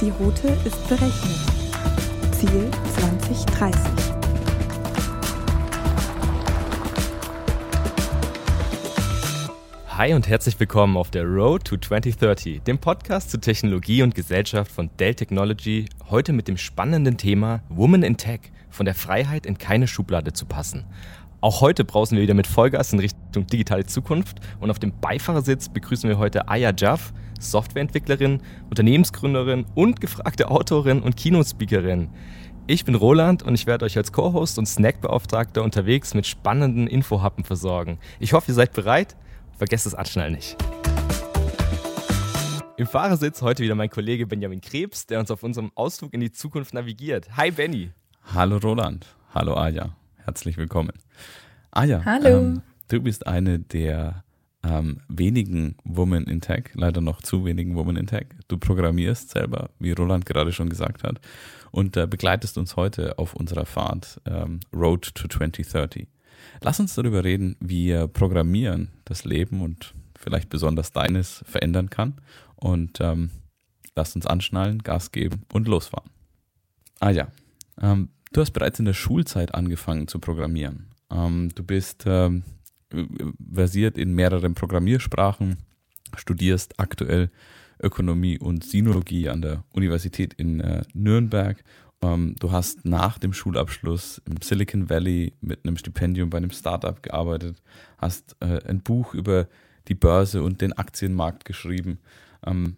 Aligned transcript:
Die 0.00 0.10
Route 0.10 0.48
ist 0.66 0.88
berechnet. 0.88 1.38
Ziel 2.32 2.70
2030. 2.98 3.80
Hi 9.88 10.12
und 10.12 10.28
herzlich 10.28 10.60
willkommen 10.60 10.98
auf 10.98 11.10
der 11.10 11.24
Road 11.24 11.64
to 11.64 11.78
2030, 11.78 12.60
dem 12.60 12.76
Podcast 12.76 13.30
zu 13.30 13.40
Technologie 13.40 14.02
und 14.02 14.14
Gesellschaft 14.14 14.70
von 14.70 14.90
Dell 14.98 15.14
Technology. 15.14 15.86
Heute 16.10 16.34
mit 16.34 16.46
dem 16.46 16.58
spannenden 16.58 17.16
Thema 17.16 17.62
Woman 17.70 18.02
in 18.02 18.18
Tech, 18.18 18.40
von 18.68 18.84
der 18.84 18.94
Freiheit 18.94 19.46
in 19.46 19.56
keine 19.56 19.86
Schublade 19.86 20.34
zu 20.34 20.44
passen. 20.44 20.84
Auch 21.46 21.60
heute 21.60 21.84
brausen 21.84 22.16
wir 22.16 22.22
wieder 22.24 22.34
mit 22.34 22.48
Vollgas 22.48 22.92
in 22.92 22.98
Richtung 22.98 23.46
digitale 23.46 23.86
Zukunft 23.86 24.40
und 24.58 24.68
auf 24.68 24.80
dem 24.80 24.92
Beifahrersitz 25.00 25.68
begrüßen 25.68 26.10
wir 26.10 26.18
heute 26.18 26.48
Aya 26.48 26.72
Jaff, 26.76 27.12
Softwareentwicklerin, 27.38 28.42
Unternehmensgründerin 28.68 29.64
und 29.76 30.00
gefragte 30.00 30.50
Autorin 30.50 31.02
und 31.02 31.16
Kinospeakerin. 31.16 32.10
Ich 32.66 32.84
bin 32.84 32.96
Roland 32.96 33.44
und 33.44 33.54
ich 33.54 33.68
werde 33.68 33.84
euch 33.84 33.96
als 33.96 34.10
Co-Host 34.10 34.58
und 34.58 34.66
Snackbeauftragter 34.66 35.62
unterwegs 35.62 36.14
mit 36.14 36.26
spannenden 36.26 36.88
Infohappen 36.88 37.44
versorgen. 37.44 38.00
Ich 38.18 38.32
hoffe, 38.32 38.50
ihr 38.50 38.54
seid 38.54 38.72
bereit. 38.72 39.14
Vergesst 39.56 39.86
das 39.86 39.94
Anschnallen 39.94 40.34
nicht. 40.34 40.56
Im 42.76 42.88
Fahrersitz 42.88 43.40
heute 43.40 43.62
wieder 43.62 43.76
mein 43.76 43.90
Kollege 43.90 44.26
Benjamin 44.26 44.60
Krebs, 44.60 45.06
der 45.06 45.20
uns 45.20 45.30
auf 45.30 45.44
unserem 45.44 45.70
Ausflug 45.76 46.12
in 46.12 46.18
die 46.18 46.32
Zukunft 46.32 46.74
navigiert. 46.74 47.36
Hi 47.36 47.52
Benny. 47.52 47.92
Hallo 48.34 48.56
Roland. 48.56 49.06
Hallo 49.32 49.54
Aja. 49.54 49.94
Herzlich 50.26 50.56
willkommen. 50.56 50.92
Aja, 51.70 52.04
Hallo. 52.04 52.38
Ähm, 52.38 52.62
du 52.88 53.00
bist 53.00 53.28
eine 53.28 53.60
der 53.60 54.24
ähm, 54.64 55.00
wenigen 55.08 55.76
Women 55.84 56.24
in 56.24 56.40
Tech, 56.40 56.70
leider 56.74 57.00
noch 57.00 57.22
zu 57.22 57.44
wenigen 57.44 57.76
Women 57.76 57.94
in 57.94 58.08
Tech. 58.08 58.26
Du 58.48 58.58
programmierst 58.58 59.30
selber, 59.30 59.70
wie 59.78 59.92
Roland 59.92 60.26
gerade 60.26 60.50
schon 60.52 60.68
gesagt 60.68 61.04
hat, 61.04 61.20
und 61.70 61.96
äh, 61.96 62.08
begleitest 62.08 62.58
uns 62.58 62.74
heute 62.74 63.20
auf 63.20 63.34
unserer 63.34 63.66
Fahrt 63.66 64.20
ähm, 64.24 64.58
Road 64.74 65.14
to 65.14 65.28
2030. 65.28 66.08
Lass 66.60 66.80
uns 66.80 66.96
darüber 66.96 67.22
reden, 67.22 67.54
wie 67.60 67.92
äh, 67.92 68.08
Programmieren 68.08 68.88
das 69.04 69.24
Leben 69.24 69.62
und 69.62 69.94
vielleicht 70.18 70.48
besonders 70.48 70.90
deines 70.90 71.44
verändern 71.46 71.88
kann. 71.88 72.14
Und 72.56 73.00
ähm, 73.00 73.30
lass 73.94 74.16
uns 74.16 74.26
anschnallen, 74.26 74.82
Gas 74.82 75.12
geben 75.12 75.42
und 75.52 75.68
losfahren. 75.68 76.10
Ah 76.98 77.10
ja, 77.10 77.28
ähm, 77.80 78.08
du 78.32 78.40
hast 78.40 78.52
bereits 78.52 78.78
in 78.78 78.84
der 78.84 78.94
Schulzeit 78.94 79.54
angefangen 79.54 80.08
zu 80.08 80.18
programmieren. 80.18 80.90
Ähm, 81.10 81.50
du 81.54 81.62
bist 81.62 82.04
ähm, 82.06 82.42
versiert 83.52 83.98
in 83.98 84.12
mehreren 84.12 84.54
Programmiersprachen, 84.54 85.58
studierst 86.16 86.78
aktuell 86.78 87.30
Ökonomie 87.82 88.38
und 88.38 88.64
Sinologie 88.64 89.28
an 89.28 89.42
der 89.42 89.64
Universität 89.72 90.34
in 90.34 90.60
äh, 90.60 90.82
Nürnberg. 90.94 91.62
Ähm, 92.02 92.36
du 92.38 92.52
hast 92.52 92.84
nach 92.84 93.18
dem 93.18 93.32
Schulabschluss 93.32 94.22
im 94.26 94.40
Silicon 94.42 94.88
Valley 94.88 95.34
mit 95.40 95.64
einem 95.64 95.76
Stipendium 95.76 96.30
bei 96.30 96.38
einem 96.38 96.50
Startup 96.50 97.02
gearbeitet, 97.02 97.62
hast 97.98 98.36
äh, 98.40 98.60
ein 98.66 98.80
Buch 98.80 99.14
über 99.14 99.48
die 99.88 99.94
Börse 99.94 100.42
und 100.42 100.60
den 100.60 100.72
Aktienmarkt 100.72 101.44
geschrieben. 101.44 101.98
Ähm, 102.44 102.76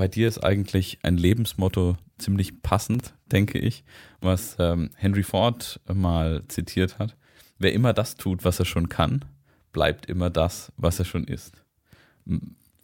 bei 0.00 0.08
dir 0.08 0.28
ist 0.28 0.42
eigentlich 0.42 0.98
ein 1.02 1.18
Lebensmotto 1.18 1.98
ziemlich 2.16 2.62
passend, 2.62 3.12
denke 3.30 3.58
ich, 3.58 3.84
was 4.22 4.56
ähm, 4.58 4.88
Henry 4.96 5.22
Ford 5.22 5.78
mal 5.92 6.42
zitiert 6.48 6.98
hat. 6.98 7.18
Wer 7.58 7.74
immer 7.74 7.92
das 7.92 8.14
tut, 8.14 8.42
was 8.42 8.58
er 8.58 8.64
schon 8.64 8.88
kann, 8.88 9.26
bleibt 9.72 10.06
immer 10.06 10.30
das, 10.30 10.72
was 10.78 10.98
er 11.00 11.04
schon 11.04 11.24
ist. 11.24 11.52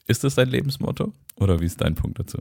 Ist 0.06 0.24
das 0.24 0.34
dein 0.34 0.50
Lebensmotto 0.50 1.14
oder 1.36 1.58
wie 1.60 1.64
ist 1.64 1.80
dein 1.80 1.94
Punkt 1.94 2.18
dazu? 2.18 2.36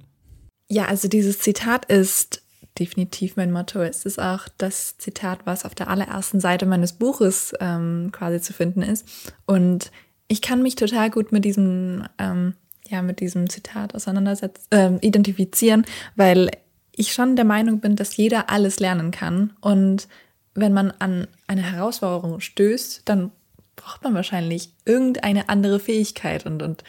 Ja, 0.67 0.87
also 0.87 1.07
dieses 1.07 1.39
Zitat 1.39 1.85
ist 1.85 2.43
definitiv 2.77 3.37
mein 3.37 3.53
Motto. 3.53 3.81
Es 3.81 4.05
ist 4.05 4.19
auch 4.19 4.49
das 4.57 4.97
Zitat, 4.97 5.45
was 5.45 5.63
auf 5.63 5.73
der 5.73 5.87
allerersten 5.87 6.41
Seite 6.41 6.65
meines 6.65 6.91
Buches 6.91 7.53
ähm, 7.61 8.09
quasi 8.11 8.41
zu 8.41 8.51
finden 8.51 8.81
ist. 8.81 9.07
Und 9.45 9.89
ich 10.27 10.41
kann 10.41 10.61
mich 10.61 10.75
total 10.75 11.09
gut 11.11 11.31
mit 11.31 11.45
diesem, 11.45 12.09
ähm, 12.17 12.55
ja, 12.87 13.01
mit 13.01 13.19
diesem 13.19 13.49
Zitat 13.49 13.95
auseinandersetzen, 13.95 14.67
äh, 14.71 14.95
identifizieren, 15.01 15.85
weil 16.15 16.51
ich 16.91 17.13
schon 17.13 17.35
der 17.35 17.45
Meinung 17.45 17.79
bin, 17.79 17.95
dass 17.95 18.17
jeder 18.17 18.49
alles 18.49 18.79
lernen 18.79 19.11
kann. 19.11 19.53
Und 19.61 20.07
wenn 20.53 20.73
man 20.73 20.91
an 20.91 21.27
eine 21.47 21.61
Herausforderung 21.61 22.39
stößt, 22.39 23.01
dann 23.05 23.31
braucht 23.75 24.03
man 24.03 24.13
wahrscheinlich 24.13 24.71
irgendeine 24.85 25.49
andere 25.49 25.79
Fähigkeit. 25.79 26.45
Und, 26.45 26.63
und 26.63 26.83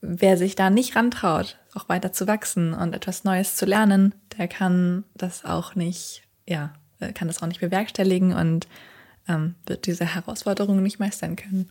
wer 0.00 0.36
sich 0.36 0.56
da 0.56 0.70
nicht 0.70 0.96
rantraut, 0.96 1.58
auch 1.74 1.88
weiter 1.88 2.12
zu 2.12 2.26
wachsen 2.26 2.74
und 2.74 2.94
etwas 2.94 3.24
Neues 3.24 3.56
zu 3.56 3.66
lernen, 3.66 4.14
der 4.36 4.48
kann 4.48 5.04
das 5.14 5.44
auch 5.44 5.76
nicht, 5.76 6.22
ja, 6.48 6.72
kann 7.14 7.28
das 7.28 7.42
auch 7.42 7.46
nicht 7.46 7.60
bewerkstelligen 7.60 8.32
und 8.32 8.66
ähm, 9.28 9.54
wird 9.66 9.86
diese 9.86 10.04
Herausforderungen 10.04 10.82
nicht 10.82 10.98
meistern 10.98 11.36
können. 11.36 11.70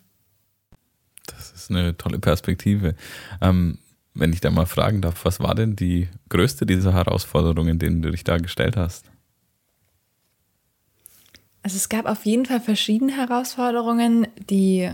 Das 1.37 1.51
ist 1.51 1.69
eine 1.69 1.97
tolle 1.97 2.19
Perspektive. 2.19 2.95
Ähm, 3.41 3.77
wenn 4.13 4.33
ich 4.33 4.41
da 4.41 4.49
mal 4.49 4.65
fragen 4.65 5.01
darf, 5.01 5.25
was 5.25 5.39
war 5.39 5.55
denn 5.55 5.75
die 5.75 6.07
größte 6.29 6.65
dieser 6.65 6.93
Herausforderungen, 6.93 7.79
denen 7.79 8.01
du 8.01 8.11
dich 8.11 8.23
da 8.23 8.37
gestellt 8.37 8.75
hast? 8.75 9.05
Also 11.61 11.77
es 11.77 11.89
gab 11.89 12.05
auf 12.05 12.25
jeden 12.25 12.45
Fall 12.45 12.61
verschiedene 12.61 13.15
Herausforderungen, 13.15 14.27
die 14.49 14.89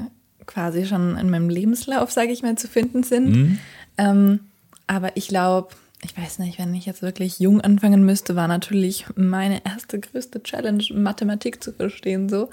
quasi 0.46 0.85
schon 0.85 1.18
in 1.18 1.29
meinem 1.29 1.50
Lebenslauf, 1.50 2.12
sage 2.12 2.31
ich 2.31 2.44
mal, 2.44 2.57
zu 2.57 2.67
finden 2.67 3.03
sind. 3.03 3.35
Mhm. 3.35 3.59
Ähm, 3.97 4.40
aber 4.88 5.16
ich 5.17 5.28
glaube, 5.28 5.69
ich 6.03 6.16
weiß 6.17 6.40
nicht, 6.40 6.59
wenn 6.59 6.73
ich 6.75 6.85
jetzt 6.85 7.02
wirklich 7.02 7.40
jung 7.40 7.62
anfangen 7.62 8.06
müsste, 8.06 8.35
war 8.35 8.47
natürlich 8.47 9.06
meine 9.16 9.66
erste 9.66 10.00
größte 10.00 10.44
Challenge, 10.44 10.84
Mathematik 10.94 11.63
zu 11.63 11.72
verstehen. 11.72 12.29
So. 12.29 12.50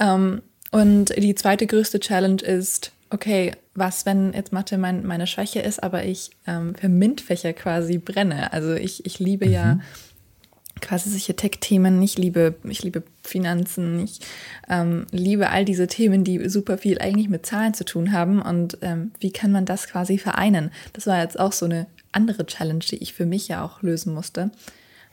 Ähm, 0.00 0.42
und 0.70 1.14
die 1.16 1.34
zweite 1.34 1.66
größte 1.66 2.00
Challenge 2.00 2.42
ist, 2.42 2.92
okay, 3.10 3.52
was, 3.74 4.06
wenn 4.06 4.32
jetzt 4.32 4.52
Mathe 4.52 4.78
mein, 4.78 5.06
meine 5.06 5.26
Schwäche 5.26 5.60
ist, 5.60 5.82
aber 5.82 6.04
ich 6.04 6.30
ähm, 6.46 6.74
für 6.74 6.88
MINT-Fächer 6.88 7.52
quasi 7.52 7.98
brenne? 7.98 8.52
Also 8.52 8.74
ich, 8.74 9.04
ich 9.06 9.18
liebe 9.18 9.46
mhm. 9.46 9.52
ja 9.52 9.78
quasi 10.80 11.10
solche 11.10 11.36
Tech-Themen. 11.36 12.02
Ich 12.02 12.18
liebe, 12.18 12.56
ich 12.64 12.82
liebe 12.82 13.02
Finanzen, 13.22 14.00
ich 14.00 14.20
ähm, 14.68 15.06
liebe 15.10 15.50
all 15.50 15.64
diese 15.64 15.86
Themen, 15.86 16.24
die 16.24 16.48
super 16.48 16.78
viel 16.78 16.98
eigentlich 16.98 17.28
mit 17.28 17.46
Zahlen 17.46 17.74
zu 17.74 17.84
tun 17.84 18.12
haben. 18.12 18.42
Und 18.42 18.78
ähm, 18.82 19.12
wie 19.20 19.32
kann 19.32 19.52
man 19.52 19.64
das 19.64 19.88
quasi 19.88 20.18
vereinen? 20.18 20.70
Das 20.92 21.06
war 21.06 21.20
jetzt 21.20 21.38
auch 21.38 21.52
so 21.52 21.64
eine 21.64 21.86
andere 22.12 22.46
Challenge, 22.46 22.84
die 22.90 22.96
ich 22.96 23.14
für 23.14 23.26
mich 23.26 23.48
ja 23.48 23.64
auch 23.64 23.82
lösen 23.82 24.12
musste. 24.12 24.50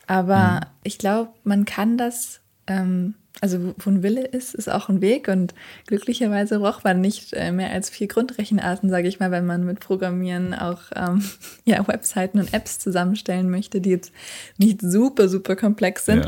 Aber 0.07 0.51
mhm. 0.51 0.59
ich 0.83 0.97
glaube, 0.97 1.31
man 1.43 1.65
kann 1.65 1.97
das 1.97 2.41
ähm, 2.67 3.15
also 3.41 3.73
wo 3.77 3.89
ein 3.89 4.03
Wille 4.03 4.25
ist, 4.25 4.53
ist 4.53 4.69
auch 4.69 4.89
ein 4.89 5.01
Weg 5.01 5.27
und 5.27 5.53
glücklicherweise 5.87 6.59
braucht 6.59 6.83
man 6.83 7.01
nicht 7.01 7.33
äh, 7.33 7.51
mehr 7.51 7.71
als 7.71 7.89
vier 7.89 8.07
Grundrechenarten, 8.07 8.89
sage 8.89 9.07
ich 9.07 9.19
mal, 9.19 9.31
wenn 9.31 9.45
man 9.45 9.65
mit 9.65 9.79
Programmieren 9.79 10.53
auch 10.53 10.81
ähm, 10.95 11.23
ja, 11.65 11.85
Webseiten 11.87 12.39
und 12.39 12.53
Apps 12.53 12.79
zusammenstellen 12.79 13.49
möchte, 13.49 13.81
die 13.81 13.89
jetzt 13.89 14.11
nicht 14.57 14.81
super, 14.81 15.27
super 15.27 15.55
komplex 15.55 16.05
sind. 16.05 16.25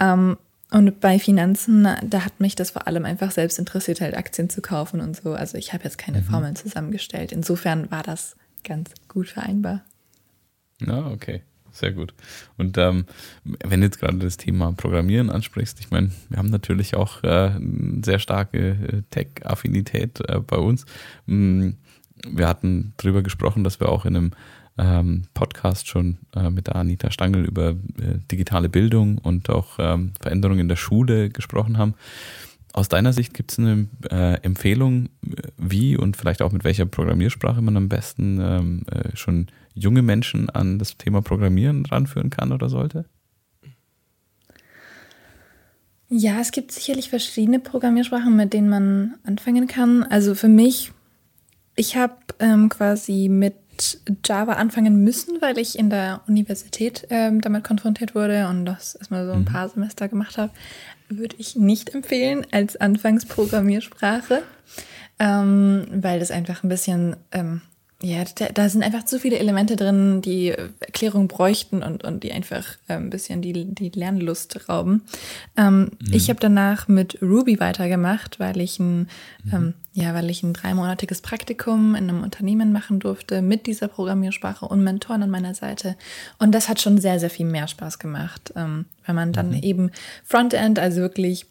Ja. 0.00 0.14
Ähm, 0.14 0.36
und 0.70 1.00
bei 1.00 1.18
Finanzen, 1.18 1.88
da 2.04 2.24
hat 2.24 2.40
mich 2.40 2.54
das 2.54 2.72
vor 2.72 2.86
allem 2.86 3.06
einfach 3.06 3.30
selbst 3.30 3.58
interessiert, 3.58 4.02
halt 4.02 4.14
Aktien 4.14 4.50
zu 4.50 4.60
kaufen 4.60 5.00
und 5.00 5.16
so. 5.16 5.32
Also 5.32 5.56
ich 5.56 5.72
habe 5.72 5.84
jetzt 5.84 5.96
keine 5.96 6.20
mhm. 6.20 6.24
Formeln 6.24 6.56
zusammengestellt. 6.56 7.32
Insofern 7.32 7.90
war 7.90 8.02
das 8.02 8.36
ganz 8.64 8.90
gut 9.08 9.28
vereinbar. 9.28 9.82
Ja, 10.80 11.06
okay. 11.06 11.40
Sehr 11.78 11.92
gut. 11.92 12.12
Und 12.56 12.76
ähm, 12.76 13.04
wenn 13.44 13.80
du 13.80 13.86
jetzt 13.86 14.00
gerade 14.00 14.18
das 14.18 14.36
Thema 14.36 14.72
Programmieren 14.72 15.30
ansprichst, 15.30 15.78
ich 15.78 15.92
meine, 15.92 16.10
wir 16.28 16.38
haben 16.38 16.50
natürlich 16.50 16.96
auch 16.96 17.22
äh, 17.22 17.28
eine 17.28 18.00
sehr 18.04 18.18
starke 18.18 18.70
äh, 18.70 19.02
Tech-Affinität 19.10 20.20
äh, 20.28 20.40
bei 20.40 20.56
uns. 20.56 20.86
Mm, 21.26 21.70
wir 22.28 22.48
hatten 22.48 22.94
darüber 22.96 23.22
gesprochen, 23.22 23.62
dass 23.62 23.78
wir 23.78 23.90
auch 23.90 24.04
in 24.06 24.16
einem 24.16 24.30
ähm, 24.76 25.22
Podcast 25.34 25.86
schon 25.86 26.18
äh, 26.34 26.50
mit 26.50 26.66
der 26.66 26.74
Anita 26.74 27.12
Stangl 27.12 27.44
über 27.44 27.70
äh, 27.70 28.18
digitale 28.30 28.68
Bildung 28.68 29.18
und 29.18 29.48
auch 29.48 29.78
ähm, 29.78 30.12
Veränderungen 30.20 30.60
in 30.60 30.68
der 30.68 30.76
Schule 30.76 31.30
gesprochen 31.30 31.78
haben. 31.78 31.94
Aus 32.72 32.88
deiner 32.88 33.12
Sicht 33.12 33.34
gibt 33.34 33.52
es 33.52 33.58
eine 33.58 33.86
äh, 34.10 34.40
Empfehlung, 34.42 35.08
wie 35.56 35.96
und 35.96 36.16
vielleicht 36.16 36.42
auch 36.42 36.52
mit 36.52 36.64
welcher 36.64 36.86
Programmiersprache 36.86 37.62
man 37.62 37.76
am 37.76 37.88
besten 37.88 38.40
ähm, 38.40 38.82
äh, 38.90 39.16
schon 39.16 39.46
junge 39.78 40.02
Menschen 40.02 40.50
an 40.50 40.78
das 40.78 40.96
Thema 40.96 41.22
Programmieren 41.22 41.86
ranführen 41.86 42.30
kann 42.30 42.52
oder 42.52 42.68
sollte? 42.68 43.06
Ja, 46.10 46.40
es 46.40 46.52
gibt 46.52 46.72
sicherlich 46.72 47.10
verschiedene 47.10 47.60
Programmiersprachen, 47.60 48.34
mit 48.34 48.54
denen 48.54 48.70
man 48.70 49.14
anfangen 49.24 49.66
kann. 49.66 50.04
Also 50.04 50.34
für 50.34 50.48
mich, 50.48 50.92
ich 51.76 51.96
habe 51.96 52.14
ähm, 52.38 52.70
quasi 52.70 53.28
mit 53.28 53.54
Java 54.24 54.54
anfangen 54.54 55.04
müssen, 55.04 55.40
weil 55.40 55.58
ich 55.58 55.78
in 55.78 55.90
der 55.90 56.22
Universität 56.26 57.06
ähm, 57.10 57.40
damit 57.40 57.62
konfrontiert 57.62 58.14
wurde 58.14 58.48
und 58.48 58.64
das 58.64 58.94
erstmal 58.94 59.26
so 59.26 59.32
ein 59.32 59.40
mhm. 59.40 59.44
paar 59.44 59.68
Semester 59.68 60.08
gemacht 60.08 60.38
habe. 60.38 60.52
Würde 61.10 61.36
ich 61.38 61.56
nicht 61.56 61.94
empfehlen 61.94 62.46
als 62.50 62.76
Anfangsprogrammiersprache, 62.76 64.42
ähm, 65.18 65.86
weil 65.90 66.20
das 66.20 66.30
einfach 66.30 66.64
ein 66.64 66.68
bisschen 66.68 67.16
ähm, 67.32 67.60
ja, 68.00 68.22
da, 68.36 68.46
da, 68.54 68.68
sind 68.68 68.84
einfach 68.84 69.06
zu 69.06 69.18
viele 69.18 69.38
Elemente 69.38 69.74
drin, 69.74 70.22
die 70.22 70.50
Erklärung 70.50 71.26
bräuchten 71.26 71.82
und, 71.82 72.04
und 72.04 72.22
die 72.22 72.30
einfach 72.30 72.64
äh, 72.86 72.92
ein 72.92 73.10
bisschen 73.10 73.42
die, 73.42 73.74
die 73.74 73.88
Lernlust 73.88 74.68
rauben. 74.68 75.02
Ähm, 75.56 75.90
mhm. 76.00 76.12
Ich 76.12 76.28
habe 76.28 76.38
danach 76.38 76.86
mit 76.86 77.20
Ruby 77.20 77.58
weitergemacht, 77.58 78.38
weil 78.38 78.60
ich 78.60 78.78
ein, 78.78 79.08
mhm. 79.42 79.52
ähm, 79.52 79.74
ja, 79.94 80.14
weil 80.14 80.30
ich 80.30 80.44
ein 80.44 80.52
dreimonatiges 80.52 81.22
Praktikum 81.22 81.96
in 81.96 82.08
einem 82.08 82.22
Unternehmen 82.22 82.70
machen 82.70 83.00
durfte 83.00 83.42
mit 83.42 83.66
dieser 83.66 83.88
Programmiersprache 83.88 84.66
und 84.66 84.84
Mentoren 84.84 85.24
an 85.24 85.30
meiner 85.30 85.54
Seite. 85.54 85.96
Und 86.38 86.54
das 86.54 86.68
hat 86.68 86.80
schon 86.80 86.98
sehr, 86.98 87.18
sehr 87.18 87.30
viel 87.30 87.46
mehr 87.46 87.66
Spaß 87.66 87.98
gemacht, 87.98 88.52
ähm, 88.54 88.84
wenn 89.06 89.16
man 89.16 89.32
dann 89.32 89.48
mhm. 89.48 89.62
eben 89.62 89.90
Frontend, 90.24 90.78
also 90.78 91.00
wirklich 91.00 91.46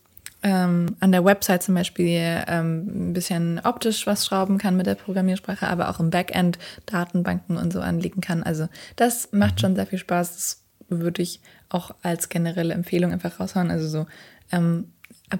ähm, 0.47 0.95
an 1.01 1.11
der 1.11 1.25
Website 1.25 1.61
zum 1.61 1.75
Beispiel 1.75 2.41
ähm, 2.47 3.09
ein 3.09 3.13
bisschen 3.13 3.59
optisch 3.65 4.07
was 4.07 4.25
schrauben 4.25 4.57
kann 4.57 4.77
mit 4.77 4.85
der 4.85 4.95
Programmiersprache, 4.95 5.67
aber 5.67 5.89
auch 5.89 5.99
im 5.99 6.09
Backend 6.09 6.57
Datenbanken 6.85 7.57
und 7.57 7.73
so 7.73 7.81
anlegen 7.81 8.21
kann. 8.21 8.43
Also 8.43 8.69
das 8.95 9.33
macht 9.33 9.55
mhm. 9.55 9.59
schon 9.59 9.75
sehr 9.75 9.87
viel 9.87 9.99
Spaß. 9.99 10.35
Das 10.35 10.63
würde 10.87 11.21
ich 11.21 11.41
auch 11.67 11.93
als 12.01 12.29
generelle 12.29 12.73
Empfehlung 12.73 13.11
einfach 13.11 13.41
raushauen. 13.41 13.71
Also 13.71 13.89
so 13.89 14.05
ähm, 14.53 14.85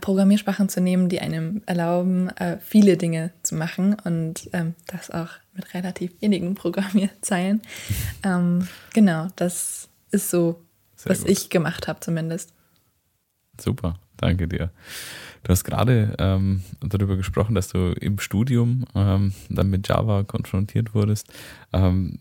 Programmiersprachen 0.02 0.68
zu 0.68 0.82
nehmen, 0.82 1.08
die 1.08 1.22
einem 1.22 1.62
erlauben, 1.68 2.28
äh, 2.36 2.58
viele 2.60 2.98
Dinge 2.98 3.32
zu 3.44 3.56
machen 3.56 3.96
und 4.04 4.50
ähm, 4.52 4.76
das 4.88 5.10
auch 5.10 5.30
mit 5.54 5.74
relativ 5.74 6.22
wenigen 6.22 6.54
Programmierzeilen. 6.54 7.62
ähm, 8.24 8.68
genau, 8.94 9.30
das 9.38 9.88
ist 10.12 10.30
so, 10.30 10.60
Sehr 10.98 11.12
was 11.12 11.22
gut. 11.22 11.30
ich 11.30 11.50
gemacht 11.50 11.88
habe 11.88 12.02
zumindest. 12.02 12.54
Super. 13.58 13.98
Danke 14.18 14.48
dir. 14.48 14.72
Du 15.44 15.52
hast 15.52 15.64
gerade 15.64 16.16
ähm, 16.20 16.64
darüber 16.82 17.16
gesprochen, 17.16 17.56
dass 17.56 17.70
du 17.70 17.94
im 17.94 18.20
Studium 18.20 18.86
ähm, 18.96 19.34
dann 19.50 19.70
mit 19.70 19.88
Java 19.88 20.24
konfrontiert 20.24 20.94
wurdest. 20.94 21.32
Ähm, 21.72 22.18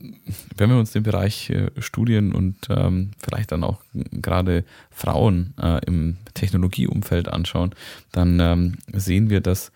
wenn 0.56 0.70
wir 0.70 0.78
uns 0.78 0.92
den 0.92 1.02
Bereich 1.02 1.50
äh, 1.50 1.70
Studien 1.78 2.32
und 2.32 2.56
ähm, 2.70 3.10
vielleicht 3.18 3.52
dann 3.52 3.64
auch 3.64 3.80
gerade 4.12 4.64
Frauen 4.90 5.54
äh, 5.60 5.84
im 5.86 6.18
Technologieumfeld 6.34 7.28
anschauen, 7.28 7.74
dann 8.12 8.38
ähm, 8.38 8.78
sehen 8.92 9.30
wir, 9.30 9.40
dass 9.40 9.72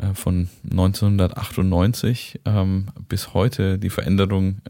äh, 0.00 0.14
von 0.14 0.48
1998 0.70 2.40
ähm, 2.44 2.88
bis 3.08 3.34
heute 3.34 3.78
die 3.78 3.90
Veränderung 3.90 4.60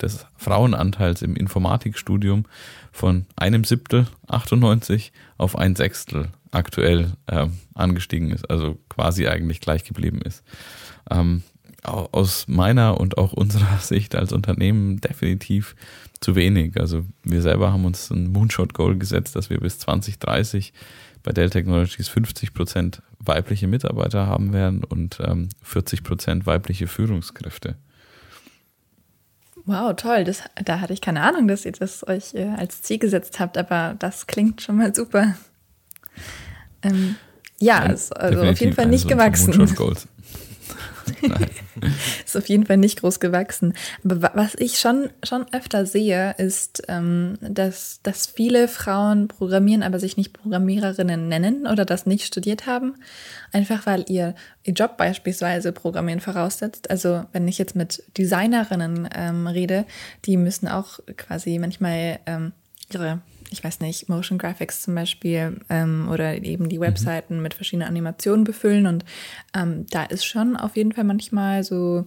des 0.00 0.26
Frauenanteils 0.36 1.22
im 1.22 1.36
Informatikstudium 1.36 2.44
von 2.92 3.26
einem 3.36 3.64
Siebtel 3.64 4.06
98 4.28 5.12
auf 5.38 5.56
ein 5.56 5.76
Sechstel 5.76 6.28
aktuell 6.54 7.12
äh, 7.26 7.48
angestiegen 7.74 8.30
ist, 8.30 8.48
also 8.50 8.78
quasi 8.88 9.26
eigentlich 9.26 9.60
gleich 9.60 9.84
geblieben 9.84 10.20
ist. 10.22 10.42
Ähm, 11.10 11.42
aus 11.82 12.48
meiner 12.48 12.98
und 12.98 13.18
auch 13.18 13.32
unserer 13.32 13.78
Sicht 13.80 14.14
als 14.14 14.32
Unternehmen 14.32 15.00
definitiv 15.00 15.76
zu 16.20 16.34
wenig. 16.34 16.80
Also 16.80 17.04
wir 17.22 17.42
selber 17.42 17.72
haben 17.72 17.84
uns 17.84 18.10
ein 18.10 18.32
Moonshot-Goal 18.32 18.96
gesetzt, 18.96 19.36
dass 19.36 19.50
wir 19.50 19.60
bis 19.60 19.78
2030 19.80 20.72
bei 21.24 21.32
Dell 21.32 21.50
Technologies 21.50 22.08
50 22.08 22.54
Prozent 22.54 23.02
weibliche 23.18 23.66
Mitarbeiter 23.66 24.26
haben 24.26 24.52
werden 24.52 24.84
und 24.84 25.18
ähm, 25.20 25.48
40 25.62 26.04
Prozent 26.04 26.46
weibliche 26.46 26.86
Führungskräfte. 26.86 27.76
Wow, 29.66 29.96
toll. 29.96 30.24
Das, 30.24 30.42
da 30.62 30.80
hatte 30.80 30.92
ich 30.92 31.00
keine 31.00 31.22
Ahnung, 31.22 31.48
dass 31.48 31.64
ihr 31.64 31.72
das 31.72 32.06
euch 32.06 32.34
äh, 32.34 32.52
als 32.56 32.82
Ziel 32.82 32.98
gesetzt 32.98 33.40
habt, 33.40 33.56
aber 33.56 33.96
das 33.98 34.26
klingt 34.26 34.60
schon 34.60 34.76
mal 34.76 34.94
super. 34.94 35.34
Ähm, 36.82 37.16
ja, 37.58 37.84
ist 37.86 38.14
also 38.14 38.42
auf 38.42 38.60
jeden 38.60 38.74
Fall 38.74 38.86
nicht 38.86 39.08
gewachsen. 39.08 39.66
ist 42.24 42.36
auf 42.36 42.48
jeden 42.48 42.66
Fall 42.66 42.76
nicht 42.76 43.00
groß 43.00 43.20
gewachsen. 43.20 43.74
Aber 44.04 44.32
was 44.34 44.54
ich 44.56 44.78
schon, 44.78 45.10
schon 45.22 45.46
öfter 45.52 45.86
sehe, 45.86 46.34
ist, 46.38 46.82
ähm, 46.88 47.38
dass, 47.40 48.00
dass 48.02 48.26
viele 48.26 48.68
Frauen 48.68 49.28
programmieren, 49.28 49.82
aber 49.82 49.98
sich 49.98 50.16
nicht 50.16 50.32
Programmiererinnen 50.32 51.28
nennen 51.28 51.66
oder 51.66 51.84
das 51.84 52.06
nicht 52.06 52.24
studiert 52.24 52.66
haben. 52.66 52.94
Einfach 53.52 53.86
weil 53.86 54.04
ihr, 54.08 54.34
ihr 54.62 54.74
Job 54.74 54.96
beispielsweise 54.96 55.72
Programmieren 55.72 56.20
voraussetzt. 56.20 56.90
Also 56.90 57.24
wenn 57.32 57.46
ich 57.48 57.58
jetzt 57.58 57.76
mit 57.76 58.02
Designerinnen 58.16 59.08
ähm, 59.14 59.46
rede, 59.46 59.84
die 60.24 60.36
müssen 60.36 60.68
auch 60.68 61.00
quasi 61.16 61.58
manchmal 61.58 62.18
ähm, 62.26 62.52
ihre 62.92 63.20
ich 63.50 63.62
weiß 63.62 63.80
nicht, 63.80 64.08
Motion 64.08 64.38
Graphics 64.38 64.82
zum 64.82 64.94
Beispiel 64.94 65.60
ähm, 65.68 66.08
oder 66.10 66.42
eben 66.42 66.68
die 66.68 66.78
mhm. 66.78 66.82
Webseiten 66.82 67.36
mhm. 67.36 67.42
mit 67.42 67.54
verschiedenen 67.54 67.88
Animationen 67.88 68.44
befüllen. 68.44 68.86
Und 68.86 69.04
ähm, 69.54 69.86
da 69.90 70.04
ist 70.04 70.24
schon 70.24 70.56
auf 70.56 70.76
jeden 70.76 70.92
Fall 70.92 71.04
manchmal 71.04 71.64
so 71.64 72.06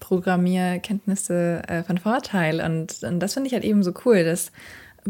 Programmierkenntnisse 0.00 1.62
äh, 1.68 1.82
von 1.82 1.98
Vorteil. 1.98 2.60
Und, 2.60 3.02
und 3.02 3.20
das 3.20 3.34
finde 3.34 3.48
ich 3.48 3.54
halt 3.54 3.64
eben 3.64 3.82
so 3.82 3.92
cool, 4.04 4.24
dass 4.24 4.50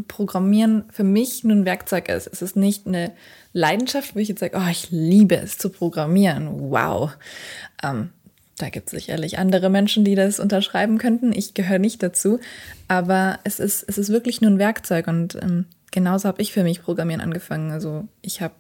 Programmieren 0.07 0.85
für 0.91 1.03
mich 1.03 1.43
nur 1.43 1.57
ein 1.57 1.65
Werkzeug 1.65 2.09
ist. 2.09 2.29
Es 2.29 2.43
ist 2.43 2.55
nicht 2.55 2.87
eine 2.87 3.13
Leidenschaft, 3.53 4.15
wo 4.15 4.21
ich 4.21 4.29
jetzt 4.29 4.39
sage, 4.39 4.57
oh, 4.57 4.71
ich 4.71 4.91
liebe 4.91 5.35
es 5.37 5.59
zu 5.59 5.69
programmieren. 5.69 6.71
Wow. 6.71 7.17
Ähm, 7.83 8.11
da 8.61 8.69
gibt 8.69 8.89
es 8.89 8.93
sicherlich 8.93 9.39
andere 9.39 9.71
Menschen, 9.71 10.05
die 10.05 10.15
das 10.15 10.41
unterschreiben 10.41 10.99
könnten. 10.99 11.33
Ich 11.33 11.55
gehöre 11.55 11.79
nicht 11.79 12.03
dazu. 12.03 12.41
Aber 12.89 13.39
es 13.45 13.61
ist, 13.61 13.85
es 13.89 13.99
ist 13.99 14.11
wirklich 14.11 14.41
nur 14.41 14.51
ein 14.51 14.59
Werkzeug. 14.59 15.09
Und 15.09 15.37
ähm, 15.37 15.67
genauso 15.91 16.29
habe 16.29 16.43
ich 16.43 16.53
für 16.53 16.63
mich 16.63 16.83
Programmieren 16.83 17.21
angefangen. 17.21 17.71
Also 17.71 18.07
ich 18.23 18.41
habe 18.41 18.55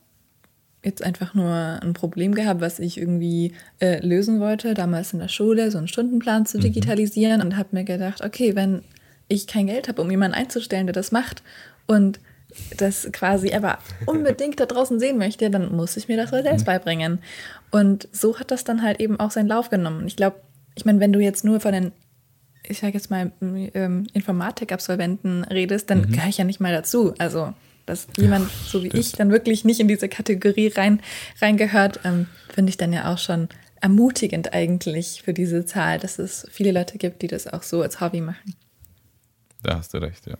jetzt 0.82 1.04
einfach 1.04 1.34
nur 1.34 1.52
ein 1.54 1.92
Problem 1.92 2.34
gehabt, 2.34 2.60
was 2.60 2.78
ich 2.78 2.96
irgendwie 2.96 3.52
äh, 3.80 4.04
lösen 4.04 4.40
wollte, 4.40 4.74
damals 4.74 5.12
in 5.12 5.18
der 5.18 5.28
Schule, 5.28 5.70
so 5.70 5.78
einen 5.78 5.88
Stundenplan 5.88 6.46
zu 6.46 6.56
mhm. 6.56 6.62
digitalisieren 6.62 7.40
mhm. 7.40 7.46
und 7.46 7.56
habe 7.56 7.68
mir 7.72 7.84
gedacht, 7.84 8.24
okay, 8.24 8.56
wenn 8.56 8.82
ich 9.28 9.46
kein 9.46 9.66
Geld 9.66 9.88
habe, 9.88 10.00
um 10.00 10.10
jemanden 10.10 10.36
einzustellen, 10.36 10.86
der 10.86 10.94
das 10.94 11.12
macht 11.12 11.42
und 11.86 12.20
das 12.76 13.08
quasi 13.12 13.52
aber 13.52 13.78
unbedingt 14.06 14.58
da 14.58 14.66
draußen 14.66 14.98
sehen 14.98 15.18
möchte, 15.18 15.50
dann 15.50 15.74
muss 15.74 15.96
ich 15.96 16.08
mir 16.08 16.16
das 16.16 16.32
wohl 16.32 16.42
selbst 16.42 16.62
mhm. 16.62 16.66
beibringen. 16.66 17.18
Und 17.70 18.08
so 18.12 18.38
hat 18.38 18.50
das 18.50 18.64
dann 18.64 18.82
halt 18.82 19.00
eben 19.00 19.18
auch 19.20 19.30
seinen 19.30 19.48
Lauf 19.48 19.70
genommen. 19.70 20.06
Ich 20.06 20.16
glaube, 20.16 20.40
ich 20.74 20.84
meine, 20.84 21.00
wenn 21.00 21.12
du 21.12 21.20
jetzt 21.20 21.44
nur 21.44 21.60
von 21.60 21.72
den, 21.72 21.92
ich 22.64 22.80
sage 22.80 22.94
jetzt 22.94 23.10
mal, 23.10 23.32
ähm, 23.40 24.06
Informatik-Absolventen 24.12 25.44
redest, 25.44 25.90
dann 25.90 26.02
mhm. 26.02 26.12
gehöre 26.12 26.28
ich 26.28 26.38
ja 26.38 26.44
nicht 26.44 26.60
mal 26.60 26.72
dazu. 26.72 27.14
Also, 27.18 27.54
dass 27.86 28.06
jemand 28.16 28.46
ja, 28.46 28.54
so 28.66 28.82
wie 28.82 28.88
ich 28.88 29.12
dann 29.12 29.30
wirklich 29.30 29.64
nicht 29.64 29.80
in 29.80 29.88
diese 29.88 30.08
Kategorie 30.08 30.68
rein, 30.68 31.00
reingehört, 31.40 32.00
ähm, 32.04 32.26
finde 32.52 32.70
ich 32.70 32.76
dann 32.76 32.92
ja 32.92 33.12
auch 33.12 33.18
schon 33.18 33.48
ermutigend 33.80 34.52
eigentlich 34.52 35.22
für 35.22 35.32
diese 35.32 35.64
Zahl, 35.64 35.98
dass 35.98 36.18
es 36.18 36.46
viele 36.50 36.72
Leute 36.72 36.98
gibt, 36.98 37.22
die 37.22 37.28
das 37.28 37.46
auch 37.46 37.62
so 37.62 37.82
als 37.82 38.00
Hobby 38.00 38.20
machen. 38.20 38.54
Da 39.62 39.76
hast 39.78 39.94
du 39.94 39.98
recht, 39.98 40.26
ja. 40.26 40.36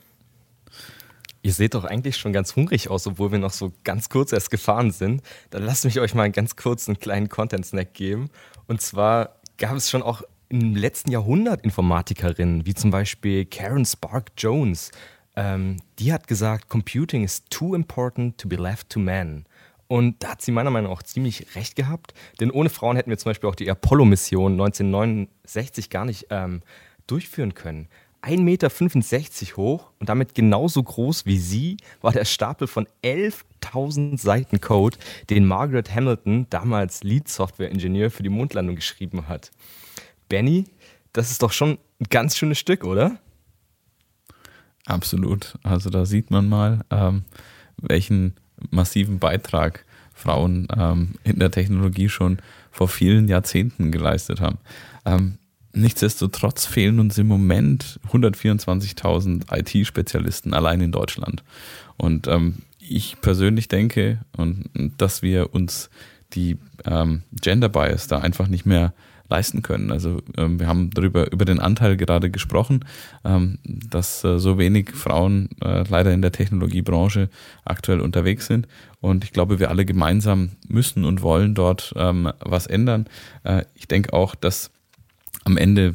Ihr 1.42 1.52
seht 1.52 1.74
doch 1.74 1.84
eigentlich 1.84 2.16
schon 2.16 2.32
ganz 2.32 2.54
hungrig 2.54 2.90
aus, 2.90 3.06
obwohl 3.06 3.32
wir 3.32 3.38
noch 3.38 3.52
so 3.52 3.72
ganz 3.82 4.08
kurz 4.08 4.32
erst 4.32 4.50
gefahren 4.50 4.90
sind. 4.90 5.22
Dann 5.50 5.62
lasst 5.62 5.84
mich 5.84 5.98
euch 5.98 6.14
mal 6.14 6.30
ganz 6.30 6.56
kurz 6.56 6.88
einen 6.88 6.98
kleinen 6.98 7.28
Content-Snack 7.28 7.94
geben. 7.94 8.30
Und 8.66 8.82
zwar 8.82 9.40
gab 9.56 9.76
es 9.76 9.88
schon 9.88 10.02
auch 10.02 10.22
im 10.50 10.74
letzten 10.74 11.12
Jahrhundert 11.12 11.62
Informatikerinnen, 11.62 12.66
wie 12.66 12.74
zum 12.74 12.90
Beispiel 12.90 13.46
Karen 13.46 13.86
Spark 13.86 14.32
Jones. 14.36 14.90
Ähm, 15.36 15.78
die 15.98 16.12
hat 16.12 16.26
gesagt, 16.26 16.68
Computing 16.68 17.24
is 17.24 17.44
too 17.48 17.74
important 17.74 18.36
to 18.36 18.48
be 18.48 18.56
left 18.56 18.90
to 18.90 18.98
men. 18.98 19.46
Und 19.86 20.22
da 20.22 20.30
hat 20.30 20.42
sie 20.42 20.52
meiner 20.52 20.70
Meinung 20.70 20.90
nach 20.90 20.98
auch 20.98 21.02
ziemlich 21.02 21.56
recht 21.56 21.74
gehabt, 21.74 22.14
denn 22.38 22.50
ohne 22.50 22.68
Frauen 22.68 22.96
hätten 22.96 23.10
wir 23.10 23.18
zum 23.18 23.30
Beispiel 23.30 23.48
auch 23.48 23.56
die 23.56 23.68
Apollo-Mission 23.68 24.52
1969 24.52 25.90
gar 25.90 26.04
nicht 26.04 26.26
ähm, 26.30 26.62
durchführen 27.08 27.54
können. 27.54 27.88
1,65 28.22 28.38
Meter 28.38 29.56
hoch 29.56 29.90
und 29.98 30.08
damit 30.08 30.34
genauso 30.34 30.82
groß 30.82 31.26
wie 31.26 31.38
sie 31.38 31.76
war 32.00 32.12
der 32.12 32.24
Stapel 32.24 32.66
von 32.66 32.86
11.000 33.02 34.18
Seiten 34.18 34.60
Code, 34.60 34.98
den 35.30 35.46
Margaret 35.46 35.94
Hamilton, 35.94 36.46
damals 36.50 37.02
Lead-Software-Ingenieur 37.02 38.10
für 38.10 38.22
die 38.22 38.28
Mondlandung, 38.28 38.76
geschrieben 38.76 39.28
hat. 39.28 39.50
Benny, 40.28 40.66
das 41.12 41.30
ist 41.30 41.42
doch 41.42 41.52
schon 41.52 41.78
ein 42.00 42.06
ganz 42.10 42.36
schönes 42.36 42.58
Stück, 42.58 42.84
oder? 42.84 43.18
Absolut. 44.86 45.54
Also 45.62 45.90
da 45.90 46.04
sieht 46.04 46.30
man 46.30 46.48
mal, 46.48 46.80
ähm, 46.90 47.24
welchen 47.76 48.34
massiven 48.70 49.18
Beitrag 49.18 49.84
Frauen 50.12 50.68
ähm, 50.76 51.14
in 51.24 51.38
der 51.38 51.50
Technologie 51.50 52.08
schon 52.08 52.38
vor 52.70 52.88
vielen 52.88 53.28
Jahrzehnten 53.28 53.90
geleistet 53.90 54.40
haben. 54.40 54.58
Ähm, 55.04 55.38
Nichtsdestotrotz 55.72 56.66
fehlen 56.66 56.98
uns 56.98 57.16
im 57.18 57.28
Moment 57.28 58.00
124.000 58.10 59.44
IT-Spezialisten 59.56 60.52
allein 60.52 60.80
in 60.80 60.92
Deutschland. 60.92 61.44
Und 61.96 62.26
ähm, 62.26 62.62
ich 62.78 63.20
persönlich 63.20 63.68
denke, 63.68 64.18
und, 64.36 64.68
dass 64.98 65.22
wir 65.22 65.54
uns 65.54 65.90
die 66.32 66.58
ähm, 66.84 67.22
Gender 67.32 67.68
Bias 67.68 68.08
da 68.08 68.18
einfach 68.18 68.48
nicht 68.48 68.66
mehr 68.66 68.92
leisten 69.28 69.62
können. 69.62 69.92
Also 69.92 70.20
ähm, 70.36 70.58
wir 70.58 70.66
haben 70.66 70.90
darüber 70.90 71.32
über 71.32 71.44
den 71.44 71.60
Anteil 71.60 71.96
gerade 71.96 72.30
gesprochen, 72.30 72.84
ähm, 73.24 73.58
dass 73.64 74.24
äh, 74.24 74.38
so 74.38 74.58
wenig 74.58 74.90
Frauen 74.90 75.50
äh, 75.62 75.84
leider 75.88 76.12
in 76.12 76.20
der 76.20 76.32
Technologiebranche 76.32 77.30
aktuell 77.64 78.00
unterwegs 78.00 78.46
sind. 78.46 78.66
Und 79.00 79.22
ich 79.24 79.32
glaube, 79.32 79.60
wir 79.60 79.70
alle 79.70 79.84
gemeinsam 79.84 80.50
müssen 80.68 81.04
und 81.04 81.22
wollen 81.22 81.54
dort 81.54 81.94
ähm, 81.96 82.32
was 82.40 82.66
ändern. 82.66 83.06
Äh, 83.44 83.64
ich 83.74 83.86
denke 83.86 84.12
auch, 84.12 84.34
dass 84.34 84.72
am 85.44 85.56
Ende 85.56 85.92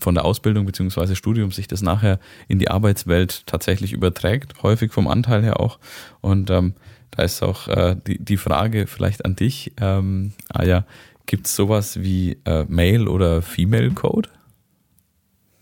von 0.00 0.14
der 0.14 0.24
Ausbildung 0.24 0.66
beziehungsweise 0.66 1.16
Studium 1.16 1.52
sich 1.52 1.68
das 1.68 1.82
nachher 1.82 2.18
in 2.48 2.58
die 2.58 2.68
Arbeitswelt 2.68 3.46
tatsächlich 3.46 3.92
überträgt, 3.92 4.62
häufig 4.62 4.92
vom 4.92 5.06
Anteil 5.06 5.42
her 5.42 5.60
auch. 5.60 5.78
Und 6.20 6.50
ähm, 6.50 6.74
da 7.10 7.22
ist 7.22 7.42
auch 7.42 7.68
äh, 7.68 7.96
die, 8.06 8.18
die 8.18 8.36
Frage 8.36 8.86
vielleicht 8.86 9.24
an 9.24 9.36
dich, 9.36 9.72
ähm, 9.80 10.32
Aya, 10.52 10.84
gibt 11.26 11.46
es 11.46 11.54
sowas 11.54 12.02
wie 12.02 12.38
äh, 12.44 12.64
Male- 12.68 13.08
oder 13.08 13.42
Female-Code? 13.42 14.28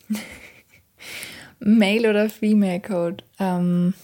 Male- 1.58 2.10
oder 2.10 2.30
Female-Code? 2.30 3.24
Ähm, 3.38 3.94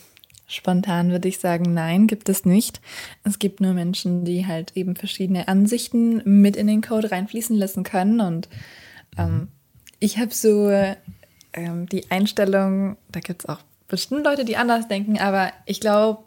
spontan 0.46 1.10
würde 1.10 1.28
ich 1.28 1.38
sagen, 1.38 1.72
nein, 1.72 2.06
gibt 2.06 2.28
es 2.28 2.44
nicht. 2.44 2.80
Es 3.24 3.38
gibt 3.38 3.60
nur 3.60 3.72
Menschen, 3.72 4.24
die 4.24 4.46
halt 4.46 4.72
eben 4.76 4.96
verschiedene 4.96 5.48
Ansichten 5.48 6.22
mit 6.24 6.56
in 6.56 6.66
den 6.66 6.82
Code 6.82 7.10
reinfließen 7.10 7.56
lassen 7.56 7.84
können. 7.84 8.20
Und 8.20 8.48
ähm, 9.18 9.48
ich 9.98 10.18
habe 10.18 10.34
so 10.34 10.70
ähm, 11.52 11.86
die 11.88 12.10
Einstellung, 12.10 12.96
da 13.10 13.20
gibt 13.20 13.42
es 13.42 13.48
auch 13.48 13.60
bestimmt 13.88 14.24
Leute, 14.24 14.44
die 14.44 14.56
anders 14.56 14.88
denken, 14.88 15.18
aber 15.18 15.52
ich 15.66 15.80
glaube, 15.80 16.24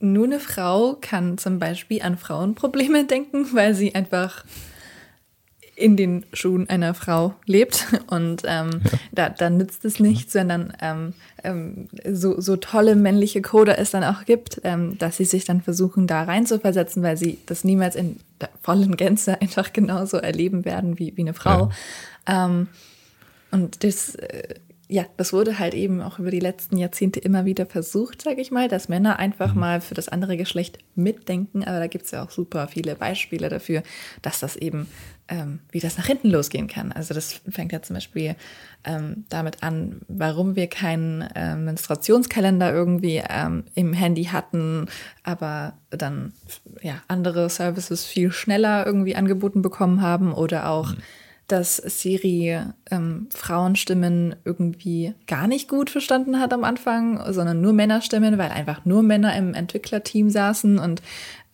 nur 0.00 0.24
eine 0.24 0.40
Frau 0.40 0.96
kann 1.00 1.38
zum 1.38 1.58
Beispiel 1.58 2.02
an 2.02 2.16
Frauenprobleme 2.16 3.04
denken, 3.06 3.48
weil 3.52 3.74
sie 3.74 3.94
einfach 3.94 4.44
in 5.78 5.96
den 5.96 6.26
Schuhen 6.32 6.68
einer 6.68 6.92
Frau 6.92 7.34
lebt. 7.46 7.86
Und 8.08 8.42
ähm, 8.44 8.70
ja. 8.84 8.98
da, 9.12 9.28
da 9.30 9.50
nützt 9.50 9.84
es 9.84 10.00
nicht, 10.00 10.30
sondern 10.30 10.72
ähm, 10.80 11.14
ähm, 11.44 11.88
so, 12.10 12.40
so 12.40 12.56
tolle 12.56 12.96
männliche 12.96 13.42
Coder 13.42 13.78
es 13.78 13.90
dann 13.90 14.04
auch 14.04 14.24
gibt, 14.24 14.60
ähm, 14.64 14.98
dass 14.98 15.16
sie 15.16 15.24
sich 15.24 15.44
dann 15.44 15.62
versuchen, 15.62 16.06
da 16.06 16.24
rein 16.24 16.46
zu 16.46 16.58
versetzen, 16.58 17.02
weil 17.02 17.16
sie 17.16 17.38
das 17.46 17.64
niemals 17.64 17.94
in 17.94 18.16
der 18.40 18.50
vollen 18.60 18.96
Gänze 18.96 19.40
einfach 19.40 19.72
genauso 19.72 20.16
erleben 20.18 20.64
werden 20.64 20.98
wie, 20.98 21.16
wie 21.16 21.22
eine 21.22 21.34
Frau. 21.34 21.70
Ja. 22.28 22.46
Ähm, 22.46 22.68
und 23.50 23.82
das 23.84 24.16
äh, 24.16 24.54
ja, 24.90 25.04
das 25.18 25.34
wurde 25.34 25.58
halt 25.58 25.74
eben 25.74 26.00
auch 26.00 26.18
über 26.18 26.30
die 26.30 26.40
letzten 26.40 26.78
Jahrzehnte 26.78 27.20
immer 27.20 27.44
wieder 27.44 27.66
versucht, 27.66 28.22
sage 28.22 28.40
ich 28.40 28.50
mal, 28.50 28.68
dass 28.68 28.88
Männer 28.88 29.18
einfach 29.18 29.52
mhm. 29.52 29.60
mal 29.60 29.80
für 29.82 29.94
das 29.94 30.08
andere 30.08 30.38
Geschlecht 30.38 30.78
mitdenken. 30.94 31.62
Aber 31.62 31.78
da 31.78 31.86
gibt 31.86 32.06
es 32.06 32.10
ja 32.10 32.24
auch 32.24 32.30
super 32.30 32.68
viele 32.68 32.96
Beispiele 32.96 33.50
dafür, 33.50 33.82
dass 34.22 34.40
das 34.40 34.56
eben, 34.56 34.88
ähm, 35.28 35.60
wie 35.70 35.80
das 35.80 35.96
nach 35.98 36.06
hinten 36.06 36.30
losgehen 36.30 36.68
kann. 36.68 36.92
Also 36.92 37.14
das 37.14 37.40
fängt 37.48 37.72
ja 37.72 37.82
zum 37.82 37.94
Beispiel 37.94 38.34
ähm, 38.84 39.24
damit 39.28 39.62
an, 39.62 40.00
warum 40.08 40.56
wir 40.56 40.66
keinen 40.66 41.22
äh, 41.22 41.56
Menstruationskalender 41.56 42.72
irgendwie 42.72 43.22
ähm, 43.28 43.64
im 43.74 43.92
Handy 43.92 44.24
hatten, 44.24 44.86
aber 45.22 45.74
dann 45.90 46.32
ja 46.82 47.02
andere 47.08 47.50
Services 47.50 48.04
viel 48.04 48.32
schneller 48.32 48.86
irgendwie 48.86 49.16
angeboten 49.16 49.62
bekommen 49.62 50.02
haben 50.02 50.32
oder 50.32 50.68
auch 50.68 50.92
mhm 50.92 51.02
dass 51.48 51.76
Siri 51.76 52.60
ähm, 52.90 53.28
Frauenstimmen 53.34 54.36
irgendwie 54.44 55.14
gar 55.26 55.48
nicht 55.48 55.66
gut 55.66 55.88
verstanden 55.88 56.38
hat 56.38 56.52
am 56.52 56.62
Anfang, 56.62 57.32
sondern 57.32 57.62
nur 57.62 57.72
Männerstimmen, 57.72 58.36
weil 58.36 58.50
einfach 58.50 58.84
nur 58.84 59.02
Männer 59.02 59.34
im 59.34 59.54
Entwicklerteam 59.54 60.28
saßen 60.28 60.78
und 60.78 61.00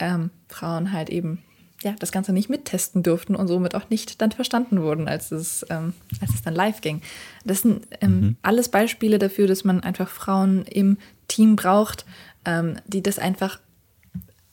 ähm, 0.01 0.31
Frauen 0.49 0.93
halt 0.93 1.11
eben 1.11 1.39
ja, 1.85 1.95
das 1.99 2.13
Ganze 2.13 2.33
nicht 2.33 2.49
mittesten 2.49 3.03
durften 3.03 3.37
und 3.37 3.47
somit 3.47 3.75
auch 3.75 3.91
nicht 3.91 4.21
dann 4.21 4.33
verstanden 4.33 4.83
wurden, 4.83 5.07
als 5.07 5.31
es, 5.31 5.65
ähm, 5.71 5.93
als 6.21 6.35
es 6.35 6.43
dann 6.43 6.55
live 6.55 6.81
ging. 6.81 7.03
Das 7.45 7.61
sind 7.61 7.87
ähm, 8.01 8.21
mhm. 8.21 8.37
alles 8.43 8.69
Beispiele 8.71 9.19
dafür, 9.19 9.47
dass 9.47 9.65
man 9.65 9.81
einfach 9.81 10.09
Frauen 10.09 10.65
im 10.65 10.99
Team 11.29 11.57
braucht, 11.57 12.05
ähm, 12.45 12.79
die 12.87 13.03
das 13.03 13.19
einfach, 13.19 13.61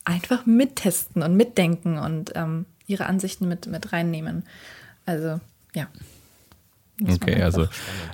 einfach 0.03 0.45
mittesten 0.45 1.23
und 1.23 1.35
mitdenken 1.35 1.97
und 1.97 2.33
ähm, 2.35 2.65
ihre 2.85 3.05
Ansichten 3.05 3.47
mit, 3.47 3.65
mit 3.67 3.93
reinnehmen. 3.93 4.43
Also, 5.05 5.39
ja. 5.73 5.87
Okay, 7.07 7.41
also 7.41 7.67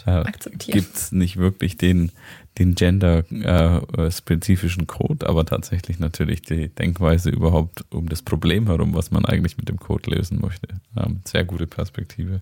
äh, 0.06 0.24
gibt 0.58 0.96
es 0.96 1.12
nicht 1.12 1.38
wirklich 1.38 1.78
den, 1.78 2.12
den 2.58 2.76
gender-spezifischen 2.76 4.84
äh, 4.84 4.86
Code, 4.86 5.28
aber 5.28 5.46
tatsächlich 5.46 6.00
natürlich 6.00 6.42
die 6.42 6.70
Denkweise 6.70 7.30
überhaupt 7.30 7.86
um 7.90 8.10
das 8.10 8.22
Problem 8.22 8.68
herum, 8.68 8.94
was 8.94 9.12
man 9.12 9.26
eigentlich 9.26 9.58
mit 9.58 9.70
dem 9.70 9.78
Code 9.78 10.12
lösen 10.12 10.40
möchte. 10.42 10.68
Ähm, 10.96 11.22
sehr 11.26 11.44
gute 11.44 11.68
Perspektive. 11.68 12.42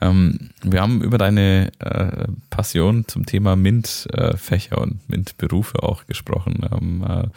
Ähm, 0.00 0.50
wir 0.62 0.80
haben 0.80 1.02
über 1.02 1.18
deine 1.18 1.72
äh, 1.78 2.28
Passion 2.48 3.04
zum 3.06 3.26
Thema 3.26 3.56
MINT-Fächer 3.56 4.78
äh, 4.78 4.80
und 4.80 5.08
MINT-Berufe 5.08 5.82
auch 5.82 6.06
gesprochen, 6.06 6.66
ähm, 6.72 7.04
äh, 7.06 7.28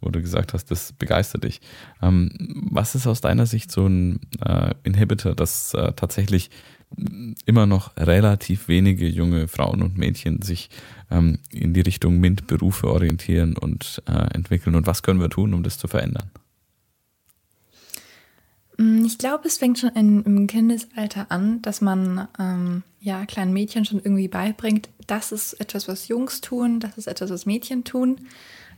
wo 0.00 0.10
du 0.10 0.20
gesagt 0.20 0.54
hast, 0.54 0.70
das 0.70 0.92
begeistert 0.92 1.44
dich. 1.44 1.60
Ähm, 2.00 2.30
was 2.70 2.94
ist 2.94 3.06
aus 3.06 3.20
deiner 3.20 3.46
Sicht 3.46 3.72
so 3.72 3.86
ein 3.86 4.20
äh, 4.44 4.74
Inhibitor, 4.84 5.34
das 5.34 5.74
äh, 5.74 5.92
tatsächlich 5.94 6.50
immer 7.46 7.66
noch 7.66 7.96
relativ 7.96 8.68
wenige 8.68 9.08
junge 9.08 9.48
Frauen 9.48 9.82
und 9.82 9.98
Mädchen 9.98 10.42
sich 10.42 10.70
ähm, 11.10 11.38
in 11.50 11.74
die 11.74 11.80
Richtung 11.80 12.18
MINT-Berufe 12.18 12.88
orientieren 12.88 13.56
und 13.56 14.02
äh, 14.06 14.34
entwickeln? 14.34 14.76
Und 14.76 14.86
was 14.86 15.02
können 15.02 15.20
wir 15.20 15.30
tun, 15.30 15.54
um 15.54 15.62
das 15.62 15.78
zu 15.78 15.88
verändern? 15.88 16.30
Mm, 18.78 19.04
ich 19.04 19.18
glaube, 19.18 19.46
es 19.46 19.58
fängt 19.58 19.78
schon 19.78 19.90
in, 19.90 20.22
im 20.24 20.46
Kindesalter 20.46 21.26
an, 21.30 21.62
dass 21.62 21.80
man 21.80 22.28
ähm, 22.38 22.82
ja 23.00 23.24
kleinen 23.26 23.52
Mädchen 23.52 23.84
schon 23.84 23.98
irgendwie 23.98 24.28
beibringt, 24.28 24.88
das 25.06 25.32
ist 25.32 25.54
etwas, 25.54 25.88
was 25.88 26.08
Jungs 26.08 26.40
tun, 26.40 26.80
das 26.80 26.96
ist 26.96 27.06
etwas, 27.06 27.30
was 27.30 27.46
Mädchen 27.46 27.84
tun. 27.84 28.16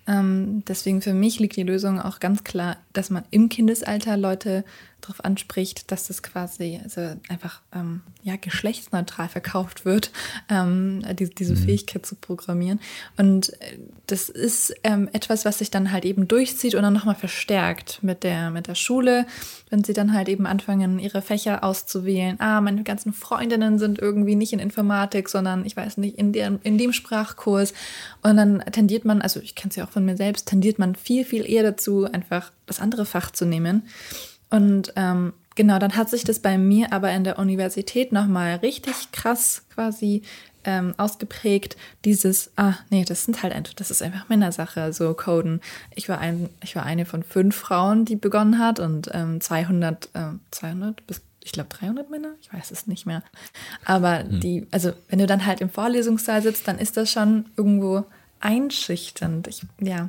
Ähm, 0.06 0.62
deswegen 0.66 1.00
für 1.00 1.14
mich 1.14 1.38
liegt 1.38 1.56
die 1.56 1.62
Lösung 1.62 1.99
auch 2.00 2.21
ganz 2.21 2.44
klar, 2.44 2.76
dass 2.92 3.09
man 3.09 3.25
im 3.30 3.49
Kindesalter 3.49 4.16
Leute 4.16 4.64
darauf 5.04 5.25
anspricht, 5.25 5.90
dass 5.90 6.08
das 6.08 6.23
quasi 6.23 6.80
also 6.82 7.00
einfach 7.28 7.61
ähm, 7.75 8.02
ja, 8.23 8.37
geschlechtsneutral 8.37 9.28
verkauft 9.28 9.84
wird, 9.84 10.11
ähm, 10.49 11.04
die, 11.18 11.28
diese 11.28 11.54
mhm. 11.54 11.58
Fähigkeit 11.58 12.06
zu 12.06 12.14
programmieren. 12.14 12.80
Und 13.16 13.52
äh, 13.61 13.78
das 14.06 14.28
ist 14.28 14.75
ähm, 14.82 15.08
etwas, 15.12 15.44
was 15.44 15.58
sich 15.58 15.70
dann 15.70 15.92
halt 15.92 16.04
eben 16.04 16.26
durchzieht 16.28 16.75
und 16.75 16.82
dann 16.82 16.92
nochmal 16.92 17.14
verstärkt 17.14 18.02
mit 18.02 18.23
der, 18.23 18.50
mit 18.50 18.66
der 18.66 18.75
Schule, 18.75 19.26
wenn 19.70 19.84
sie 19.84 19.92
dann 19.92 20.12
halt 20.12 20.28
eben 20.28 20.46
anfangen, 20.46 20.99
ihre 20.99 21.23
Fächer 21.23 21.62
auszuwählen. 21.64 22.40
Ah, 22.40 22.61
meine 22.61 22.82
ganzen 22.82 23.12
Freundinnen 23.12 23.78
sind 23.78 23.99
irgendwie 23.99 24.37
nicht 24.37 24.52
in 24.52 24.58
Informatik, 24.58 25.28
sondern 25.28 25.66
ich 25.66 25.76
weiß 25.76 25.99
nicht, 25.99 26.18
in, 26.18 26.32
der, 26.32 26.58
in 26.62 26.78
dem 26.78 26.92
Sprachkurs. 26.92 27.75
Und 28.23 28.37
dann 28.37 28.61
tendiert 28.73 29.04
man, 29.04 29.20
also 29.20 29.40
ich 29.40 29.54
kenne 29.54 29.70
es 29.70 29.76
ja 29.76 29.84
auch 29.84 29.90
von 29.90 30.04
mir 30.04 30.16
selbst, 30.16 30.46
tendiert 30.49 30.78
man 30.78 30.94
viel, 30.94 31.25
viel 31.25 31.49
eher 31.49 31.62
dazu, 31.62 32.04
einfach 32.04 32.52
das 32.66 32.80
andere 32.80 33.04
Fach 33.04 33.30
zu 33.30 33.44
nehmen. 33.44 33.82
Und 34.51 34.93
ähm, 34.97 35.33
genau, 35.55 35.79
dann 35.79 35.97
hat 35.97 36.11
sich 36.11 36.25
das 36.25 36.41
bei 36.41 36.59
mir 36.59 36.93
aber 36.93 37.11
in 37.13 37.25
der 37.25 37.39
Universität 37.39 38.13
nochmal 38.13 38.57
richtig 38.57 39.13
krass 39.13 39.63
quasi 39.75 40.23
ähm, 40.65 40.95
ausgeprägt, 40.97 41.77
dieses, 42.05 42.51
ah, 42.57 42.75
nee, 42.91 43.05
das 43.05 43.25
sind 43.25 43.43
halt 43.43 43.53
einfach, 43.53 43.75
das 43.75 43.91
ist 43.91 44.03
einfach 44.03 44.29
Männersache, 44.29 44.93
so 44.93 45.13
Coden. 45.15 45.61
Ich 45.95 46.09
war, 46.09 46.19
ein, 46.19 46.49
ich 46.63 46.75
war 46.75 46.85
eine 46.85 47.05
von 47.05 47.23
fünf 47.23 47.55
Frauen, 47.55 48.05
die 48.05 48.17
begonnen 48.17 48.59
hat 48.59 48.81
und 48.81 49.11
ähm, 49.13 49.41
200, 49.41 50.09
äh, 50.15 50.21
200 50.51 51.07
bis 51.07 51.23
ich 51.47 51.53
glaube 51.53 51.69
300 51.69 52.09
Männer, 52.09 52.33
ich 52.41 52.51
weiß 52.51 52.71
es 52.71 52.87
nicht 52.87 53.05
mehr. 53.05 53.23
Aber 53.85 54.21
hm. 54.21 54.41
die, 54.41 54.67
also 54.71 54.93
wenn 55.11 55.19
du 55.19 55.27
dann 55.27 55.45
halt 55.45 55.61
im 55.61 55.69
Vorlesungssaal 55.69 56.41
sitzt, 56.41 56.67
dann 56.67 56.79
ist 56.79 56.97
das 56.97 57.13
schon 57.13 57.45
irgendwo 57.59 58.05
einschüchternd. 58.41 59.47
Ich, 59.49 59.67
ja, 59.79 60.09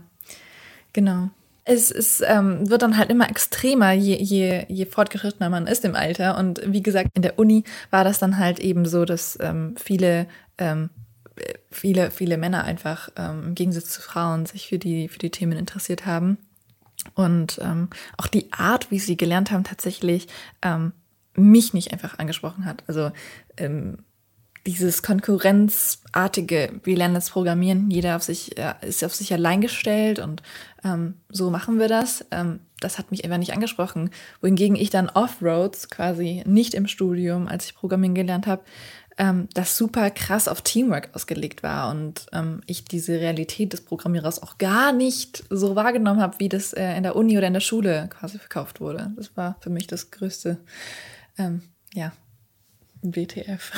genau 0.94 1.32
es, 1.66 1.90
es 1.90 2.22
ähm, 2.22 2.70
wird 2.70 2.84
dann 2.84 2.96
halt 2.98 3.10
immer 3.10 3.30
extremer, 3.30 3.92
je, 3.92 4.16
je, 4.16 4.66
je 4.70 4.86
fortgeschrittener 4.86 5.50
man 5.50 5.66
ist 5.66 5.84
im 5.84 5.96
Alter. 5.96 6.38
Und 6.38 6.62
wie 6.64 6.84
gesagt, 6.84 7.10
in 7.16 7.24
der 7.24 7.40
Uni 7.40 7.64
war 7.90 8.04
das 8.04 8.20
dann 8.20 8.38
halt 8.38 8.60
eben 8.60 8.86
so, 8.86 9.04
dass 9.04 9.38
ähm, 9.42 9.76
viele, 9.76 10.28
ähm, 10.60 10.92
viele, 11.72 12.12
viele 12.12 12.38
Männer 12.38 12.64
einfach 12.64 13.10
ähm, 13.18 13.44
im 13.48 13.56
Gegensatz 13.56 13.90
zu 13.90 14.02
Frauen 14.02 14.46
sich 14.46 14.68
für 14.68 14.78
die, 14.78 15.10
für 15.10 15.18
die 15.18 15.32
Themen 15.32 15.58
interessiert 15.58 16.06
haben. 16.06 16.38
Und 17.16 17.60
ähm, 17.62 17.90
auch 18.18 18.28
die 18.28 18.54
Art, 18.54 18.92
wie 18.92 19.00
sie 19.00 19.18
gelernt 19.18 19.52
haben, 19.52 19.64
tatsächlich 19.64 20.28
ähm, 20.62 20.94
mich 21.36 21.74
nicht 21.74 21.92
einfach 21.92 22.20
angesprochen 22.20 22.66
hat. 22.66 22.84
Also 22.88 23.12
ähm, 23.58 24.05
dieses 24.66 25.04
konkurrenzartige, 25.04 26.80
wir 26.84 26.98
lernen 26.98 27.14
das 27.14 27.30
Programmieren, 27.30 27.92
jeder 27.92 28.16
auf 28.16 28.24
sich, 28.24 28.58
äh, 28.58 28.74
ist 28.82 29.04
auf 29.04 29.14
sich 29.14 29.32
allein 29.32 29.62
gestellt 29.62 30.20
und 30.20 30.42
ähm, 30.84 31.16
so 31.30 31.52
machen 31.52 31.80
wir 31.80 31.88
das. 31.88 32.26
Ähm, 32.32 32.60
das 32.80 32.98
hat 32.98 33.12
mich 33.12 33.24
einfach 33.24 33.38
nicht 33.38 33.54
angesprochen. 33.54 34.10
Wohingegen 34.42 34.76
ich 34.76 34.90
dann 34.90 35.10
Offroads, 35.10 35.90
quasi 35.90 36.44
nicht 36.46 36.74
im 36.74 36.88
Studium, 36.88 37.48
als 37.48 37.66
ich 37.66 37.76
Programmieren 37.76 38.16
gelernt 38.16 38.48
habe, 38.48 38.64
ähm, 39.18 39.48
das 39.54 39.78
super 39.78 40.10
krass 40.10 40.48
auf 40.48 40.62
Teamwork 40.62 41.10
ausgelegt 41.14 41.64
war 41.64 41.90
und 41.92 42.26
ähm, 42.34 42.62
ich 42.66 42.86
diese 42.86 43.14
Realität 43.14 43.72
des 43.72 43.82
Programmierers 43.82 44.42
auch 44.42 44.58
gar 44.58 44.92
nicht 44.92 45.44
so 45.50 45.76
wahrgenommen 45.76 46.22
habe, 46.22 46.40
wie 46.40 46.50
das 46.50 46.74
äh, 46.74 46.98
in 46.98 47.04
der 47.04 47.16
Uni 47.16 47.38
oder 47.38 47.48
in 47.48 47.54
der 47.54 47.62
Schule 47.62 48.10
quasi 48.10 48.40
verkauft 48.40 48.82
wurde. 48.82 49.14
Das 49.16 49.38
war 49.38 49.58
für 49.62 49.70
mich 49.70 49.88
das 49.88 50.12
größte, 50.12 50.58
ähm, 51.38 51.62
ja, 51.94 52.12
WTF. 53.14 53.72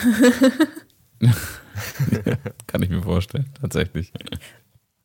Kann 2.67 2.83
ich 2.83 2.89
mir 2.89 3.01
vorstellen, 3.01 3.49
tatsächlich. 3.59 4.11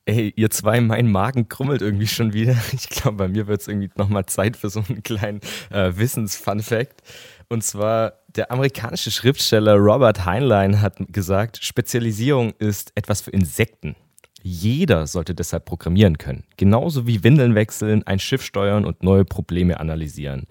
Ey, 0.04 0.32
ihr 0.34 0.50
zwei, 0.50 0.80
mein 0.80 1.10
Magen 1.10 1.48
krummelt 1.48 1.80
irgendwie 1.80 2.08
schon 2.08 2.32
wieder. 2.32 2.56
Ich 2.72 2.88
glaube, 2.88 3.18
bei 3.18 3.28
mir 3.28 3.46
wird 3.46 3.60
es 3.60 3.68
irgendwie 3.68 3.90
nochmal 3.96 4.26
Zeit 4.26 4.56
für 4.56 4.68
so 4.68 4.84
einen 4.88 5.02
kleinen 5.02 5.40
äh, 5.70 5.92
Wissens-Fun-Fact. 5.94 7.02
Und 7.48 7.62
zwar, 7.62 8.14
der 8.28 8.50
amerikanische 8.50 9.10
Schriftsteller 9.10 9.76
Robert 9.76 10.24
Heinlein 10.24 10.80
hat 10.80 10.96
gesagt, 11.08 11.62
Spezialisierung 11.62 12.52
ist 12.58 12.92
etwas 12.94 13.20
für 13.20 13.30
Insekten. 13.30 13.94
Jeder 14.42 15.06
sollte 15.06 15.34
deshalb 15.34 15.64
programmieren 15.64 16.18
können. 16.18 16.44
Genauso 16.56 17.06
wie 17.06 17.22
Windeln 17.22 17.54
wechseln, 17.54 18.02
ein 18.06 18.18
Schiff 18.18 18.42
steuern 18.42 18.84
und 18.84 19.02
neue 19.02 19.24
Probleme 19.24 19.78
analysieren. 19.78 20.46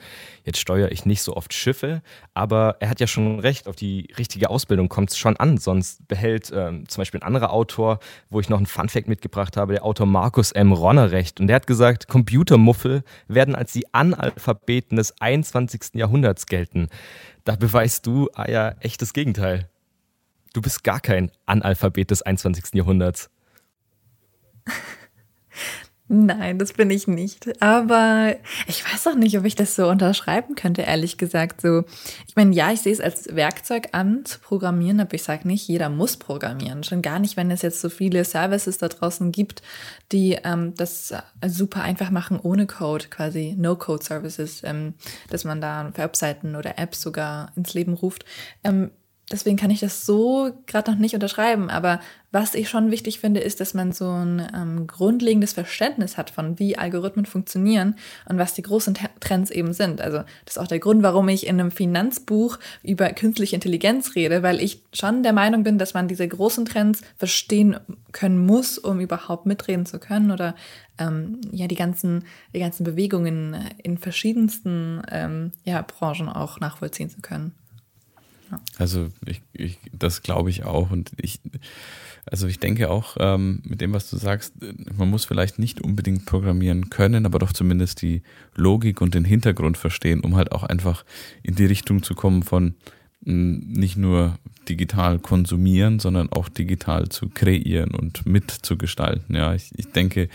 Jetzt 0.45 0.59
steuere 0.59 0.91
ich 0.91 1.05
nicht 1.05 1.21
so 1.21 1.35
oft 1.35 1.53
Schiffe, 1.53 2.01
aber 2.33 2.77
er 2.79 2.89
hat 2.89 2.99
ja 2.99 3.07
schon 3.07 3.39
recht, 3.39 3.67
auf 3.67 3.75
die 3.75 4.07
richtige 4.17 4.49
Ausbildung 4.49 4.87
kommt 4.87 5.11
es 5.11 5.17
schon 5.17 5.35
an. 5.37 5.57
Sonst 5.57 6.07
behält 6.07 6.51
ähm, 6.55 6.87
zum 6.87 7.01
Beispiel 7.01 7.19
ein 7.19 7.27
anderer 7.27 7.51
Autor, 7.51 7.99
wo 8.29 8.39
ich 8.39 8.49
noch 8.49 8.57
einen 8.57 8.65
Funfact 8.65 9.07
mitgebracht 9.07 9.57
habe, 9.57 9.73
der 9.73 9.85
Autor 9.85 10.07
Markus 10.07 10.51
M. 10.53 10.71
Ronner 10.71 11.11
recht. 11.11 11.39
Und 11.39 11.47
der 11.47 11.57
hat 11.57 11.67
gesagt, 11.67 12.07
Computermuffel 12.07 13.03
werden 13.27 13.55
als 13.55 13.73
die 13.73 13.93
Analphabeten 13.93 14.95
des 14.95 15.19
21. 15.21 15.95
Jahrhunderts 15.95 16.45
gelten. 16.45 16.87
Da 17.43 17.55
beweist 17.55 18.05
du, 18.05 18.29
ah 18.33 18.49
ja, 18.49 18.69
echtes 18.79 19.13
Gegenteil. 19.13 19.69
Du 20.53 20.61
bist 20.61 20.83
gar 20.83 20.99
kein 20.99 21.31
Analphabet 21.45 22.11
des 22.11 22.21
21. 22.21 22.73
Jahrhunderts. 22.73 23.29
Nein, 26.13 26.59
das 26.59 26.73
bin 26.73 26.89
ich 26.89 27.07
nicht. 27.07 27.61
Aber 27.63 28.35
ich 28.67 28.83
weiß 28.83 29.07
auch 29.07 29.15
nicht, 29.15 29.37
ob 29.37 29.45
ich 29.45 29.55
das 29.55 29.77
so 29.77 29.87
unterschreiben 29.87 30.55
könnte, 30.55 30.81
ehrlich 30.81 31.17
gesagt. 31.17 31.61
So, 31.61 31.85
ich 32.27 32.35
meine, 32.35 32.53
ja, 32.53 32.69
ich 32.69 32.81
sehe 32.81 32.91
es 32.91 32.99
als 32.99 33.33
Werkzeug 33.33 33.87
an, 33.93 34.25
zu 34.25 34.39
programmieren, 34.39 34.99
aber 34.99 35.13
ich 35.13 35.23
sage 35.23 35.47
nicht, 35.47 35.65
jeder 35.69 35.87
muss 35.87 36.17
programmieren. 36.17 36.83
Schon 36.83 37.01
gar 37.01 37.19
nicht, 37.19 37.37
wenn 37.37 37.49
es 37.49 37.61
jetzt 37.61 37.79
so 37.79 37.87
viele 37.87 38.25
Services 38.25 38.77
da 38.77 38.89
draußen 38.89 39.31
gibt, 39.31 39.61
die 40.11 40.37
ähm, 40.43 40.73
das 40.75 41.13
super 41.47 41.81
einfach 41.81 42.11
machen 42.11 42.41
ohne 42.41 42.67
Code, 42.67 43.05
quasi 43.09 43.55
No-Code-Services, 43.57 44.63
ähm, 44.65 44.95
dass 45.29 45.45
man 45.45 45.61
da 45.61 45.93
Webseiten 45.95 46.57
oder 46.57 46.77
Apps 46.77 46.99
sogar 46.99 47.53
ins 47.55 47.73
Leben 47.73 47.93
ruft. 47.93 48.25
Ähm, 48.65 48.91
deswegen 49.31 49.57
kann 49.57 49.71
ich 49.71 49.79
das 49.79 50.05
so 50.05 50.51
gerade 50.65 50.91
noch 50.91 50.99
nicht 50.99 51.15
unterschreiben. 51.15 51.69
Aber 51.69 51.99
was 52.31 52.55
ich 52.55 52.69
schon 52.69 52.91
wichtig 52.91 53.19
finde, 53.19 53.41
ist, 53.41 53.59
dass 53.59 53.73
man 53.73 53.91
so 53.91 54.09
ein 54.09 54.47
ähm, 54.55 54.87
grundlegendes 54.87 55.51
Verständnis 55.51 56.17
hat 56.17 56.29
von, 56.29 56.59
wie 56.59 56.77
Algorithmen 56.77 57.25
funktionieren 57.25 57.95
und 58.27 58.37
was 58.37 58.53
die 58.53 58.61
großen 58.61 58.97
Trends 59.19 59.51
eben 59.51 59.73
sind. 59.73 59.99
Also 59.99 60.19
das 60.45 60.55
ist 60.55 60.57
auch 60.57 60.67
der 60.67 60.79
Grund, 60.79 61.03
warum 61.03 61.27
ich 61.27 61.45
in 61.45 61.59
einem 61.59 61.71
Finanzbuch 61.71 62.57
über 62.83 63.09
künstliche 63.09 63.55
Intelligenz 63.55 64.15
rede, 64.15 64.43
weil 64.43 64.61
ich 64.61 64.83
schon 64.93 65.23
der 65.23 65.33
Meinung 65.33 65.63
bin, 65.63 65.77
dass 65.77 65.93
man 65.93 66.07
diese 66.07 66.27
großen 66.27 66.65
Trends 66.65 67.01
verstehen 67.17 67.77
können 68.13 68.45
muss, 68.45 68.77
um 68.77 69.01
überhaupt 69.01 69.45
mitreden 69.45 69.85
zu 69.85 69.99
können 69.99 70.31
oder 70.31 70.55
ähm, 70.97 71.41
ja 71.51 71.67
die 71.67 71.75
ganzen, 71.75 72.23
die 72.53 72.59
ganzen 72.59 72.85
Bewegungen 72.85 73.57
in 73.83 73.97
verschiedensten 73.97 75.01
ähm, 75.11 75.51
ja, 75.65 75.81
Branchen 75.81 76.29
auch 76.29 76.59
nachvollziehen 76.61 77.09
zu 77.09 77.21
können. 77.21 77.55
Also 78.77 79.09
ich, 79.25 79.41
ich 79.53 79.79
das 79.91 80.21
glaube 80.21 80.49
ich 80.49 80.63
auch 80.63 80.91
und 80.91 81.11
ich 81.17 81.39
also 82.25 82.47
ich 82.47 82.59
denke 82.59 82.89
auch 82.89 83.17
ähm, 83.19 83.61
mit 83.63 83.81
dem, 83.81 83.93
was 83.93 84.09
du 84.09 84.17
sagst, 84.17 84.53
man 84.95 85.09
muss 85.09 85.25
vielleicht 85.25 85.57
nicht 85.57 85.81
unbedingt 85.81 86.25
programmieren 86.25 86.89
können, 86.89 87.25
aber 87.25 87.39
doch 87.39 87.51
zumindest 87.51 88.01
die 88.01 88.21
Logik 88.55 89.01
und 89.01 89.15
den 89.15 89.25
Hintergrund 89.25 89.77
verstehen, 89.77 90.21
um 90.21 90.35
halt 90.35 90.51
auch 90.51 90.63
einfach 90.63 91.03
in 91.41 91.55
die 91.55 91.65
Richtung 91.65 92.03
zu 92.03 92.13
kommen 92.13 92.43
von 92.43 92.75
nicht 93.23 93.97
nur 93.97 94.37
digital 94.67 95.19
konsumieren, 95.19 95.99
sondern 95.99 96.31
auch 96.31 96.49
digital 96.49 97.09
zu 97.09 97.29
kreieren 97.29 97.91
und 97.91 98.25
mitzugestalten. 98.25 99.35
Ja, 99.35 99.53
ich, 99.53 99.71
ich 99.75 99.91
denke, 99.91 100.29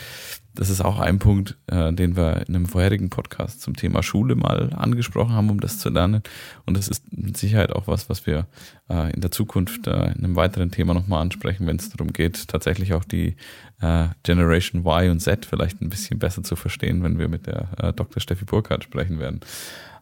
das 0.56 0.70
ist 0.70 0.80
auch 0.80 0.98
ein 0.98 1.18
Punkt, 1.18 1.56
äh, 1.66 1.92
den 1.92 2.16
wir 2.16 2.46
in 2.48 2.56
einem 2.56 2.66
vorherigen 2.66 3.10
Podcast 3.10 3.60
zum 3.60 3.76
Thema 3.76 4.02
Schule 4.02 4.34
mal 4.34 4.72
angesprochen 4.72 5.32
haben, 5.32 5.50
um 5.50 5.60
das 5.60 5.78
zu 5.78 5.90
lernen. 5.90 6.22
Und 6.64 6.76
das 6.76 6.88
ist 6.88 7.12
mit 7.12 7.36
Sicherheit 7.36 7.72
auch 7.72 7.86
was, 7.86 8.08
was 8.08 8.26
wir 8.26 8.46
äh, 8.88 9.12
in 9.12 9.20
der 9.20 9.30
Zukunft 9.30 9.86
äh, 9.86 10.12
in 10.12 10.24
einem 10.24 10.36
weiteren 10.36 10.70
Thema 10.70 10.94
nochmal 10.94 11.20
ansprechen, 11.20 11.66
wenn 11.66 11.76
es 11.76 11.90
darum 11.90 12.12
geht, 12.12 12.48
tatsächlich 12.48 12.94
auch 12.94 13.04
die 13.04 13.36
äh, 13.80 14.08
Generation 14.22 14.80
Y 14.80 15.10
und 15.10 15.20
Z 15.20 15.44
vielleicht 15.44 15.82
ein 15.82 15.90
bisschen 15.90 16.18
besser 16.18 16.42
zu 16.42 16.56
verstehen, 16.56 17.02
wenn 17.02 17.18
wir 17.18 17.28
mit 17.28 17.46
der 17.46 17.68
äh, 17.78 17.92
Dr. 17.92 18.20
Steffi 18.20 18.46
Burkhardt 18.46 18.84
sprechen 18.84 19.18
werden. 19.18 19.40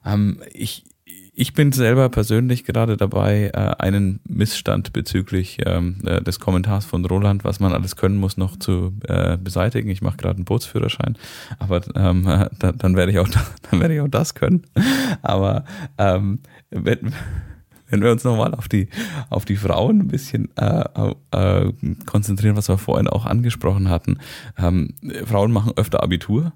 Ähm, 0.05 0.41
ich, 0.53 0.85
ich 1.37 1.53
bin 1.53 1.73
selber 1.73 2.09
persönlich 2.09 2.65
gerade 2.65 2.97
dabei, 2.97 3.51
äh, 3.53 3.83
einen 3.83 4.21
Missstand 4.29 4.93
bezüglich 4.93 5.59
ähm, 5.67 5.97
äh, 6.05 6.23
des 6.23 6.39
Kommentars 6.39 6.85
von 6.85 7.05
Roland, 7.05 7.45
was 7.45 7.59
man 7.59 7.73
alles 7.73 7.97
können 7.97 8.17
muss, 8.17 8.37
noch 8.37 8.57
zu 8.57 8.93
äh, 9.09 9.37
beseitigen. 9.37 9.91
Ich 9.91 10.01
mache 10.01 10.17
gerade 10.17 10.37
einen 10.37 10.45
Bootsführerschein, 10.45 11.17
aber 11.59 11.83
ähm, 11.97 12.25
da, 12.59 12.73
dann 12.73 12.97
werde 12.97 13.13
ich 13.13 13.19
auch 13.19 13.29
dann 13.71 13.81
werde 13.81 13.95
ich 13.95 14.01
auch 14.01 14.09
das 14.09 14.35
können. 14.35 14.63
Aber 15.23 15.65
ähm, 15.99 16.39
wenn, 16.71 17.13
wenn 17.89 18.03
wir 18.03 18.13
uns 18.13 18.23
nochmal 18.23 18.55
auf 18.55 18.69
die 18.69 18.89
auf 19.29 19.45
die 19.45 19.57
Frauen 19.57 20.03
ein 20.03 20.09
bisschen 20.09 20.51
äh, 20.57 20.85
äh, 21.33 21.73
konzentrieren, 22.07 22.57
was 22.57 22.69
wir 22.69 22.79
vorhin 22.79 23.09
auch 23.09 23.27
angesprochen 23.27 23.89
hatten. 23.89 24.19
Ähm, 24.57 24.95
Frauen 25.27 25.51
machen 25.51 25.73
öfter 25.77 26.03
Abitur 26.03 26.53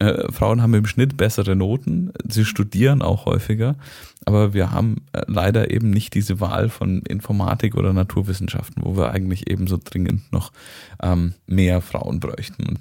äh, 0.00 0.32
Frauen 0.32 0.62
haben 0.62 0.74
im 0.74 0.86
Schnitt 0.86 1.16
bessere 1.16 1.54
Noten, 1.54 2.12
sie 2.26 2.44
studieren 2.44 3.02
auch 3.02 3.26
häufiger, 3.26 3.76
aber 4.24 4.54
wir 4.54 4.72
haben 4.72 5.02
äh, 5.12 5.22
leider 5.26 5.70
eben 5.70 5.90
nicht 5.90 6.14
diese 6.14 6.40
Wahl 6.40 6.68
von 6.68 7.02
Informatik 7.02 7.76
oder 7.76 7.92
Naturwissenschaften, 7.92 8.82
wo 8.84 8.96
wir 8.96 9.10
eigentlich 9.10 9.48
eben 9.50 9.66
so 9.66 9.78
dringend 9.82 10.32
noch 10.32 10.52
ähm, 11.02 11.34
mehr 11.46 11.80
Frauen 11.80 12.18
bräuchten. 12.18 12.66
Und 12.66 12.78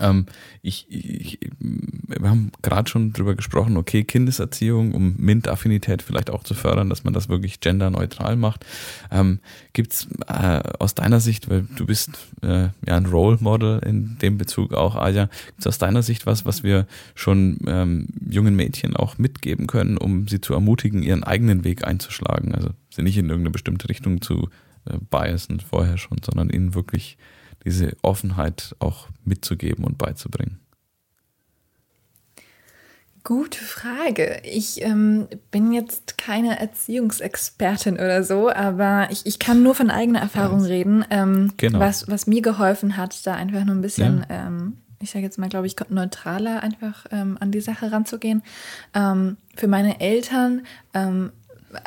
ähm, 0.00 0.26
ich, 0.62 0.86
ich, 0.88 1.38
wir 1.60 2.28
haben 2.28 2.50
gerade 2.62 2.88
schon 2.88 3.12
drüber 3.12 3.34
gesprochen, 3.34 3.76
okay, 3.76 4.04
Kindeserziehung, 4.04 4.92
um 4.92 5.14
MINT-Affinität 5.18 6.02
vielleicht 6.02 6.30
auch 6.30 6.42
zu 6.42 6.54
fördern, 6.54 6.88
dass 6.88 7.04
man 7.04 7.12
das 7.12 7.28
wirklich 7.28 7.60
genderneutral 7.60 8.36
macht. 8.36 8.64
Ähm, 9.10 9.40
Gibt 9.72 9.92
es 9.92 10.08
äh, 10.26 10.60
aus 10.78 10.94
deiner 10.94 11.20
Sicht, 11.20 11.48
weil 11.48 11.66
du 11.76 11.86
bist 11.86 12.10
äh, 12.42 12.68
ja 12.86 12.96
ein 12.96 13.06
Role 13.06 13.38
Model 13.40 13.80
in 13.84 14.18
dem 14.18 14.38
Bezug 14.38 14.74
auch, 14.74 14.96
Aja, 14.96 15.28
gibt 15.46 15.60
es 15.60 15.66
aus 15.66 15.78
deiner 15.78 16.02
Sicht 16.02 16.26
was, 16.26 16.44
was 16.44 16.62
wir 16.62 16.86
schon 17.14 17.58
ähm, 17.66 18.08
jungen 18.28 18.56
Mädchen 18.56 18.96
auch 18.96 19.18
mitgeben 19.18 19.66
können, 19.66 19.98
um 19.98 20.28
sie 20.28 20.40
zu 20.40 20.54
ermutigen, 20.54 21.02
ihren 21.02 21.24
eigenen 21.24 21.64
Weg 21.64 21.86
einzuschlagen? 21.86 22.54
Also 22.54 22.70
sie 22.90 23.02
nicht 23.02 23.18
in 23.18 23.28
irgendeine 23.28 23.50
bestimmte 23.52 23.88
Richtung 23.88 24.22
zu 24.22 24.48
äh, 24.86 24.98
biasen 25.10 25.60
vorher 25.60 25.98
schon, 25.98 26.18
sondern 26.22 26.50
ihnen 26.50 26.74
wirklich 26.74 27.16
diese 27.64 27.96
Offenheit 28.02 28.74
auch 28.78 29.08
mitzugeben 29.24 29.84
und 29.84 29.98
beizubringen? 29.98 30.60
Gute 33.26 33.64
Frage. 33.64 34.42
Ich 34.44 34.82
ähm, 34.82 35.28
bin 35.50 35.72
jetzt 35.72 36.18
keine 36.18 36.60
Erziehungsexpertin 36.60 37.94
oder 37.94 38.22
so, 38.22 38.50
aber 38.50 39.08
ich, 39.10 39.24
ich 39.24 39.38
kann 39.38 39.62
nur 39.62 39.74
von 39.74 39.88
eigener 39.88 40.20
Erfahrung 40.20 40.60
ja. 40.60 40.66
reden, 40.66 41.06
ähm, 41.08 41.52
genau. 41.56 41.80
was, 41.80 42.06
was 42.06 42.26
mir 42.26 42.42
geholfen 42.42 42.98
hat, 42.98 43.26
da 43.26 43.34
einfach 43.34 43.64
nur 43.64 43.76
ein 43.76 43.80
bisschen, 43.80 44.26
ja. 44.28 44.46
ähm, 44.46 44.76
ich 45.00 45.10
sage 45.10 45.24
jetzt 45.24 45.38
mal, 45.38 45.48
glaube 45.48 45.66
ich, 45.66 45.76
neutraler 45.88 46.62
einfach 46.62 47.06
ähm, 47.12 47.38
an 47.40 47.50
die 47.50 47.62
Sache 47.62 47.90
ranzugehen. 47.90 48.42
Ähm, 48.92 49.38
für 49.56 49.68
meine 49.68 50.00
Eltern 50.00 50.66
ähm, 50.92 51.32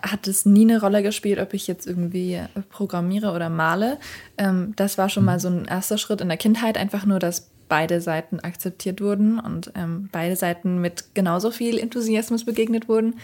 hat 0.02 0.28
es 0.28 0.46
nie 0.46 0.62
eine 0.62 0.80
Rolle 0.80 1.04
gespielt, 1.04 1.40
ob 1.40 1.54
ich 1.54 1.68
jetzt 1.68 1.88
irgendwie 1.88 2.42
programmiere 2.70 3.32
oder 3.32 3.50
male. 3.50 3.98
Ähm, 4.38 4.74
das 4.76 4.98
war 4.98 5.10
schon 5.10 5.26
mal 5.26 5.40
so 5.40 5.50
ein 5.50 5.66
erster 5.66 5.98
Schritt 5.98 6.22
in 6.22 6.28
der 6.28 6.38
Kindheit, 6.38 6.78
einfach 6.78 7.06
nur, 7.06 7.20
dass 7.20 7.50
beide 7.70 8.02
Seiten 8.02 8.40
akzeptiert 8.40 9.02
wurden 9.02 9.40
und 9.40 9.72
ähm, 9.76 10.10
beide 10.12 10.36
Seiten 10.36 10.80
mit 10.80 11.14
genauso 11.14 11.52
viel 11.52 11.78
Enthusiasmus 11.78 12.46
begegnet 12.46 12.88
wurden. 12.88 13.16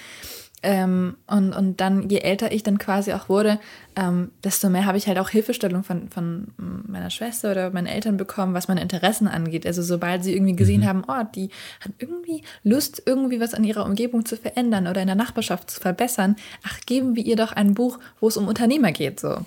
Ähm, 0.65 1.17
und, 1.27 1.51
und 1.51 1.81
dann, 1.81 2.09
je 2.09 2.19
älter 2.19 2.53
ich 2.53 2.63
dann 2.63 2.77
quasi 2.77 3.11
auch 3.11 3.27
wurde, 3.27 3.59
ähm, 3.97 4.31
desto 4.45 4.69
mehr 4.69 4.85
habe 4.85 4.97
ich 4.97 5.07
halt 5.07 5.19
auch 5.19 5.27
Hilfestellung 5.27 5.83
von, 5.83 6.07
von 6.09 6.47
meiner 6.57 7.09
Schwester 7.09 7.51
oder 7.51 7.69
meinen 7.71 7.85
Eltern 7.85 8.15
bekommen, 8.15 8.53
was 8.53 8.69
meine 8.69 8.81
Interessen 8.81 9.27
angeht. 9.27 9.67
Also 9.67 9.81
sobald 9.81 10.23
sie 10.23 10.33
irgendwie 10.33 10.55
gesehen 10.55 10.81
mhm. 10.81 10.85
haben, 10.85 11.03
oh, 11.05 11.23
die 11.35 11.49
hat 11.81 11.91
irgendwie 11.99 12.43
Lust, 12.63 13.03
irgendwie 13.05 13.41
was 13.41 13.53
an 13.53 13.65
ihrer 13.65 13.85
Umgebung 13.85 14.25
zu 14.25 14.37
verändern 14.37 14.87
oder 14.87 15.01
in 15.01 15.07
der 15.07 15.17
Nachbarschaft 15.17 15.69
zu 15.69 15.81
verbessern, 15.81 16.37
ach, 16.65 16.79
geben 16.85 17.17
wir 17.17 17.25
ihr 17.25 17.35
doch 17.35 17.51
ein 17.51 17.73
Buch, 17.73 17.99
wo 18.21 18.29
es 18.29 18.37
um 18.37 18.47
Unternehmer 18.47 18.93
geht, 18.93 19.19
so. 19.19 19.45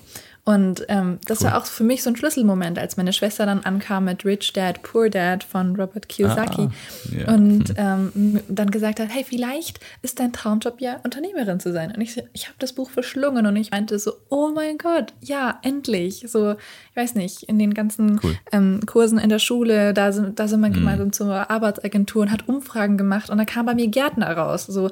Und 0.48 0.86
ähm, 0.86 1.18
das 1.26 1.40
cool. 1.40 1.48
war 1.48 1.58
auch 1.58 1.66
für 1.66 1.82
mich 1.82 2.04
so 2.04 2.10
ein 2.10 2.14
Schlüsselmoment, 2.14 2.78
als 2.78 2.96
meine 2.96 3.12
Schwester 3.12 3.46
dann 3.46 3.64
ankam 3.64 4.04
mit 4.04 4.24
Rich 4.24 4.52
Dad, 4.52 4.80
Poor 4.84 5.10
Dad 5.10 5.42
von 5.42 5.74
Robert 5.74 6.08
Kiyosaki 6.08 6.68
ah, 6.68 6.70
yeah. 7.12 7.34
und 7.34 7.74
ähm, 7.76 8.40
dann 8.46 8.70
gesagt 8.70 9.00
hat, 9.00 9.08
hey, 9.10 9.24
vielleicht 9.28 9.80
ist 10.02 10.20
dein 10.20 10.32
Traumjob 10.32 10.80
ja 10.80 11.00
Unternehmerin 11.02 11.58
zu 11.58 11.72
sein. 11.72 11.90
Und 11.92 12.00
ich, 12.00 12.22
ich 12.32 12.44
habe 12.44 12.54
das 12.60 12.74
Buch 12.74 12.90
verschlungen 12.90 13.44
und 13.44 13.56
ich 13.56 13.72
meinte 13.72 13.98
so, 13.98 14.12
oh 14.28 14.50
mein 14.54 14.78
Gott, 14.78 15.14
ja, 15.20 15.58
endlich. 15.62 16.24
So, 16.28 16.52
ich 16.52 16.96
weiß 16.96 17.16
nicht, 17.16 17.42
in 17.42 17.58
den 17.58 17.74
ganzen 17.74 18.20
cool. 18.22 18.38
ähm, 18.52 18.82
Kursen 18.86 19.18
in 19.18 19.30
der 19.30 19.40
Schule, 19.40 19.94
da 19.94 20.12
sind, 20.12 20.38
da 20.38 20.46
sind 20.46 20.60
wir 20.60 20.70
mm. 20.70 20.74
gemeinsam 20.74 21.12
zur 21.12 21.50
Arbeitsagentur 21.50 22.22
und 22.22 22.30
hat 22.30 22.48
Umfragen 22.48 22.96
gemacht 22.96 23.30
und 23.30 23.38
da 23.38 23.44
kam 23.44 23.66
bei 23.66 23.74
mir 23.74 23.88
Gärtner 23.88 24.36
raus. 24.36 24.66
So, 24.66 24.90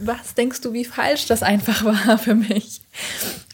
was 0.00 0.34
denkst 0.34 0.60
du, 0.62 0.72
wie 0.72 0.84
falsch 0.84 1.26
das 1.26 1.44
einfach 1.44 1.84
war 2.06 2.18
für 2.18 2.34
mich? 2.34 2.80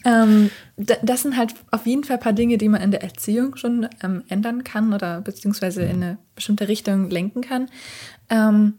Ähm, 0.03 0.49
das 0.77 1.21
sind 1.21 1.37
halt 1.37 1.53
auf 1.71 1.85
jeden 1.85 2.03
Fall 2.03 2.17
ein 2.17 2.21
paar 2.21 2.33
Dinge, 2.33 2.57
die 2.57 2.67
man 2.67 2.81
in 2.81 2.91
der 2.91 3.01
Erziehung 3.01 3.55
schon 3.55 3.87
ähm, 4.03 4.23
ändern 4.27 4.63
kann 4.63 4.93
oder 4.93 5.21
beziehungsweise 5.21 5.83
in 5.83 6.03
eine 6.03 6.17
bestimmte 6.35 6.67
Richtung 6.67 7.09
lenken 7.09 7.41
kann. 7.41 7.69
Ähm, 8.29 8.73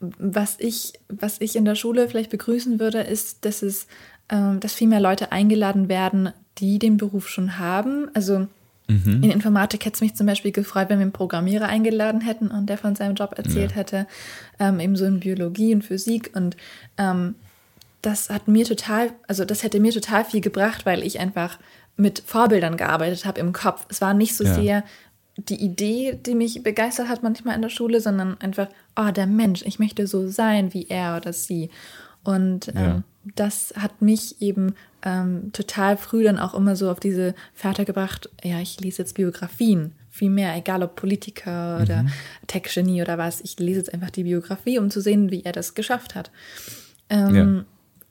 was 0.00 0.56
ich, 0.60 0.92
was 1.08 1.40
ich 1.40 1.56
in 1.56 1.64
der 1.64 1.74
Schule 1.74 2.08
vielleicht 2.08 2.30
begrüßen 2.30 2.78
würde, 2.78 3.00
ist, 3.00 3.44
dass 3.44 3.62
es, 3.62 3.88
ähm, 4.28 4.60
dass 4.60 4.74
viel 4.74 4.86
mehr 4.86 5.00
Leute 5.00 5.32
eingeladen 5.32 5.88
werden, 5.88 6.30
die 6.58 6.78
den 6.78 6.96
Beruf 6.96 7.28
schon 7.28 7.58
haben. 7.58 8.08
Also 8.14 8.46
mhm. 8.86 9.22
in 9.22 9.30
Informatik 9.30 9.84
hätte 9.84 9.96
es 9.96 10.00
mich 10.02 10.14
zum 10.14 10.26
Beispiel 10.26 10.52
gefreut, 10.52 10.90
wenn 10.90 10.98
wir 10.98 11.04
einen 11.04 11.12
Programmierer 11.12 11.66
eingeladen 11.66 12.20
hätten 12.20 12.48
und 12.48 12.66
der 12.66 12.78
von 12.78 12.94
seinem 12.94 13.16
Job 13.16 13.34
erzählt 13.36 13.72
ja. 13.72 13.78
hätte, 13.78 14.06
ähm, 14.60 14.78
ebenso 14.78 15.06
in 15.06 15.20
Biologie 15.20 15.74
und 15.74 15.82
Physik. 15.82 16.30
Und 16.34 16.56
ähm, 16.98 17.34
das 18.02 18.30
hat 18.30 18.48
mir 18.48 18.64
total, 18.64 19.12
also 19.26 19.44
das 19.44 19.62
hätte 19.62 19.80
mir 19.80 19.92
total 19.92 20.24
viel 20.24 20.40
gebracht, 20.40 20.86
weil 20.86 21.02
ich 21.02 21.18
einfach 21.18 21.58
mit 21.96 22.22
Vorbildern 22.24 22.76
gearbeitet 22.76 23.24
habe 23.24 23.40
im 23.40 23.52
Kopf. 23.52 23.86
Es 23.88 24.00
war 24.00 24.14
nicht 24.14 24.36
so 24.36 24.44
ja. 24.44 24.54
sehr 24.54 24.84
die 25.36 25.62
Idee, 25.62 26.18
die 26.24 26.34
mich 26.34 26.62
begeistert 26.62 27.08
hat 27.08 27.22
manchmal 27.22 27.56
in 27.56 27.62
der 27.62 27.68
Schule, 27.68 28.00
sondern 28.00 28.40
einfach, 28.40 28.68
oh, 28.96 29.10
der 29.10 29.26
Mensch, 29.26 29.62
ich 29.66 29.78
möchte 29.78 30.06
so 30.06 30.28
sein 30.28 30.72
wie 30.72 30.86
er 30.88 31.16
oder 31.16 31.32
sie. 31.32 31.70
Und 32.24 32.68
ähm, 32.68 32.74
ja. 32.74 33.02
das 33.34 33.74
hat 33.76 34.00
mich 34.00 34.40
eben 34.40 34.74
ähm, 35.02 35.50
total 35.52 35.96
früh 35.96 36.24
dann 36.24 36.38
auch 36.38 36.54
immer 36.54 36.74
so 36.74 36.90
auf 36.90 37.00
diese 37.00 37.34
Fährte 37.54 37.84
gebracht, 37.84 38.30
ja, 38.42 38.60
ich 38.60 38.80
lese 38.80 39.02
jetzt 39.02 39.14
Biografien, 39.14 39.92
viel 40.10 40.30
mehr, 40.30 40.56
egal 40.56 40.82
ob 40.82 40.96
Politiker 40.96 41.80
oder 41.82 42.04
mhm. 42.04 42.12
Tech-Genie 42.46 43.02
oder 43.02 43.18
was, 43.18 43.42
ich 43.42 43.58
lese 43.58 43.80
jetzt 43.80 43.92
einfach 43.92 44.10
die 44.10 44.24
Biografie, 44.24 44.78
um 44.78 44.90
zu 44.90 45.00
sehen, 45.00 45.30
wie 45.30 45.44
er 45.44 45.52
das 45.52 45.74
geschafft 45.74 46.14
hat. 46.14 46.30
Ähm, 47.10 47.34
ja. 47.34 47.64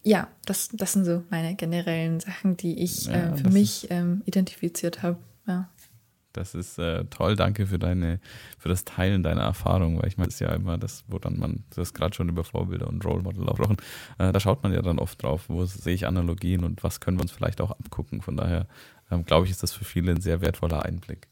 Ja, 0.05 0.27
das, 0.45 0.69
das 0.71 0.93
sind 0.93 1.05
so 1.05 1.23
meine 1.31 1.55
generellen 1.55 2.19
Sachen, 2.19 2.55
die 2.57 2.79
ich 2.83 3.07
ja, 3.07 3.33
äh, 3.33 3.37
für 3.37 3.49
mich 3.49 3.87
ähm, 3.89 4.21
identifiziert 4.25 5.01
habe. 5.01 5.17
Ja. 5.47 5.67
Das 6.31 6.53
ist 6.53 6.77
äh, 6.77 7.05
toll, 7.05 7.35
danke 7.35 7.65
für 7.65 7.79
deine, 7.79 8.19
für 8.59 8.69
das 8.69 8.83
Teilen 8.83 9.23
deiner 9.23 9.41
Erfahrung, 9.41 9.99
weil 9.99 10.07
ich 10.07 10.17
meine, 10.17 10.27
das 10.27 10.35
ist 10.35 10.41
ja 10.41 10.53
immer 10.53 10.77
das, 10.77 11.05
wo 11.07 11.17
dann 11.17 11.39
man, 11.39 11.63
das 11.71 11.93
gerade 11.93 12.13
schon 12.13 12.29
über 12.29 12.43
Vorbilder 12.43 12.87
und 12.87 13.03
Role 13.03 13.23
Model 13.23 13.49
auch 13.49 13.59
äh, 13.59 14.31
da 14.31 14.39
schaut 14.39 14.61
man 14.61 14.73
ja 14.73 14.81
dann 14.83 14.99
oft 14.99 15.23
drauf, 15.23 15.45
wo 15.47 15.65
sehe 15.65 15.95
ich 15.95 16.05
Analogien 16.05 16.63
und 16.63 16.83
was 16.83 16.99
können 16.99 17.17
wir 17.17 17.23
uns 17.23 17.31
vielleicht 17.31 17.59
auch 17.61 17.71
abgucken. 17.71 18.21
Von 18.21 18.37
daher 18.37 18.67
ähm, 19.11 19.25
glaube 19.25 19.45
ich, 19.45 19.51
ist 19.51 19.63
das 19.63 19.73
für 19.73 19.85
viele 19.85 20.11
ein 20.11 20.21
sehr 20.21 20.41
wertvoller 20.41 20.83
Einblick. 20.83 21.27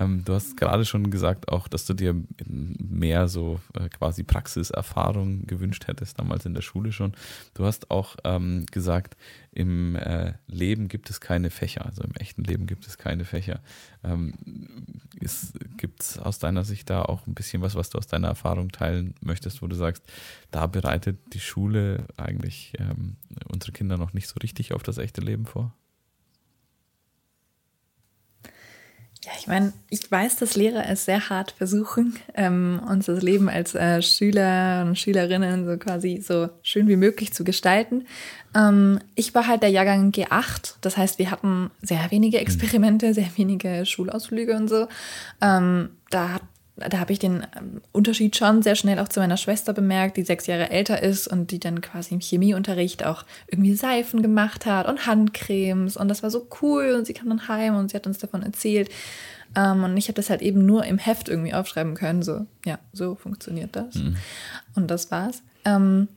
Ähm, 0.00 0.24
du 0.24 0.34
hast 0.34 0.56
gerade 0.56 0.84
schon 0.84 1.10
gesagt 1.10 1.48
auch, 1.48 1.68
dass 1.68 1.86
du 1.86 1.94
dir 1.94 2.14
mehr 2.46 3.28
so 3.28 3.60
äh, 3.74 3.88
quasi 3.88 4.24
Praxiserfahrung 4.24 5.46
gewünscht 5.46 5.86
hättest, 5.86 6.18
damals 6.18 6.46
in 6.46 6.54
der 6.54 6.62
Schule 6.62 6.92
schon. 6.92 7.12
Du 7.54 7.64
hast 7.64 7.90
auch 7.90 8.16
ähm, 8.24 8.66
gesagt, 8.70 9.16
im 9.52 9.96
äh, 9.96 10.34
Leben 10.48 10.88
gibt 10.88 11.10
es 11.10 11.20
keine 11.20 11.50
Fächer, 11.50 11.86
also 11.86 12.02
im 12.02 12.14
echten 12.16 12.42
Leben 12.42 12.66
gibt 12.66 12.86
es 12.86 12.98
keine 12.98 13.24
Fächer. 13.24 13.60
Ähm, 14.02 14.34
gibt 15.76 16.02
es 16.02 16.18
aus 16.18 16.38
deiner 16.38 16.64
Sicht 16.64 16.90
da 16.90 17.02
auch 17.02 17.26
ein 17.26 17.34
bisschen 17.34 17.62
was, 17.62 17.74
was 17.74 17.88
du 17.90 17.98
aus 17.98 18.06
deiner 18.06 18.28
Erfahrung 18.28 18.70
teilen 18.70 19.14
möchtest, 19.20 19.62
wo 19.62 19.66
du 19.68 19.76
sagst, 19.76 20.02
da 20.50 20.66
bereitet 20.66 21.18
die 21.32 21.40
Schule 21.40 22.06
eigentlich 22.16 22.72
ähm, 22.78 23.16
unsere 23.48 23.72
Kinder 23.72 23.96
noch 23.96 24.12
nicht 24.12 24.28
so 24.28 24.34
richtig 24.42 24.74
auf 24.74 24.82
das 24.82 24.98
echte 24.98 25.20
Leben 25.20 25.46
vor? 25.46 25.72
Ja, 29.24 29.32
ich 29.38 29.46
meine, 29.46 29.72
ich 29.88 30.10
weiß, 30.10 30.36
dass 30.36 30.54
Lehrer 30.54 30.86
es 30.86 31.06
sehr 31.06 31.30
hart 31.30 31.52
versuchen, 31.52 32.18
ähm, 32.34 32.82
uns 32.86 33.06
das 33.06 33.22
Leben 33.22 33.48
als 33.48 33.74
äh, 33.74 34.02
Schüler 34.02 34.84
und 34.86 34.98
Schülerinnen 34.98 35.64
so 35.64 35.78
quasi 35.78 36.20
so 36.20 36.50
schön 36.62 36.88
wie 36.88 36.96
möglich 36.96 37.32
zu 37.32 37.42
gestalten. 37.42 38.06
Ähm, 38.54 38.98
ich 39.14 39.34
war 39.34 39.46
halt 39.46 39.62
der 39.62 39.70
Jahrgang 39.70 40.10
G8, 40.10 40.74
das 40.82 40.98
heißt, 40.98 41.18
wir 41.18 41.30
hatten 41.30 41.70
sehr 41.80 42.10
wenige 42.10 42.38
Experimente, 42.38 43.14
sehr 43.14 43.28
wenige 43.36 43.86
Schulausflüge 43.86 44.54
und 44.56 44.68
so. 44.68 44.88
Ähm, 45.40 45.90
da 46.10 46.34
hat 46.34 46.42
da 46.76 46.98
habe 46.98 47.12
ich 47.12 47.20
den 47.20 47.46
ähm, 47.56 47.80
Unterschied 47.92 48.36
schon 48.36 48.62
sehr 48.62 48.74
schnell 48.74 48.98
auch 48.98 49.08
zu 49.08 49.20
meiner 49.20 49.36
Schwester 49.36 49.72
bemerkt, 49.72 50.16
die 50.16 50.24
sechs 50.24 50.46
Jahre 50.46 50.70
älter 50.70 51.02
ist 51.02 51.28
und 51.28 51.50
die 51.50 51.60
dann 51.60 51.80
quasi 51.80 52.14
im 52.14 52.20
Chemieunterricht 52.20 53.04
auch 53.04 53.24
irgendwie 53.46 53.74
Seifen 53.74 54.22
gemacht 54.22 54.66
hat 54.66 54.88
und 54.88 55.06
Handcremes 55.06 55.96
und 55.96 56.08
das 56.08 56.22
war 56.22 56.30
so 56.30 56.48
cool 56.62 56.94
und 56.98 57.06
sie 57.06 57.14
kam 57.14 57.28
dann 57.28 57.46
heim 57.46 57.76
und 57.76 57.90
sie 57.90 57.96
hat 57.96 58.06
uns 58.06 58.18
davon 58.18 58.42
erzählt. 58.42 58.90
Ähm, 59.56 59.84
und 59.84 59.96
ich 59.96 60.08
habe 60.08 60.14
das 60.16 60.30
halt 60.30 60.42
eben 60.42 60.66
nur 60.66 60.84
im 60.84 60.98
Heft 60.98 61.28
irgendwie 61.28 61.54
aufschreiben 61.54 61.94
können, 61.94 62.22
so, 62.22 62.46
ja, 62.64 62.78
so 62.92 63.14
funktioniert 63.14 63.76
das. 63.76 63.94
Mhm. 63.94 64.16
Und 64.74 64.90
das 64.90 65.12
war's. 65.12 65.42
Ähm, 65.64 66.08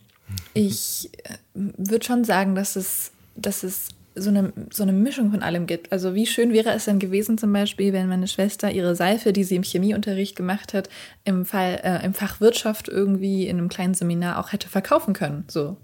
ich 0.55 1.11
äh, 1.23 1.37
würde 1.53 2.05
schon 2.05 2.23
sagen, 2.23 2.55
dass 2.55 2.75
es, 2.75 3.11
dass 3.35 3.61
es 3.61 3.89
so 4.17 4.29
eine, 4.29 4.53
so 4.71 4.83
eine 4.83 4.93
Mischung 4.93 5.31
von 5.31 5.41
allem 5.41 5.67
gibt. 5.67 5.91
Also 5.91 6.13
wie 6.13 6.25
schön 6.25 6.53
wäre 6.53 6.71
es 6.71 6.85
denn 6.85 6.99
gewesen 6.99 7.37
zum 7.37 7.53
Beispiel, 7.53 7.93
wenn 7.93 8.07
meine 8.07 8.27
Schwester 8.27 8.71
ihre 8.71 8.95
Seife, 8.95 9.33
die 9.33 9.43
sie 9.43 9.55
im 9.55 9.63
Chemieunterricht 9.63 10.35
gemacht 10.35 10.73
hat, 10.73 10.89
im, 11.23 11.45
Fall, 11.45 11.79
äh, 11.83 12.05
im 12.05 12.13
Fach 12.13 12.41
Wirtschaft 12.41 12.87
irgendwie 12.87 13.47
in 13.47 13.57
einem 13.57 13.69
kleinen 13.69 13.93
Seminar 13.93 14.39
auch 14.39 14.51
hätte 14.51 14.69
verkaufen 14.69 15.13
können. 15.13 15.45
So, 15.47 15.77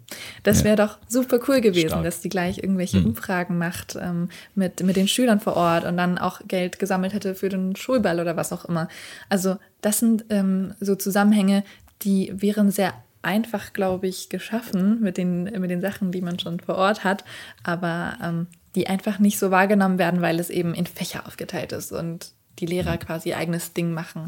Das 0.43 0.63
wäre 0.63 0.77
ja. 0.77 0.87
doch 0.87 0.97
super 1.07 1.39
cool 1.47 1.61
gewesen, 1.61 1.89
Stark. 1.89 2.03
dass 2.03 2.21
die 2.21 2.29
gleich 2.29 2.57
irgendwelche 2.57 2.99
mhm. 2.99 3.07
Umfragen 3.07 3.57
macht 3.57 3.97
ähm, 3.99 4.29
mit, 4.55 4.83
mit 4.83 4.95
den 4.95 5.07
Schülern 5.07 5.39
vor 5.39 5.55
Ort 5.55 5.85
und 5.85 5.97
dann 5.97 6.17
auch 6.17 6.41
Geld 6.47 6.79
gesammelt 6.79 7.13
hätte 7.13 7.35
für 7.35 7.49
den 7.49 7.75
Schulball 7.75 8.19
oder 8.19 8.35
was 8.35 8.51
auch 8.51 8.65
immer. 8.65 8.87
Also 9.29 9.57
das 9.81 9.99
sind 9.99 10.25
ähm, 10.29 10.73
so 10.79 10.95
Zusammenhänge, 10.95 11.63
die 12.03 12.31
wären 12.35 12.71
sehr 12.71 12.93
einfach, 13.23 13.73
glaube 13.73 14.07
ich, 14.07 14.29
geschaffen 14.29 14.99
mit 15.01 15.17
den, 15.17 15.43
mit 15.43 15.71
den 15.71 15.81
Sachen, 15.81 16.11
die 16.11 16.21
man 16.21 16.39
schon 16.39 16.59
vor 16.59 16.75
Ort 16.75 17.03
hat, 17.03 17.23
aber 17.63 18.17
ähm, 18.21 18.47
die 18.75 18.87
einfach 18.87 19.19
nicht 19.19 19.39
so 19.39 19.51
wahrgenommen 19.51 19.97
werden, 19.97 20.21
weil 20.21 20.39
es 20.39 20.49
eben 20.49 20.73
in 20.73 20.85
Fächer 20.85 21.25
aufgeteilt 21.25 21.71
ist 21.71 21.91
und 21.91 22.31
die 22.59 22.65
Lehrer 22.65 22.97
quasi 22.97 23.29
ihr 23.29 23.37
eigenes 23.37 23.73
Ding 23.73 23.93
machen. 23.93 24.25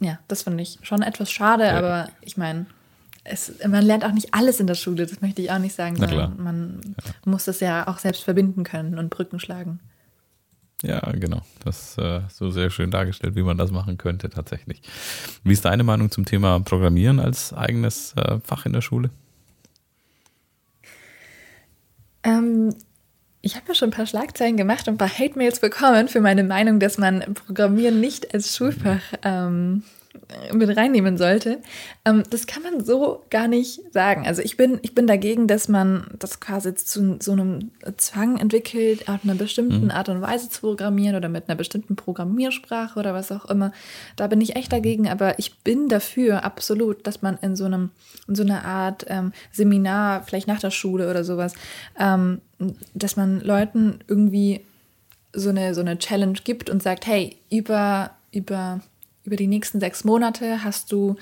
Ja, 0.00 0.18
das 0.28 0.42
finde 0.42 0.62
ich 0.62 0.78
schon 0.82 1.02
etwas 1.02 1.30
schade, 1.30 1.64
ja. 1.64 1.78
aber 1.78 2.08
ich 2.20 2.36
meine, 2.36 2.66
man 3.66 3.84
lernt 3.84 4.04
auch 4.04 4.12
nicht 4.12 4.34
alles 4.34 4.60
in 4.60 4.66
der 4.66 4.74
Schule, 4.74 5.06
das 5.06 5.20
möchte 5.20 5.42
ich 5.42 5.50
auch 5.50 5.58
nicht 5.58 5.74
sagen. 5.74 5.96
Man 6.38 6.80
ja. 6.84 7.12
muss 7.24 7.44
das 7.44 7.60
ja 7.60 7.88
auch 7.88 7.98
selbst 7.98 8.22
verbinden 8.22 8.64
können 8.64 8.98
und 8.98 9.10
Brücken 9.10 9.40
schlagen. 9.40 9.80
Ja, 10.82 11.00
genau. 11.12 11.40
Das 11.64 11.90
ist 11.90 11.98
äh, 11.98 12.20
so 12.28 12.50
sehr 12.50 12.70
schön 12.70 12.90
dargestellt, 12.90 13.34
wie 13.34 13.42
man 13.42 13.56
das 13.56 13.70
machen 13.70 13.96
könnte 13.96 14.28
tatsächlich. 14.28 14.82
Wie 15.42 15.52
ist 15.52 15.64
deine 15.64 15.84
Meinung 15.84 16.10
zum 16.10 16.26
Thema 16.26 16.60
Programmieren 16.60 17.18
als 17.18 17.52
eigenes 17.52 18.12
äh, 18.16 18.38
Fach 18.44 18.66
in 18.66 18.72
der 18.72 18.82
Schule? 18.82 19.10
Ähm, 22.22 22.74
ich 23.40 23.54
habe 23.56 23.68
ja 23.68 23.74
schon 23.74 23.88
ein 23.88 23.92
paar 23.92 24.06
Schlagzeilen 24.06 24.56
gemacht 24.56 24.86
und 24.88 24.94
ein 24.94 24.98
paar 24.98 25.08
Hate-Mails 25.08 25.60
bekommen 25.60 26.08
für 26.08 26.20
meine 26.20 26.44
Meinung, 26.44 26.78
dass 26.78 26.98
man 26.98 27.20
Programmieren 27.34 28.00
nicht 28.00 28.34
als 28.34 28.54
Schulfach 28.56 29.00
ähm, 29.22 29.82
mit 30.52 30.76
reinnehmen 30.76 31.16
sollte. 31.16 31.58
Ähm, 32.04 32.24
das 32.30 32.46
kann 32.46 32.62
man 32.62 32.84
so 32.84 33.24
gar 33.30 33.48
nicht 33.48 33.80
sagen. 33.92 34.26
Also 34.26 34.42
ich 34.42 34.56
bin, 34.56 34.78
ich 34.82 34.94
bin 34.94 35.06
dagegen, 35.06 35.46
dass 35.46 35.68
man 35.68 36.06
das 36.18 36.40
quasi 36.40 36.74
zu 36.74 37.16
so 37.20 37.32
einem 37.32 37.70
Zwang 37.96 38.38
entwickelt, 38.38 39.08
auf 39.08 39.20
einer 39.22 39.34
bestimmten 39.34 39.84
mhm. 39.84 39.90
Art 39.90 40.08
und 40.08 40.20
Weise 40.20 40.48
zu 40.48 40.60
programmieren 40.60 41.16
oder 41.16 41.28
mit 41.28 41.48
einer 41.48 41.56
bestimmten 41.56 41.96
Programmiersprache 41.96 42.98
oder 42.98 43.14
was 43.14 43.30
auch 43.30 43.44
immer. 43.46 43.72
Da 44.16 44.26
bin 44.26 44.40
ich 44.40 44.56
echt 44.56 44.72
dagegen, 44.72 45.08
aber 45.08 45.38
ich 45.38 45.58
bin 45.60 45.88
dafür 45.88 46.44
absolut, 46.44 47.06
dass 47.06 47.22
man 47.22 47.38
in 47.40 47.54
so 47.54 47.64
einem, 47.64 47.90
in 48.26 48.34
so 48.34 48.42
einer 48.42 48.64
Art 48.64 49.06
ähm, 49.08 49.32
Seminar, 49.52 50.24
vielleicht 50.24 50.48
nach 50.48 50.60
der 50.60 50.70
Schule 50.70 51.08
oder 51.08 51.24
sowas, 51.24 51.54
ähm, 51.98 52.40
dass 52.94 53.16
man 53.16 53.40
Leuten 53.40 54.00
irgendwie 54.08 54.62
so 55.32 55.50
eine, 55.50 55.74
so 55.74 55.82
eine 55.82 55.98
Challenge 55.98 56.38
gibt 56.42 56.70
und 56.70 56.82
sagt, 56.82 57.06
hey, 57.06 57.36
über, 57.50 58.10
über 58.32 58.80
über 59.26 59.36
die 59.36 59.46
nächsten 59.46 59.80
sechs 59.80 60.04
Monate 60.04 60.64
hast 60.64 60.92
du 60.92 61.16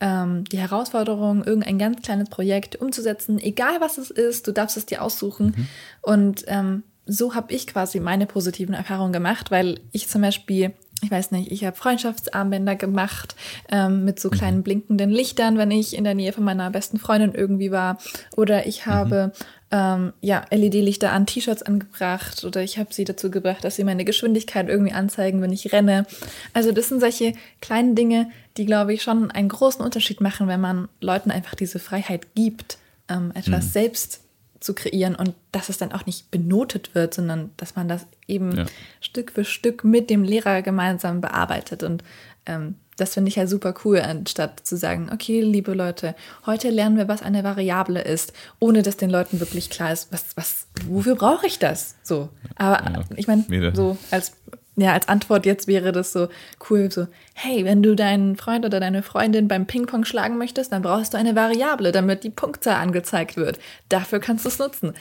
ähm, 0.00 0.44
die 0.44 0.58
Herausforderung, 0.58 1.44
irgendein 1.44 1.78
ganz 1.78 2.02
kleines 2.02 2.28
Projekt 2.28 2.76
umzusetzen, 2.76 3.38
egal 3.38 3.80
was 3.80 3.98
es 3.98 4.10
ist, 4.10 4.46
du 4.46 4.52
darfst 4.52 4.76
es 4.76 4.86
dir 4.86 5.02
aussuchen. 5.02 5.54
Mhm. 5.56 5.68
Und 6.02 6.44
ähm, 6.46 6.82
so 7.06 7.34
habe 7.34 7.52
ich 7.52 7.66
quasi 7.66 8.00
meine 8.00 8.26
positiven 8.26 8.74
Erfahrungen 8.74 9.12
gemacht, 9.12 9.50
weil 9.50 9.80
ich 9.92 10.08
zum 10.08 10.22
Beispiel 10.22 10.74
ich 11.00 11.10
weiß 11.10 11.30
nicht, 11.30 11.52
ich 11.52 11.64
habe 11.64 11.76
Freundschaftsarmbänder 11.76 12.74
gemacht 12.74 13.36
ähm, 13.70 14.04
mit 14.04 14.18
so 14.18 14.28
mhm. 14.28 14.32
kleinen 14.32 14.62
blinkenden 14.62 15.10
Lichtern, 15.10 15.56
wenn 15.56 15.70
ich 15.70 15.96
in 15.96 16.04
der 16.04 16.14
Nähe 16.14 16.32
von 16.32 16.44
meiner 16.44 16.70
besten 16.70 16.98
Freundin 16.98 17.34
irgendwie 17.34 17.70
war. 17.70 17.98
Oder 18.36 18.66
ich 18.66 18.86
mhm. 18.86 18.90
habe. 18.90 19.32
Ähm, 19.70 20.12
ja, 20.22 20.46
LED-Lichter 20.50 21.12
an 21.12 21.26
T-Shirts 21.26 21.62
angebracht 21.62 22.44
oder 22.44 22.62
ich 22.62 22.78
habe 22.78 22.92
sie 22.94 23.04
dazu 23.04 23.30
gebracht, 23.30 23.64
dass 23.64 23.76
sie 23.76 23.84
meine 23.84 24.04
Geschwindigkeit 24.04 24.68
irgendwie 24.68 24.92
anzeigen, 24.92 25.42
wenn 25.42 25.52
ich 25.52 25.72
renne. 25.72 26.06
Also 26.54 26.72
das 26.72 26.88
sind 26.88 27.00
solche 27.00 27.34
kleinen 27.60 27.94
Dinge, 27.94 28.30
die, 28.56 28.64
glaube 28.64 28.94
ich, 28.94 29.02
schon 29.02 29.30
einen 29.30 29.48
großen 29.48 29.84
Unterschied 29.84 30.20
machen, 30.20 30.48
wenn 30.48 30.60
man 30.60 30.88
Leuten 31.00 31.30
einfach 31.30 31.54
diese 31.54 31.78
Freiheit 31.78 32.34
gibt, 32.34 32.78
ähm, 33.08 33.30
etwas 33.34 33.66
mhm. 33.66 33.70
selbst 33.70 34.20
zu 34.60 34.74
kreieren 34.74 35.14
und 35.14 35.34
dass 35.52 35.68
es 35.68 35.78
dann 35.78 35.92
auch 35.92 36.06
nicht 36.06 36.30
benotet 36.30 36.94
wird, 36.94 37.14
sondern 37.14 37.50
dass 37.56 37.76
man 37.76 37.88
das 37.88 38.06
eben 38.26 38.56
ja. 38.56 38.66
Stück 39.00 39.32
für 39.32 39.44
Stück 39.44 39.84
mit 39.84 40.10
dem 40.10 40.24
Lehrer 40.24 40.62
gemeinsam 40.62 41.20
bearbeitet. 41.20 41.82
Und 41.82 42.02
ähm, 42.46 42.74
das 42.98 43.14
finde 43.14 43.28
ich 43.28 43.36
ja 43.36 43.46
super 43.46 43.74
cool, 43.84 44.00
anstatt 44.00 44.60
zu 44.66 44.76
sagen, 44.76 45.08
okay, 45.12 45.40
liebe 45.40 45.72
Leute, 45.72 46.14
heute 46.46 46.68
lernen 46.68 46.96
wir, 46.96 47.08
was 47.08 47.22
eine 47.22 47.44
Variable 47.44 48.02
ist, 48.02 48.32
ohne 48.58 48.82
dass 48.82 48.96
den 48.96 49.08
Leuten 49.08 49.40
wirklich 49.40 49.70
klar 49.70 49.92
ist, 49.92 50.12
was, 50.12 50.36
was, 50.36 50.66
wofür 50.86 51.14
brauche 51.14 51.46
ich 51.46 51.58
das? 51.58 51.96
So. 52.02 52.28
Aber 52.56 52.90
ja, 52.90 53.04
ich 53.16 53.28
meine, 53.28 53.72
so 53.74 53.96
als, 54.10 54.32
ja, 54.76 54.92
als 54.92 55.08
Antwort 55.08 55.46
jetzt 55.46 55.68
wäre 55.68 55.92
das 55.92 56.12
so 56.12 56.28
cool, 56.68 56.90
so, 56.90 57.06
hey, 57.34 57.64
wenn 57.64 57.82
du 57.82 57.94
deinen 57.94 58.36
Freund 58.36 58.66
oder 58.66 58.80
deine 58.80 59.02
Freundin 59.02 59.46
beim 59.46 59.66
Ping-Pong 59.66 60.04
schlagen 60.04 60.36
möchtest, 60.36 60.72
dann 60.72 60.82
brauchst 60.82 61.14
du 61.14 61.18
eine 61.18 61.36
Variable, 61.36 61.92
damit 61.92 62.24
die 62.24 62.30
Punktzahl 62.30 62.76
angezeigt 62.76 63.36
wird. 63.36 63.60
Dafür 63.88 64.18
kannst 64.18 64.44
du 64.44 64.48
es 64.48 64.58
nutzen. 64.58 64.94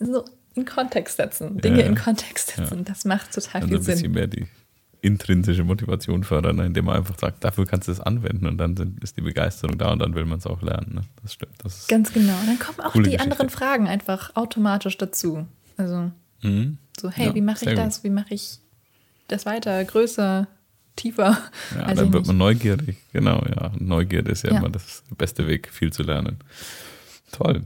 So 0.00 0.24
in 0.56 0.64
Kontext 0.64 1.16
setzen, 1.16 1.58
Dinge 1.58 1.80
ja, 1.80 1.86
in 1.86 1.94
Kontext 1.94 2.54
setzen, 2.56 2.78
ja. 2.78 2.84
das 2.84 3.04
macht 3.04 3.32
total 3.32 3.62
also 3.62 3.68
viel 3.74 3.82
Sinn. 3.82 3.92
Ein 3.92 3.96
bisschen 3.96 4.12
mehr 4.12 4.26
die 4.26 4.46
intrinsische 5.04 5.64
Motivation 5.64 6.24
fördern, 6.24 6.58
indem 6.60 6.86
man 6.86 6.96
einfach 6.96 7.18
sagt, 7.18 7.44
dafür 7.44 7.66
kannst 7.66 7.88
du 7.88 7.92
es 7.92 8.00
anwenden 8.00 8.46
und 8.46 8.56
dann 8.56 8.74
sind, 8.74 9.04
ist 9.04 9.18
die 9.18 9.20
Begeisterung 9.20 9.76
da 9.76 9.92
und 9.92 9.98
dann 9.98 10.14
will 10.14 10.24
man 10.24 10.38
es 10.38 10.46
auch 10.46 10.62
lernen. 10.62 10.94
Ne? 10.94 11.02
Das 11.22 11.34
stimmt. 11.34 11.52
Das 11.62 11.86
Ganz 11.88 12.12
genau. 12.12 12.32
Und 12.40 12.46
dann 12.46 12.58
kommen 12.58 12.80
auch 12.80 12.92
die 12.94 13.02
Geschichte. 13.02 13.22
anderen 13.22 13.50
Fragen 13.50 13.86
einfach 13.86 14.34
automatisch 14.34 14.96
dazu. 14.96 15.46
Also 15.76 16.10
mhm. 16.42 16.78
so, 16.98 17.10
hey, 17.10 17.26
ja, 17.26 17.34
wie 17.34 17.42
mache 17.42 17.68
ich 17.68 17.76
das? 17.76 17.96
Gut. 17.96 18.04
Wie 18.04 18.10
mache 18.10 18.32
ich 18.32 18.60
das 19.28 19.44
weiter, 19.44 19.84
größer, 19.84 20.48
tiefer? 20.96 21.36
Ja, 21.76 21.94
dann 21.94 22.12
wird 22.12 22.22
nicht. 22.22 22.26
man 22.28 22.38
neugierig. 22.38 22.96
Genau, 23.12 23.44
ja. 23.46 23.72
Neugierde 23.78 24.32
ist 24.32 24.44
ja, 24.44 24.52
ja, 24.52 24.58
immer 24.58 24.70
das 24.70 25.02
beste 25.18 25.46
Weg, 25.46 25.68
viel 25.70 25.92
zu 25.92 26.02
lernen. 26.02 26.38
Toll. 27.30 27.62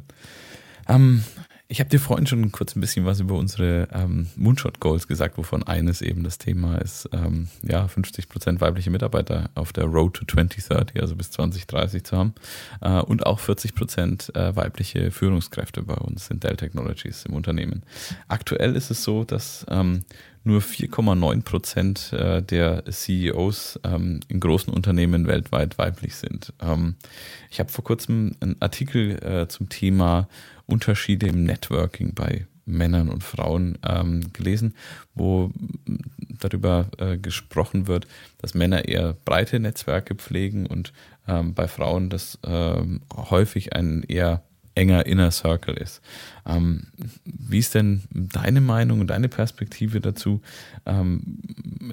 Ähm, 0.89 1.23
ich 1.71 1.81
habe 1.81 1.91
dir 1.91 2.01
vorhin 2.01 2.27
schon 2.27 2.51
kurz 2.51 2.75
ein 2.75 2.81
bisschen 2.81 3.05
was 3.05 3.21
über 3.21 3.35
unsere 3.35 3.89
ähm, 3.93 4.29
Moonshot 4.37 4.81
Goals 4.81 5.07
gesagt, 5.07 5.37
wovon 5.37 5.63
eines 5.63 6.01
eben 6.01 6.25
das 6.25 6.39
Thema 6.39 6.79
ist, 6.79 7.11
ähm, 7.13 7.49
ja, 7.63 7.87
50 7.87 8.31
Prozent 8.31 8.63
weibliche 8.63 8.91
Mitarbeiter 8.91 9.51
auf 9.55 9.75
der 9.75 9.85
Road 9.85 10.15
to 10.15 10.25
2030, 10.25 10.99
also 11.03 11.15
bis 11.15 11.31
2030 11.31 12.05
zu 12.05 12.17
haben, 12.17 12.35
äh, 12.81 13.01
und 13.01 13.27
auch 13.27 13.39
40 13.39 13.75
Prozent 13.75 14.35
äh, 14.35 14.57
weibliche 14.57 15.11
Führungskräfte 15.11 15.83
bei 15.83 15.97
uns 15.97 16.31
in 16.31 16.41
Dell 16.41 16.57
Technologies 16.57 17.27
im 17.27 17.35
Unternehmen. 17.35 17.83
Aktuell 18.29 18.75
ist 18.75 18.91
es 18.91 19.05
so, 19.05 19.25
dass 19.25 19.67
ähm, 19.69 20.05
nur 20.45 20.63
4,9 20.63 21.43
Prozent 21.43 22.13
äh, 22.15 22.43
der 22.43 22.85
CEOs 22.91 23.79
ähm, 23.85 24.21
in 24.29 24.41
großen 24.41 24.73
Unternehmen 24.73 25.27
weltweit 25.27 25.77
weiblich 25.77 26.15
sind. 26.15 26.55
Ähm, 26.63 26.95
ich 27.51 27.61
habe 27.61 27.71
vor 27.71 27.85
kurzem 27.85 28.37
einen 28.41 28.57
Artikel 28.61 29.23
äh, 29.23 29.49
zum 29.49 29.69
Thema 29.69 30.29
Unterschiede 30.69 31.27
im 31.27 31.45
Networking 31.45 32.15
bei 32.15 32.47
Männern 32.67 33.09
und 33.09 33.25
Frauen 33.25 33.79
ähm, 33.87 34.33
gelesen, 34.33 34.75
wo 35.15 35.51
darüber 36.39 36.91
äh, 36.99 37.17
gesprochen 37.17 37.87
wird, 37.87 38.07
dass 38.39 38.55
Männer 38.55 38.87
eher 38.87 39.15
breite 39.25 39.59
Netzwerke 39.59 40.15
pflegen 40.15 40.67
und 40.67 40.93
ähm, 41.27 41.55
bei 41.55 41.67
Frauen 41.67 42.11
das 42.11 42.39
ähm, 42.45 43.01
häufig 43.15 43.75
ein 43.75 44.03
eher 44.03 44.43
enger 44.79 45.07
Inner 45.07 45.31
Circle 45.31 45.75
ist. 45.75 46.01
Ähm, 46.47 46.87
wie 47.25 47.59
ist 47.59 47.75
denn 47.75 48.03
deine 48.11 48.61
Meinung 48.61 49.01
und 49.01 49.09
deine 49.09 49.29
Perspektive 49.29 50.01
dazu? 50.01 50.41
Ähm, 50.87 51.41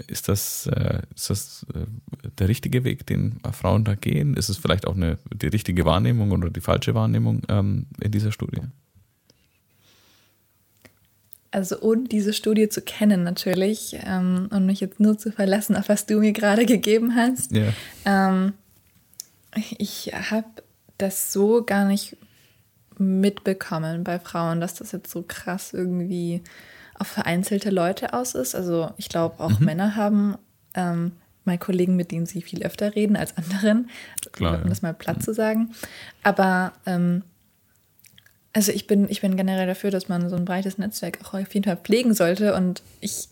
ist 0.07 0.29
das, 0.29 0.67
äh, 0.67 1.01
ist 1.13 1.29
das 1.29 1.65
äh, 1.73 1.85
der 2.39 2.47
richtige 2.47 2.83
Weg, 2.83 3.05
den 3.05 3.39
Frauen 3.51 3.83
da 3.83 3.95
gehen? 3.95 4.35
Ist 4.35 4.49
es 4.49 4.57
vielleicht 4.57 4.87
auch 4.87 4.95
eine, 4.95 5.17
die 5.33 5.47
richtige 5.47 5.83
Wahrnehmung 5.85 6.31
oder 6.31 6.49
die 6.49 6.61
falsche 6.61 6.93
Wahrnehmung 6.95 7.41
ähm, 7.49 7.87
in 7.99 8.11
dieser 8.11 8.31
Studie? 8.31 8.61
Also 11.55 11.79
ohne 11.79 12.03
diese 12.03 12.33
Studie 12.33 12.67
zu 12.67 12.81
kennen 12.81 13.23
natürlich 13.23 13.97
ähm, 14.03 14.49
und 14.51 14.65
mich 14.65 14.81
jetzt 14.81 14.99
nur 14.99 15.17
zu 15.17 15.31
verlassen, 15.31 15.77
auf 15.77 15.87
was 15.87 16.05
du 16.05 16.19
mir 16.19 16.33
gerade 16.33 16.65
gegeben 16.65 17.15
hast. 17.15 17.53
Yeah. 17.53 17.73
Ähm, 18.05 18.53
ich 19.77 20.11
habe 20.13 20.47
das 20.97 21.31
so 21.31 21.63
gar 21.63 21.85
nicht 21.85 22.17
mitbekommen 22.99 24.03
bei 24.03 24.19
Frauen, 24.19 24.59
dass 24.59 24.75
das 24.75 24.91
jetzt 24.91 25.11
so 25.11 25.23
krass 25.27 25.73
irgendwie 25.73 26.43
auf 26.97 27.07
vereinzelte 27.07 27.69
Leute 27.69 28.13
aus 28.13 28.35
ist. 28.35 28.55
Also 28.55 28.91
ich 28.97 29.09
glaube, 29.09 29.43
auch 29.43 29.59
mhm. 29.59 29.65
Männer 29.65 29.95
haben 29.95 30.37
ähm, 30.73 31.13
mal 31.43 31.57
Kollegen, 31.57 31.95
mit 31.95 32.11
denen 32.11 32.25
sie 32.25 32.41
viel 32.41 32.63
öfter 32.63 32.95
reden 32.95 33.15
als 33.15 33.37
anderen, 33.37 33.89
Klar, 34.31 34.61
um 34.63 34.69
das 34.69 34.81
mal 34.81 34.93
platt 34.93 35.17
mhm. 35.17 35.21
zu 35.21 35.33
sagen. 35.33 35.71
Aber 36.23 36.73
ähm, 36.85 37.23
also 38.53 38.71
ich 38.71 38.87
bin, 38.87 39.09
ich 39.09 39.21
bin 39.21 39.35
generell 39.35 39.67
dafür, 39.67 39.91
dass 39.91 40.07
man 40.07 40.29
so 40.29 40.35
ein 40.35 40.45
breites 40.45 40.77
Netzwerk 40.77 41.19
auch 41.23 41.33
auf 41.33 41.53
jeden 41.53 41.65
Fall 41.65 41.77
pflegen 41.77 42.13
sollte. 42.13 42.55
Und 42.55 42.81
ich 43.01 43.27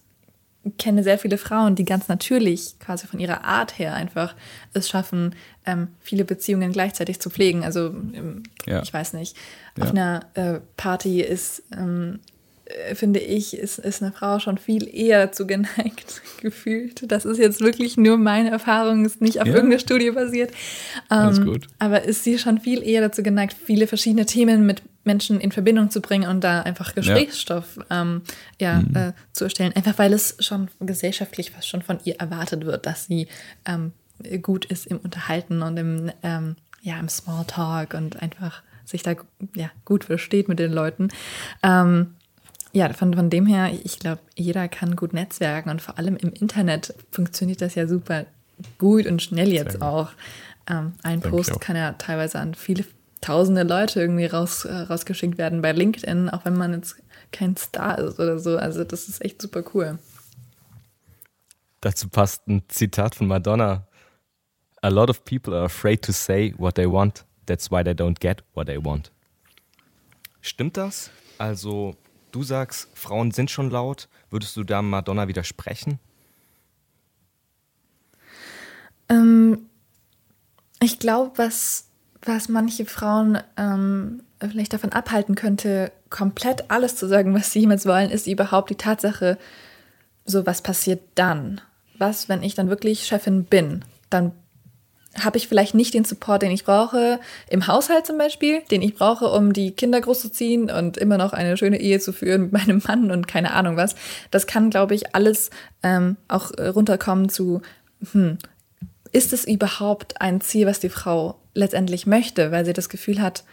kenne 0.78 1.04
sehr 1.04 1.19
viele 1.19 1.38
Frauen, 1.38 1.76
die 1.76 1.86
ganz 1.86 2.08
natürlich, 2.08 2.80
quasi 2.80 3.08
von 3.08 3.19
ihrer 3.19 3.43
Art 3.43 3.78
her 3.80 3.93
einfach 3.93 4.36
es 4.73 4.88
schaffen, 4.89 5.36
ähm, 5.65 5.89
viele 5.99 6.26
Beziehungen 6.26 6.71
gleichzeitig 6.71 7.19
zu 7.19 7.30
pflegen. 7.30 7.63
Also 7.63 7.88
ähm, 7.88 8.43
ja. 8.65 8.82
ich 8.82 8.93
weiß 8.93 9.13
nicht, 9.13 9.36
auf 9.80 9.86
ja. 9.86 9.91
einer 9.91 10.26
äh, 10.36 10.60
Party 10.78 11.21
ist 11.21 11.63
ähm, 11.76 12.19
äh, 12.30 12.33
finde 12.95 13.19
ich, 13.19 13.58
ist, 13.58 13.80
ist 13.80 14.02
eine 14.02 14.12
Frau 14.12 14.39
schon 14.39 14.58
viel 14.58 14.88
eher 14.93 15.26
dazu 15.28 15.45
geneigt, 15.45 16.21
gefühlt. 16.41 17.12
Das 17.12 17.26
ist 17.26 17.38
jetzt 17.38 17.62
wirklich 17.62 17.97
nur 17.97 18.17
meine 18.17 18.52
Erfahrung, 18.52 19.06
ist 19.06 19.21
nicht 19.21 19.41
auf 19.41 19.47
ja. 19.47 19.56
irgendeiner 19.56 19.80
Studie 19.80 20.12
basiert. 20.12 20.52
Ähm, 21.12 21.45
gut. 21.45 21.67
Aber 21.80 22.04
ist 22.04 22.23
sie 22.23 22.39
schon 22.39 22.60
viel 22.60 22.82
eher 22.84 23.02
dazu 23.02 23.23
geneigt, 23.23 23.56
viele 23.65 23.88
verschiedene 23.88 24.26
Themen 24.26 24.65
mit 24.65 24.82
Menschen 25.04 25.41
in 25.41 25.52
Verbindung 25.52 25.91
zu 25.91 26.02
bringen 26.02 26.30
und 26.30 26.43
da 26.45 26.62
einfach 26.62 26.95
Gesprächsstoff 26.95 27.78
ja. 27.89 28.02
Ähm, 28.02 28.21
ja, 28.60 28.82
mhm. 28.82 28.95
äh, 28.95 29.13
zu 29.34 29.43
erstellen. 29.43 29.73
Einfach 29.76 29.97
weil 29.97 30.13
es 30.13 30.38
schon 30.39 30.69
gesellschaftlich 30.80 31.52
fast 31.52 31.67
schon 31.67 31.82
von 31.82 31.99
ihr 32.06 32.15
erwartet 32.15 32.65
wird, 32.65 32.86
dass 32.86 33.06
sie 33.08 33.28
ähm, 33.65 33.91
gut 34.41 34.63
ist 34.65 34.88
im 34.88 34.99
Unterhalten 34.99 35.62
und 35.62 35.76
im, 35.76 36.12
ähm, 36.23 36.56
ja, 36.82 36.97
im 36.99 37.10
Smalltalk 37.10 37.93
und 37.93 38.21
einfach 38.21 38.63
sich 38.86 39.04
da 39.04 39.15
ja, 39.56 39.71
gut 39.84 40.06
versteht 40.06 40.47
mit 40.47 40.60
den 40.60 40.71
Leuten. 40.71 41.10
Ähm, 41.63 42.15
ja, 42.73 42.91
von, 42.91 43.13
von 43.13 43.29
dem 43.29 43.45
her, 43.45 43.71
ich 43.83 43.99
glaube, 43.99 44.21
jeder 44.36 44.67
kann 44.67 44.95
gut 44.95 45.13
netzwerken 45.13 45.69
und 45.69 45.81
vor 45.81 45.99
allem 45.99 46.17
im 46.17 46.33
Internet 46.33 46.95
funktioniert 47.12 47.62
das 47.62 47.75
ja 47.75 47.88
super 47.88 48.25
gut 48.79 49.05
und 49.05 49.21
schnell 49.21 49.53
jetzt 49.53 49.81
auch. 49.81 50.09
Ähm, 50.67 50.93
ein 51.03 51.21
Denke 51.21 51.29
Post 51.38 51.62
kann 51.62 51.75
ja 51.75 51.93
teilweise 51.93 52.39
an 52.39 52.55
viele 52.55 52.86
tausende 53.21 53.63
Leute 53.63 54.01
irgendwie 54.01 54.25
raus, 54.25 54.65
äh, 54.65 54.73
rausgeschickt 54.73 55.38
werden 55.38 55.62
bei 55.62 55.71
LinkedIn, 55.71 56.29
auch 56.29 56.45
wenn 56.45 56.57
man 56.57 56.73
jetzt 56.73 56.95
kein 57.31 57.55
Star 57.57 57.99
ist 57.99 58.19
oder 58.19 58.39
so. 58.39 58.57
Also 58.57 58.83
das 58.83 59.07
ist 59.07 59.23
echt 59.23 59.41
super 59.41 59.63
cool. 59.73 59.99
Dazu 61.81 62.09
passt 62.09 62.47
ein 62.47 62.63
Zitat 62.69 63.13
von 63.13 63.27
Madonna. 63.27 63.86
A 64.81 64.89
lot 64.89 65.09
of 65.09 65.23
people 65.25 65.53
are 65.53 65.65
afraid 65.65 66.01
to 66.01 66.12
say 66.12 66.55
what 66.57 66.75
they 66.75 66.89
want. 66.89 67.23
That's 67.45 67.69
why 67.69 67.83
they 67.83 67.93
don't 67.93 68.19
get 68.19 68.43
what 68.53 68.65
they 68.65 68.83
want. 68.83 69.12
Stimmt 70.41 70.77
das? 70.77 71.12
Also 71.38 71.95
Du 72.34 72.41
sagst, 72.41 72.89
Frauen 72.96 73.30
sind 73.30 73.52
schon 73.52 73.69
laut. 73.69 74.10
Würdest 74.32 74.58
du 74.58 74.63
da 74.63 74.82
Madonna 74.82 75.28
widersprechen? 75.28 76.00
Ähm, 79.08 79.69
ich 80.82 80.98
glaube, 80.98 81.34
was, 81.36 81.89
was 82.24 82.50
manche 82.50 82.86
Frauen 82.88 83.38
ähm, 83.56 84.24
vielleicht 84.39 84.74
davon 84.74 84.91
abhalten 84.93 85.36
könnte, 85.36 85.91
komplett 86.10 86.72
alles 86.72 86.96
zu 86.96 87.08
sagen, 87.08 87.36
was 87.36 87.52
sie 87.52 87.60
jemals 87.60 87.86
wollen, 87.86 88.10
ist 88.10 88.26
überhaupt 88.26 88.72
die 88.72 88.78
Tatsache, 88.78 89.38
so 90.26 90.43
was 90.48 90.63
passiert 90.63 91.02
dann? 91.13 91.62
Was, 92.00 92.30
wenn 92.30 92.41
ich 92.41 92.56
dann 92.56 92.67
wirklich 92.67 93.06
Chefin 93.06 93.43
bin? 93.43 93.86
Dann 94.10 94.32
habe 95.21 95.38
ich 95.38 95.47
vielleicht 95.47 95.76
nicht 95.76 95.93
den 95.93 96.06
Support, 96.06 96.41
den 96.41 96.52
ich 96.52 96.65
brauche, 96.65 97.19
im 97.49 97.67
Haushalt 97.67 98.06
zum 98.06 98.17
Beispiel, 98.17 98.62
den 98.71 98.82
ich 98.82 98.95
brauche, 98.95 99.30
um 99.30 99.54
die 99.54 99.71
Kinder 99.71 100.02
großzuziehen 100.02 100.71
und 100.71 100.97
immer 100.97 101.17
noch 101.17 101.34
eine 101.34 101.56
schöne 101.56 101.80
Ehe 101.80 101.99
zu 101.99 102.13
führen 102.13 102.43
mit 102.43 102.52
meinem 102.52 102.82
Mann 102.86 103.12
und 103.12 103.28
keine 103.28 103.54
Ahnung 103.54 103.78
was. 103.78 103.95
Das 104.32 104.47
kann, 104.47 104.69
glaube 104.69 104.95
ich, 104.95 105.15
alles 105.15 105.52
ähm, 105.84 106.17
auch 106.28 106.52
runterkommen 106.58 107.30
zu, 107.30 107.62
hm, 108.12 108.38
ist 109.12 109.34
es 109.34 109.45
überhaupt 109.45 110.19
ein 110.21 110.41
Ziel, 110.41 110.65
was 110.65 110.80
die 110.80 110.89
Frau 110.89 111.36
letztendlich 111.54 112.08
möchte, 112.08 112.52
weil 112.52 112.65
sie 112.65 112.73
das 112.73 112.89
Gefühl 112.89 113.21
hat, 113.21 113.43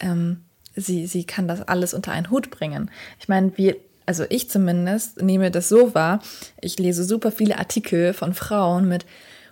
ähm, 0.00 0.40
sie, 0.74 1.06
sie 1.06 1.24
kann 1.24 1.46
das 1.46 1.60
alles 1.68 1.92
unter 1.92 2.12
einen 2.12 2.30
Hut 2.30 2.50
bringen. 2.50 2.90
Ich 3.20 3.28
meine, 3.28 3.52
wir, 3.56 3.76
also 4.06 4.24
ich 4.30 4.48
zumindest 4.48 5.20
nehme 5.22 5.50
das 5.50 5.68
so 5.68 5.94
wahr, 5.94 6.20
ich 6.60 6.78
lese 6.78 7.04
super 7.04 7.30
viele 7.30 7.58
Artikel 7.58 8.14
von 8.14 8.32
Frauen 8.32 8.88
mit, 8.88 9.04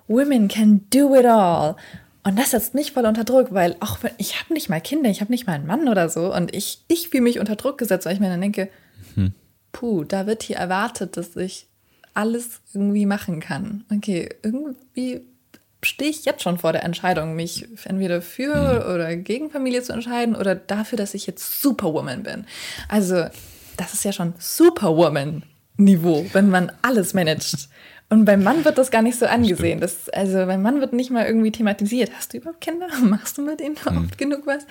Women 0.09 0.49
can 0.49 0.87
do 0.91 1.15
it 1.15 1.27
all. 1.27 1.77
Und 2.25 2.39
das 2.39 2.51
setzt 2.51 2.75
mich 2.75 2.93
voll 2.93 3.05
unter 3.05 3.25
Druck, 3.25 3.53
weil 3.53 3.77
auch 3.81 4.03
wenn 4.03 4.13
ich 4.19 4.41
habe 4.41 4.55
nicht 4.55 4.69
mal 4.69 4.81
Kinder, 4.81 5.11
ich 5.11 5.21
habe 5.21 5.33
nicht 5.33 5.47
mal 5.47 5.55
einen 5.55 5.67
Mann 5.67 5.89
oder 5.89 6.09
so 6.09 6.33
und 6.33 6.55
ich, 6.55 6.85
ich 6.87 7.09
fühle 7.09 7.25
mich 7.25 7.41
unter 7.41 7.57
Druck 7.57 7.79
gesetzt, 7.79 8.07
weil 8.07 8.15
ich 8.15 8.21
mir 8.21 8.29
dann 8.29 8.41
denke, 8.41 8.69
hm. 9.15 9.33
puh, 9.73 10.05
da 10.05 10.27
wird 10.27 10.45
hier 10.45 10.57
erwartet, 10.57 11.17
dass 11.17 11.35
ich 11.35 11.67
alles 12.15 12.61
irgendwie 12.75 13.07
machen 13.07 13.41
kann. 13.41 13.85
Okay, 13.93 14.29
irgendwie 14.43 15.23
stehe 15.83 16.11
ich 16.11 16.25
jetzt 16.25 16.43
schon 16.43 16.59
vor 16.59 16.73
der 16.73 16.85
Entscheidung, 16.85 17.35
mich 17.35 17.67
entweder 17.85 18.23
für 18.23 18.85
hm. 18.85 18.95
oder 18.95 19.17
gegen 19.17 19.51
Familie 19.51 19.83
zu 19.83 19.93
entscheiden 19.93 20.37
oder 20.37 20.55
dafür, 20.55 20.99
dass 20.99 21.15
ich 21.15 21.27
jetzt 21.27 21.61
Superwoman 21.61 22.23
bin. 22.23 22.45
Also, 22.89 23.27
das 23.77 23.95
ist 23.95 24.05
ja 24.05 24.13
schon 24.13 24.35
Superwoman 24.39 25.43
Niveau, 25.77 26.25
wenn 26.33 26.51
man 26.51 26.71
alles 26.83 27.15
managt. 27.15 27.69
Und 28.13 28.27
beim 28.27 28.43
Mann 28.43 28.63
wird 28.67 28.77
das 28.77 28.91
gar 28.91 29.01
nicht 29.01 29.19
so 29.19 29.25
angesehen. 29.25 29.81
Das, 29.81 30.11
also 30.11 30.45
beim 30.45 30.61
Mann 30.61 30.83
wird 30.83 30.93
nicht 30.93 31.11
mal 31.11 31.25
irgendwie 31.25 31.51
thematisiert. 31.51 32.11
Hast 32.15 32.35
du 32.35 32.37
überhaupt 32.37 32.61
Kinder? 32.61 32.87
Machst 33.03 33.39
du 33.39 33.43
mit 33.43 33.61
denen 33.61 33.75
hm. 33.75 34.05
oft 34.05 34.19
genug 34.19 34.47
was? 34.47 34.67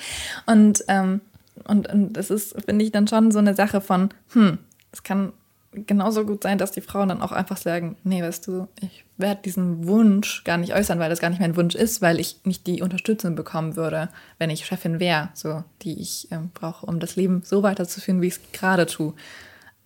Und, 0.46 0.84
ähm, 0.88 1.22
und, 1.68 1.92
und 1.92 2.14
das 2.14 2.30
ist, 2.30 2.56
finde 2.64 2.86
ich, 2.86 2.92
dann 2.92 3.08
schon 3.08 3.32
so 3.32 3.40
eine 3.40 3.56
Sache 3.56 3.82
von, 3.82 4.10
hm, 4.34 4.60
es 4.92 5.02
kann 5.02 5.34
genauso 5.72 6.24
gut 6.24 6.44
sein, 6.44 6.60
dass 6.60 6.72
die 6.72 6.82
Frauen 6.82 7.10
dann 7.10 7.24
auch 7.24 7.32
einfach 7.32 7.58
sagen, 7.58 7.96
nee, 8.04 8.22
weißt 8.22 8.46
du, 8.46 8.68
ich 8.80 9.06
werde 9.18 9.42
diesen 9.44 9.88
Wunsch 9.88 10.44
gar 10.44 10.58
nicht 10.58 10.76
äußern, 10.76 11.00
weil 11.00 11.10
das 11.10 11.20
gar 11.20 11.32
nicht 11.32 11.42
mein 11.42 11.56
Wunsch 11.56 11.74
ist, 11.74 12.00
weil 12.00 12.20
ich 12.20 12.42
nicht 12.44 12.68
die 12.68 12.84
Unterstützung 12.84 13.34
bekommen 13.34 13.76
würde, 13.76 14.10
wenn 14.38 14.52
ich 14.52 14.68
Chefin 14.68 15.00
wäre, 15.00 15.30
so 15.34 15.64
die 15.82 16.00
ich 16.00 16.28
ähm, 16.30 16.52
brauche, 16.54 16.86
um 16.86 17.00
das 17.00 17.16
Leben 17.16 17.42
so 17.44 17.64
weiterzuführen, 17.64 18.22
wie 18.22 18.28
ich 18.28 18.34
es 18.34 18.52
gerade 18.52 18.86
tue. 18.86 19.16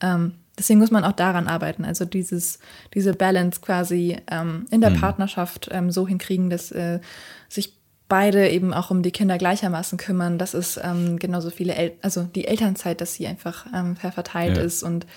Ähm, 0.01 0.33
deswegen 0.57 0.79
muss 0.79 0.91
man 0.91 1.03
auch 1.03 1.13
daran 1.13 1.47
arbeiten, 1.47 1.85
also 1.85 2.05
dieses, 2.05 2.59
diese 2.93 3.13
Balance 3.13 3.61
quasi 3.61 4.17
ähm, 4.29 4.65
in 4.71 4.81
der 4.81 4.91
mhm. 4.91 5.01
Partnerschaft 5.01 5.69
ähm, 5.71 5.91
so 5.91 6.07
hinkriegen, 6.07 6.49
dass 6.49 6.71
äh, 6.71 6.99
sich 7.49 7.73
beide 8.07 8.49
eben 8.49 8.73
auch 8.73 8.91
um 8.91 9.01
die 9.01 9.11
Kinder 9.11 9.37
gleichermaßen 9.37 9.97
kümmern, 9.97 10.37
dass 10.37 10.53
es 10.53 10.79
ähm, 10.81 11.17
genauso 11.17 11.49
viele, 11.49 11.75
El 11.75 11.93
also 12.01 12.23
die 12.23 12.47
Elternzeit, 12.47 13.01
dass 13.01 13.15
sie 13.15 13.27
einfach 13.27 13.65
ähm, 13.73 13.95
verteilt 13.95 14.57
ja. 14.57 14.63
ist 14.63 14.83
und 14.83 15.07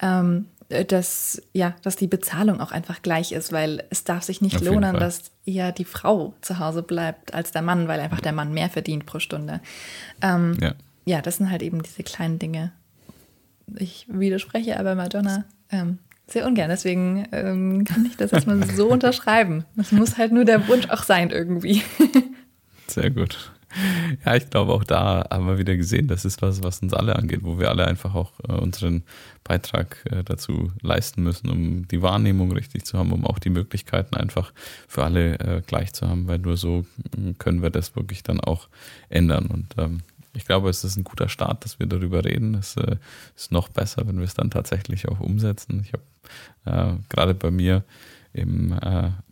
ähm, 0.00 0.46
dass, 0.68 1.40
ja, 1.54 1.74
dass 1.82 1.96
die 1.96 2.06
Bezahlung 2.06 2.60
auch 2.60 2.72
einfach 2.72 3.00
gleich 3.00 3.32
ist, 3.32 3.52
weil 3.52 3.84
es 3.88 4.04
darf 4.04 4.22
sich 4.22 4.42
nicht 4.42 4.56
Auf 4.56 4.62
lohnen, 4.62 4.96
dass 4.96 5.30
eher 5.46 5.72
die 5.72 5.86
Frau 5.86 6.34
zu 6.42 6.58
Hause 6.58 6.82
bleibt 6.82 7.32
als 7.32 7.52
der 7.52 7.62
Mann, 7.62 7.88
weil 7.88 8.00
einfach 8.00 8.20
der 8.20 8.32
Mann 8.32 8.52
mehr 8.52 8.68
verdient 8.68 9.06
pro 9.06 9.18
Stunde. 9.18 9.60
Ähm, 10.20 10.58
ja. 10.60 10.74
ja, 11.06 11.22
das 11.22 11.38
sind 11.38 11.50
halt 11.50 11.62
eben 11.62 11.82
diese 11.82 12.02
kleinen 12.02 12.38
Dinge. 12.38 12.72
Ich 13.76 14.06
widerspreche 14.08 14.78
aber 14.78 14.94
Madonna 14.94 15.44
ähm, 15.70 15.98
sehr 16.26 16.46
ungern, 16.46 16.68
deswegen 16.68 17.26
ähm, 17.32 17.84
kann 17.84 18.04
ich 18.06 18.16
das 18.16 18.32
erstmal 18.32 18.62
so 18.70 18.88
unterschreiben. 18.90 19.64
Das 19.76 19.92
muss 19.92 20.18
halt 20.18 20.32
nur 20.32 20.44
der 20.44 20.68
Wunsch 20.68 20.88
auch 20.90 21.02
sein 21.02 21.30
irgendwie. 21.30 21.82
Sehr 22.86 23.10
gut. 23.10 23.52
Ja, 24.24 24.34
ich 24.34 24.48
glaube 24.48 24.72
auch 24.72 24.82
da 24.82 25.26
haben 25.30 25.46
wir 25.46 25.58
wieder 25.58 25.76
gesehen, 25.76 26.08
das 26.08 26.24
ist 26.24 26.40
was, 26.40 26.62
was 26.62 26.80
uns 26.80 26.94
alle 26.94 27.16
angeht, 27.16 27.40
wo 27.42 27.58
wir 27.58 27.68
alle 27.68 27.86
einfach 27.86 28.14
auch 28.14 28.32
äh, 28.48 28.52
unseren 28.52 29.02
Beitrag 29.44 30.04
äh, 30.10 30.24
dazu 30.24 30.72
leisten 30.80 31.22
müssen, 31.22 31.50
um 31.50 31.86
die 31.86 32.00
Wahrnehmung 32.00 32.50
richtig 32.52 32.86
zu 32.86 32.98
haben, 32.98 33.12
um 33.12 33.26
auch 33.26 33.38
die 33.38 33.50
Möglichkeiten 33.50 34.16
einfach 34.16 34.52
für 34.86 35.04
alle 35.04 35.38
äh, 35.38 35.62
gleich 35.66 35.92
zu 35.92 36.08
haben, 36.08 36.28
weil 36.28 36.38
nur 36.38 36.56
so 36.56 36.86
äh, 37.16 37.34
können 37.38 37.62
wir 37.62 37.70
das 37.70 37.94
wirklich 37.94 38.22
dann 38.22 38.40
auch 38.40 38.68
ändern. 39.10 39.46
Und 39.46 39.74
ähm, 39.76 40.00
ich 40.38 40.46
glaube, 40.46 40.70
es 40.70 40.84
ist 40.84 40.96
ein 40.96 41.04
guter 41.04 41.28
Start, 41.28 41.64
dass 41.64 41.78
wir 41.78 41.86
darüber 41.86 42.24
reden. 42.24 42.54
Es 42.54 42.76
äh, 42.76 42.96
ist 43.36 43.52
noch 43.52 43.68
besser, 43.68 44.06
wenn 44.06 44.16
wir 44.16 44.24
es 44.24 44.34
dann 44.34 44.50
tatsächlich 44.50 45.08
auch 45.08 45.20
umsetzen. 45.20 45.84
Ich 45.84 45.92
habe 45.92 46.94
äh, 46.94 46.96
gerade 47.08 47.34
bei 47.34 47.50
mir 47.50 47.84
im 48.32 48.78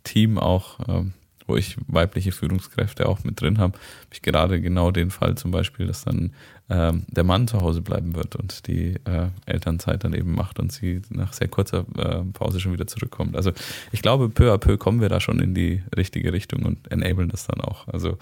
Team 0.03 0.37
auch 0.37 0.79
ähm, 0.87 1.13
wo 1.47 1.55
ich 1.55 1.77
weibliche 1.87 2.31
Führungskräfte 2.31 3.07
auch 3.07 3.23
mit 3.23 3.41
drin 3.41 3.57
habe, 3.57 3.73
habe 3.73 4.13
ich 4.13 4.21
gerade 4.21 4.61
genau 4.61 4.91
den 4.91 5.09
Fall 5.09 5.35
zum 5.35 5.51
Beispiel, 5.51 5.87
dass 5.87 6.03
dann 6.03 6.33
ähm, 6.69 7.05
der 7.07 7.23
Mann 7.23 7.47
zu 7.47 7.61
Hause 7.61 7.81
bleiben 7.81 8.15
wird 8.15 8.35
und 8.35 8.67
die 8.67 8.95
äh, 9.05 9.29
Elternzeit 9.45 10.03
dann 10.03 10.13
eben 10.13 10.35
macht 10.35 10.59
und 10.59 10.73
sie 10.73 11.01
nach 11.09 11.31
sehr 11.31 11.47
kurzer 11.47 11.85
äh, 11.97 12.23
Pause 12.33 12.59
schon 12.59 12.73
wieder 12.73 12.87
zurückkommt. 12.87 13.37
Also 13.37 13.53
ich 13.93 14.01
glaube, 14.01 14.27
peu 14.27 14.53
à 14.53 14.57
peu 14.57 14.77
kommen 14.77 14.99
wir 14.99 15.07
da 15.07 15.21
schon 15.21 15.39
in 15.39 15.55
die 15.55 15.81
richtige 15.95 16.33
Richtung 16.33 16.65
und 16.65 16.91
enablen 16.91 17.29
das 17.29 17.47
dann 17.47 17.61
auch. 17.61 17.87
Also 17.87 18.17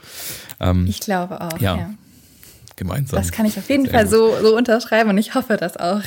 ähm, 0.60 0.86
ich 0.88 1.00
glaube 1.00 1.42
auch, 1.42 1.60
ja. 1.60 1.78
ja. 1.78 1.90
Gemeinsam. 2.76 3.18
Das 3.18 3.32
kann 3.32 3.46
ich 3.46 3.58
auf 3.58 3.70
jeden 3.70 3.90
Fall 3.90 4.08
so, 4.08 4.36
so 4.42 4.56
unterschreiben 4.56 5.10
und 5.10 5.18
ich 5.18 5.34
hoffe 5.36 5.58
das 5.58 5.78
auch. 5.78 6.02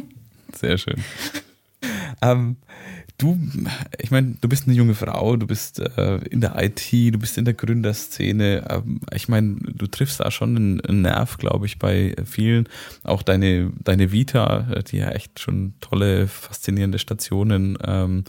Sehr 0.54 0.76
schön. 0.76 0.96
Ähm, 2.20 2.56
du, 3.16 3.38
ich 3.98 4.10
meine, 4.10 4.36
du 4.40 4.48
bist 4.48 4.66
eine 4.66 4.76
junge 4.76 4.94
Frau, 4.94 5.36
du 5.36 5.46
bist 5.46 5.80
äh, 5.80 6.16
in 6.28 6.40
der 6.40 6.60
IT, 6.62 6.92
du 6.92 7.18
bist 7.18 7.38
in 7.38 7.44
der 7.44 7.54
Gründerszene. 7.54 8.66
Ähm, 8.68 9.00
ich 9.14 9.28
meine, 9.28 9.56
du 9.56 9.86
triffst 9.86 10.20
da 10.20 10.30
schon 10.30 10.56
einen, 10.56 10.80
einen 10.82 11.02
Nerv, 11.02 11.38
glaube 11.38 11.66
ich, 11.66 11.78
bei 11.78 12.14
vielen. 12.24 12.68
Auch 13.04 13.22
deine, 13.22 13.72
deine 13.82 14.12
Vita, 14.12 14.82
die 14.90 14.98
ja 14.98 15.10
echt 15.10 15.40
schon 15.40 15.74
tolle, 15.80 16.26
faszinierende 16.28 16.98
Stationen 16.98 17.78
ähm, 17.84 18.24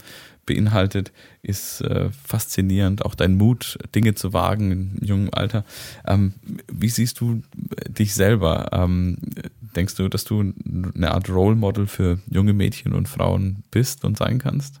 beinhaltet, 0.46 1.12
ist 1.42 1.80
äh, 1.82 2.10
faszinierend. 2.10 3.04
Auch 3.04 3.14
dein 3.14 3.36
Mut, 3.36 3.78
Dinge 3.94 4.14
zu 4.14 4.32
wagen 4.32 4.70
im 4.70 4.98
jungen 5.00 5.32
Alter. 5.32 5.64
Ähm, 6.06 6.34
wie 6.70 6.88
siehst 6.88 7.20
du 7.20 7.42
dich 7.88 8.14
selber? 8.14 8.70
Ähm, 8.72 9.18
denkst 9.76 9.94
du, 9.96 10.08
dass 10.08 10.24
du 10.24 10.52
eine 10.94 11.12
Art 11.12 11.28
Role 11.28 11.56
Model 11.56 11.86
für 11.86 12.18
junge 12.28 12.52
Mädchen 12.52 12.92
und 12.92 13.08
Frauen 13.08 13.62
bist 13.70 14.04
und 14.04 14.18
sein 14.18 14.38
kannst? 14.38 14.80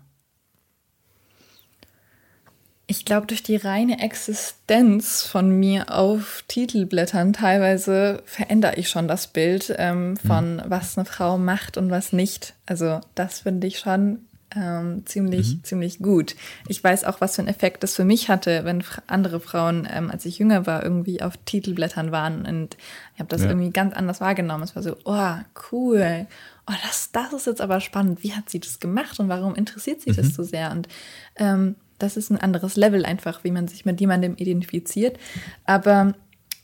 Ich 2.88 3.06
glaube, 3.06 3.26
durch 3.26 3.42
die 3.42 3.56
reine 3.56 4.02
Existenz 4.02 5.22
von 5.22 5.58
mir 5.58 5.96
auf 5.96 6.44
Titelblättern 6.46 7.32
teilweise 7.32 8.22
verändere 8.26 8.74
ich 8.76 8.90
schon 8.90 9.08
das 9.08 9.28
Bild 9.28 9.74
ähm, 9.78 10.18
von, 10.18 10.56
mhm. 10.56 10.62
was 10.66 10.98
eine 10.98 11.06
Frau 11.06 11.38
macht 11.38 11.78
und 11.78 11.90
was 11.90 12.12
nicht. 12.12 12.54
Also 12.66 13.00
das 13.14 13.40
finde 13.40 13.66
ich 13.66 13.78
schon 13.78 14.18
ähm, 14.54 15.04
ziemlich, 15.06 15.56
mhm. 15.56 15.64
ziemlich 15.64 15.98
gut. 15.98 16.36
Ich 16.68 16.82
weiß 16.82 17.04
auch, 17.04 17.20
was 17.20 17.36
für 17.36 17.42
einen 17.42 17.48
Effekt 17.48 17.82
das 17.82 17.94
für 17.94 18.04
mich 18.04 18.28
hatte, 18.28 18.64
wenn 18.64 18.84
andere 19.06 19.40
Frauen, 19.40 19.88
ähm, 19.90 20.10
als 20.10 20.24
ich 20.24 20.38
jünger 20.38 20.66
war, 20.66 20.82
irgendwie 20.82 21.22
auf 21.22 21.36
Titelblättern 21.44 22.12
waren. 22.12 22.46
Und 22.46 22.76
ich 23.14 23.20
habe 23.20 23.28
das 23.28 23.42
ja. 23.42 23.48
irgendwie 23.48 23.70
ganz 23.70 23.94
anders 23.94 24.20
wahrgenommen. 24.20 24.64
Es 24.64 24.76
war 24.76 24.82
so, 24.82 24.96
oh, 25.04 25.34
cool. 25.72 26.26
Oh, 26.66 26.74
das, 26.84 27.10
das 27.12 27.32
ist 27.32 27.46
jetzt 27.46 27.60
aber 27.60 27.80
spannend. 27.80 28.22
Wie 28.22 28.34
hat 28.34 28.50
sie 28.50 28.60
das 28.60 28.80
gemacht 28.80 29.18
und 29.20 29.28
warum 29.28 29.54
interessiert 29.54 30.00
sie 30.00 30.10
mhm. 30.10 30.16
das 30.16 30.34
so 30.34 30.42
sehr? 30.42 30.70
Und 30.70 30.88
ähm, 31.36 31.76
das 31.98 32.16
ist 32.16 32.30
ein 32.30 32.38
anderes 32.38 32.76
Level 32.76 33.04
einfach, 33.04 33.44
wie 33.44 33.50
man 33.50 33.68
sich 33.68 33.84
mit 33.84 34.00
jemandem 34.00 34.34
identifiziert. 34.36 35.18
Aber 35.64 36.14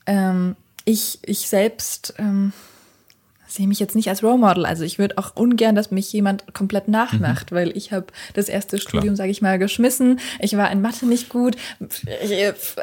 ähm, 0.07 0.57
ich, 0.85 1.18
ich 1.22 1.48
selbst 1.48 2.14
ähm, 2.18 2.53
sehe 3.48 3.66
mich 3.66 3.80
jetzt 3.80 3.96
nicht 3.96 4.08
als 4.08 4.22
Role 4.22 4.38
Model. 4.38 4.66
Also 4.66 4.84
ich 4.84 4.98
würde 4.98 5.18
auch 5.18 5.34
ungern, 5.34 5.74
dass 5.74 5.90
mich 5.90 6.12
jemand 6.12 6.54
komplett 6.54 6.87
nachmacht, 6.87 7.50
mhm. 7.50 7.56
weil 7.56 7.76
ich 7.76 7.92
habe 7.92 8.06
das 8.34 8.48
erste 8.48 8.78
Studium, 8.78 9.16
sage 9.16 9.30
ich 9.30 9.42
mal, 9.42 9.58
geschmissen. 9.58 10.20
Ich 10.38 10.56
war 10.56 10.70
in 10.70 10.82
Mathe 10.82 11.06
nicht 11.06 11.28
gut. 11.28 11.56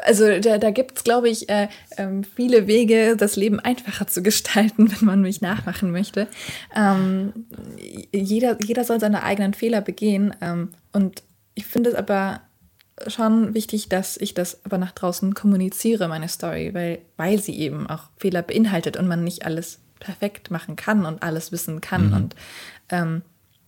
Also 0.04 0.38
da, 0.40 0.58
da 0.58 0.70
gibt 0.70 0.98
es, 0.98 1.04
glaube 1.04 1.28
ich, 1.28 1.48
äh, 1.48 1.68
äh, 1.90 2.08
viele 2.34 2.66
Wege, 2.66 3.16
das 3.16 3.36
Leben 3.36 3.60
einfacher 3.60 4.06
zu 4.06 4.22
gestalten, 4.22 4.90
wenn 4.98 5.06
man 5.06 5.22
mich 5.22 5.40
nachmachen 5.40 5.90
möchte. 5.90 6.26
Ähm, 6.74 7.32
jeder, 8.12 8.58
jeder 8.62 8.84
soll 8.84 9.00
seine 9.00 9.22
eigenen 9.22 9.54
Fehler 9.54 9.80
begehen. 9.80 10.34
Ähm, 10.40 10.70
und 10.92 11.22
ich 11.54 11.66
finde 11.66 11.90
es 11.90 11.96
aber 11.96 12.40
schon 13.06 13.54
wichtig, 13.54 13.88
dass 13.88 14.16
ich 14.16 14.34
das 14.34 14.64
aber 14.64 14.78
nach 14.78 14.92
draußen 14.92 15.34
kommuniziere, 15.34 16.08
meine 16.08 16.28
Story, 16.28 16.72
weil, 16.72 17.00
weil 17.16 17.38
sie 17.38 17.58
eben 17.58 17.88
auch 17.88 18.04
Fehler 18.16 18.42
beinhaltet 18.42 18.96
und 18.96 19.06
man 19.06 19.22
nicht 19.22 19.44
alles 19.44 19.80
perfekt 20.00 20.50
machen 20.50 20.76
kann 20.76 21.04
und 21.06 21.22
alles 21.22 21.52
wissen 21.52 21.80
kann. 21.80 22.08
Mhm. 22.08 22.12
Und 22.14 22.36
ähm, 22.90 23.22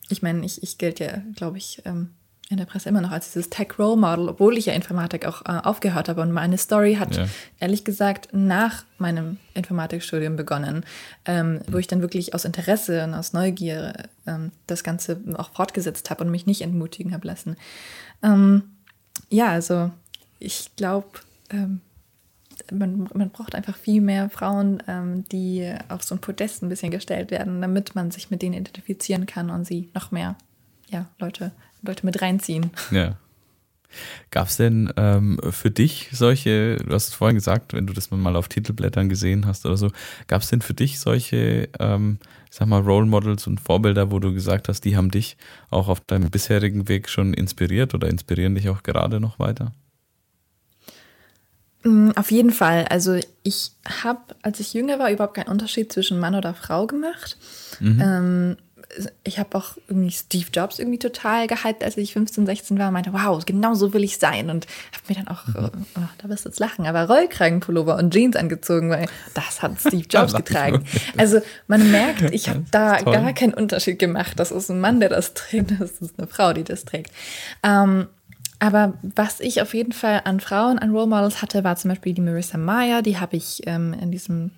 ich 0.09 0.23
meine, 0.23 0.45
ich, 0.45 0.63
ich 0.63 0.79
gelte 0.79 1.05
ja, 1.05 1.23
glaube 1.35 1.59
ich, 1.59 1.83
ähm, 1.85 2.11
in 2.51 2.57
der 2.57 2.65
Presse 2.65 2.89
immer 2.89 3.03
noch 3.03 3.11
als 3.11 3.33
dieses 3.33 3.51
Tech-Role-Model, 3.51 4.31
obwohl 4.31 4.57
ich 4.57 4.67
ja 4.67 4.73
Informatik 4.73 5.27
auch 5.27 5.43
äh, 5.43 5.61
aufgehört 5.63 6.09
habe. 6.09 6.23
Und 6.23 6.33
meine 6.33 6.57
Story 6.57 6.95
hat 6.95 7.15
ja. 7.15 7.27
ehrlich 7.61 7.85
gesagt 7.85 8.29
nach 8.33 8.85
meinem 8.97 9.37
Informatikstudium 9.53 10.37
begonnen, 10.37 10.85
ähm, 11.27 11.61
wo 11.67 11.77
ich 11.77 11.89
dann 11.89 12.01
wirklich 12.01 12.35
aus 12.35 12.47
Interesse 12.47 13.05
und 13.05 13.13
aus 13.13 13.35
Neugier 13.35 13.93
ähm, 14.27 14.51
das 14.67 14.83
Ganze 14.83 15.21
auch 15.37 15.51
fortgesetzt 15.53 16.09
habe 16.09 16.25
und 16.25 16.31
mich 16.31 16.47
nicht 16.47 16.63
entmutigen 16.63 17.13
habe 17.13 17.27
lassen. 17.27 17.57
Ähm, 18.23 18.63
ja, 19.29 19.49
also 19.49 19.91
ich 20.39 20.71
glaube, 20.77 21.09
ähm, 21.51 21.83
man, 22.73 23.09
man 23.15 23.31
braucht 23.31 23.55
einfach 23.55 23.77
viel 23.77 24.01
mehr 24.01 24.31
Frauen, 24.31 24.83
ähm, 24.89 25.25
die 25.31 25.73
auf 25.89 26.03
so 26.03 26.15
ein 26.15 26.21
Podest 26.21 26.63
ein 26.63 26.69
bisschen 26.69 26.91
gestellt 26.91 27.31
werden, 27.31 27.61
damit 27.61 27.95
man 27.95 28.11
sich 28.11 28.31
mit 28.31 28.43
denen 28.43 28.55
identifizieren 28.55 29.27
kann 29.27 29.51
und 29.51 29.67
sie 29.67 29.91
noch 29.95 30.11
mehr 30.11 30.37
ja, 30.89 31.07
Leute, 31.19 31.53
Leute 31.83 32.05
mit 32.05 32.21
reinziehen. 32.21 32.71
Ja. 32.91 33.17
Gab 34.31 34.49
es 34.49 34.59
denn 34.59 34.93
ähm, 34.99 35.41
für 35.51 35.71
dich 35.71 36.11
solche, 36.13 36.77
du 36.77 36.93
hast 36.95 37.09
es 37.09 37.15
vorhin 37.15 37.37
gesagt, 37.37 37.73
wenn 37.73 37.87
du 37.87 37.95
das 37.95 38.11
mal 38.11 38.37
auf 38.37 38.49
Titelblättern 38.49 39.09
gesehen 39.09 39.47
hast 39.47 39.65
oder 39.65 39.79
so, 39.79 39.91
gab 40.27 40.43
es 40.43 40.51
denn 40.51 40.61
für 40.61 40.75
dich 40.75 41.01
solche, 41.01 41.71
ähm, 41.79 42.19
sag 42.51 42.69
mal, 42.69 42.83
Role 42.83 43.07
Models 43.07 43.47
und 43.47 43.61
Vorbilder, 43.61 44.11
wo 44.11 44.19
du 44.19 44.35
gesagt 44.35 44.69
hast, 44.69 44.85
die 44.85 44.97
haben 44.97 45.11
dich 45.11 45.39
auch 45.71 45.89
auf 45.89 46.01
deinem 46.01 46.31
bisherigen 46.31 46.89
Weg 46.89 47.09
schon 47.09 47.33
inspiriert 47.33 47.95
oder 47.95 48.09
inspirieren 48.09 48.55
dich 48.55 48.69
auch 48.69 48.83
gerade 48.83 49.21
noch 49.21 49.39
weiter? 49.39 49.73
Mm, 51.89 52.11
auf 52.17 52.31
jeden 52.31 52.51
Fall. 52.51 52.85
Also 52.91 53.19
ich 53.43 53.73
habe, 54.03 54.21
als 54.43 54.61
ich 54.61 54.75
jünger 54.75 54.99
war, 54.99 55.11
überhaupt 55.11 55.35
keinen 55.35 55.49
Unterschied 55.49 55.93
zwischen 55.93 56.21
Mann 56.21 56.35
oder 56.35 56.55
Frau 56.55 56.87
gemacht. 56.87 57.39
Mhm. 57.81 58.01
Ähm, 58.03 58.57
ich 59.23 59.39
habe 59.39 59.57
auch 59.57 59.77
irgendwie 59.87 60.11
Steve 60.11 60.47
Jobs 60.53 60.79
irgendwie 60.79 60.99
total 60.99 61.47
gehypt, 61.47 61.85
als 61.85 61.97
ich 61.99 62.15
15, 62.15 62.47
16 62.47 62.79
war 62.79 62.89
und 62.89 62.95
meinte, 62.95 63.13
wow, 63.13 63.45
genau 63.45 63.75
so 63.75 63.93
will 63.93 64.03
ich 64.03 64.19
sein. 64.19 64.51
Und 64.51 64.67
habe 64.93 65.05
mir 65.09 65.15
dann 65.15 65.29
auch, 65.29 65.47
mhm. 65.47 65.87
oh, 65.97 66.09
da 66.19 66.29
wirst 66.29 66.45
du 66.45 66.51
jetzt 66.51 66.59
lachen, 66.59 66.87
aber 66.87 67.05
Rollkragenpullover 67.05 67.97
und 67.97 68.13
Jeans 68.13 68.37
angezogen, 68.37 68.91
weil 68.91 69.07
das 69.35 69.63
hat 69.63 69.81
Steve 69.81 70.07
Jobs 70.11 70.35
getragen. 70.35 70.85
Also 71.17 71.41
man 71.69 71.91
merkt, 71.91 72.35
ich 72.35 72.49
habe 72.49 72.65
da 72.71 73.01
gar 73.01 73.33
keinen 73.33 73.55
Unterschied 73.55 73.99
gemacht. 73.99 74.39
Das 74.39 74.51
ist 74.51 74.71
ein 74.71 74.81
Mann, 74.81 75.01
der 75.01 75.09
das 75.09 75.35
trägt, 75.35 75.81
das 75.81 75.93
ist 75.93 76.19
eine 76.19 76.27
Frau, 76.27 76.53
die 76.53 76.65
das 76.65 76.85
trägt. 76.85 77.13
Ähm, 77.63 78.09
aber 78.59 78.95
was 79.03 79.41
ich 79.41 79.63
auf 79.63 79.75
jeden 79.75 79.93
Fall 79.93 80.23
an 80.25 80.41
Frauen, 80.41 80.79
an 80.79 80.91
Role 80.91 81.07
Models 81.07 81.43
hatte, 81.43 81.65
war 81.65 81.77
zum 81.77 81.91
Beispiel 81.91 82.15
die 82.15 82.21
Marissa 82.21 82.59
Meyer. 82.59 83.03
Die 83.03 83.19
habe 83.19 83.37
ich 83.37 83.63
ähm, 83.67 83.95
in 83.95 84.11
diesem 84.11 84.51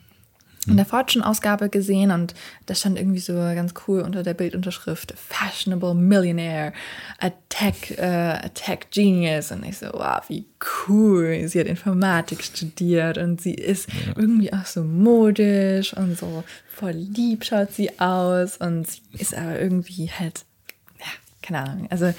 in 0.67 0.77
der 0.77 0.85
Fortune-Ausgabe 0.85 1.71
gesehen 1.71 2.11
und 2.11 2.35
da 2.67 2.75
stand 2.75 2.99
irgendwie 2.99 3.19
so 3.19 3.33
ganz 3.33 3.73
cool 3.89 4.03
unter 4.03 4.23
der 4.23 4.35
Bildunterschrift 4.35 5.15
Fashionable 5.17 5.95
Millionaire, 5.95 6.75
a 7.19 7.31
Tech, 7.49 7.97
uh, 7.99 8.45
a 8.45 8.49
Tech 8.53 8.91
Genius. 8.91 9.53
Und 9.53 9.65
ich 9.65 9.79
so, 9.79 9.87
wow, 9.87 10.21
wie 10.29 10.45
cool. 10.87 11.49
Sie 11.49 11.59
hat 11.59 11.67
Informatik 11.67 12.43
studiert 12.43 13.17
und 13.17 13.41
sie 13.41 13.55
ist 13.55 13.89
ja. 13.89 14.13
irgendwie 14.17 14.53
auch 14.53 14.67
so 14.67 14.85
modisch 14.85 15.95
und 15.95 16.19
so 16.19 16.45
voll 16.69 16.93
lieb 16.93 17.45
schaut 17.45 17.73
sie 17.73 18.01
aus 18.01 18.57
und 18.57 18.89
sie 18.89 19.01
ist 19.19 19.35
aber 19.35 19.61
irgendwie 19.61 20.11
halt 20.11 20.45
keine 21.43 21.61
Ahnung. 21.61 21.87
Also 21.91 22.13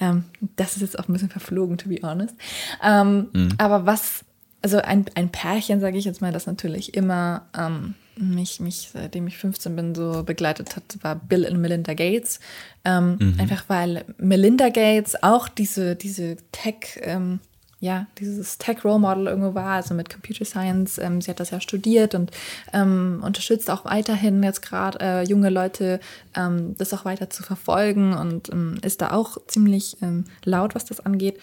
ähm, 0.00 0.24
das 0.56 0.76
ist 0.76 0.82
jetzt 0.82 0.98
auch 0.98 1.08
ein 1.08 1.12
bisschen 1.12 1.30
verflogen, 1.30 1.78
to 1.78 1.88
be 1.88 2.00
honest. 2.02 2.34
Ähm, 2.82 3.28
mhm. 3.32 3.54
Aber 3.58 3.86
was, 3.86 4.24
also 4.62 4.78
ein, 4.78 5.06
ein 5.14 5.30
Pärchen, 5.30 5.80
sage 5.80 5.98
ich 5.98 6.04
jetzt 6.04 6.20
mal, 6.20 6.32
das 6.32 6.46
natürlich 6.46 6.94
immer 6.94 7.46
ähm, 7.56 7.94
mich, 8.16 8.60
mich, 8.60 8.90
seitdem 8.92 9.26
ich 9.26 9.38
15 9.38 9.74
bin, 9.74 9.94
so 9.94 10.22
begleitet 10.24 10.76
hat, 10.76 10.84
war 11.02 11.16
Bill 11.16 11.46
und 11.46 11.60
Melinda 11.60 11.94
Gates. 11.94 12.40
Ähm, 12.84 13.16
mhm. 13.20 13.36
Einfach 13.38 13.64
weil 13.68 14.04
Melinda 14.18 14.68
Gates 14.68 15.22
auch 15.22 15.48
diese, 15.48 15.96
diese 15.96 16.36
Tech- 16.52 17.00
ähm, 17.02 17.40
ja, 17.84 18.06
dieses 18.18 18.56
Tech-Role-Model 18.56 19.26
irgendwo 19.26 19.54
war, 19.54 19.72
also 19.72 19.92
mit 19.92 20.08
Computer 20.08 20.46
Science. 20.46 20.96
Ähm, 20.96 21.20
sie 21.20 21.30
hat 21.30 21.38
das 21.38 21.50
ja 21.50 21.60
studiert 21.60 22.14
und 22.14 22.30
ähm, 22.72 23.22
unterstützt 23.22 23.70
auch 23.70 23.84
weiterhin 23.84 24.42
jetzt 24.42 24.62
gerade 24.62 24.98
äh, 25.00 25.22
junge 25.24 25.50
Leute, 25.50 26.00
ähm, 26.34 26.74
das 26.78 26.94
auch 26.94 27.04
weiter 27.04 27.28
zu 27.28 27.42
verfolgen 27.42 28.14
und 28.14 28.48
ähm, 28.48 28.78
ist 28.80 29.02
da 29.02 29.10
auch 29.12 29.36
ziemlich 29.48 29.98
ähm, 30.00 30.24
laut, 30.44 30.74
was 30.74 30.86
das 30.86 31.00
angeht. 31.00 31.38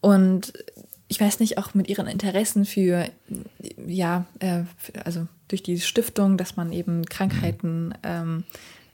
Und 0.00 0.52
ich 1.06 1.20
weiß 1.20 1.38
nicht, 1.38 1.58
auch 1.58 1.74
mit 1.74 1.88
ihren 1.88 2.08
Interessen 2.08 2.64
für, 2.64 3.08
ja, 3.86 4.26
äh, 4.40 4.62
für, 4.76 5.06
also 5.06 5.28
durch 5.46 5.62
die 5.62 5.78
Stiftung, 5.78 6.36
dass 6.36 6.56
man 6.56 6.72
eben 6.72 7.06
Krankheiten 7.06 7.94
ähm, 8.02 8.42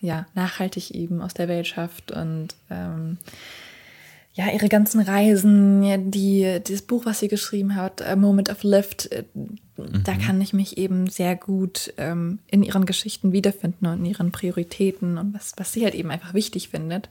ja, 0.03 0.27
nachhaltig 0.35 0.91
eben 0.91 1.23
aus 1.23 1.33
der 1.33 1.49
Welt 1.49 1.67
schafft 1.67 2.13
und 2.13 2.55
ja, 4.33 4.49
ihre 4.53 4.69
ganzen 4.69 5.01
Reisen, 5.01 6.11
die, 6.11 6.61
das 6.67 6.83
Buch, 6.83 7.05
was 7.05 7.19
sie 7.19 7.29
geschrieben 7.29 7.75
hat, 7.75 8.01
A 8.03 8.15
Moment 8.15 8.49
of 8.49 8.63
Lift, 8.63 9.11
äh, 9.11 9.25
mhm. 9.35 10.05
da 10.05 10.15
kann 10.15 10.41
ich 10.41 10.53
mich 10.53 10.79
eben 10.79 11.09
sehr 11.09 11.35
gut 11.35 11.93
ähm, 11.97 12.39
in 12.49 12.63
ihren 12.63 12.87
Geschichten 12.87 13.33
wiederfinden 13.33 13.87
und 13.87 13.99
in 13.99 14.05
ihren 14.05 14.31
Prioritäten 14.31 15.19
und 15.19 15.35
was, 15.35 15.55
was 15.57 15.73
sie 15.73 15.83
halt 15.83 15.97
eben 15.97 16.11
einfach 16.11 16.33
wichtig 16.33 16.69
findet. 16.69 17.09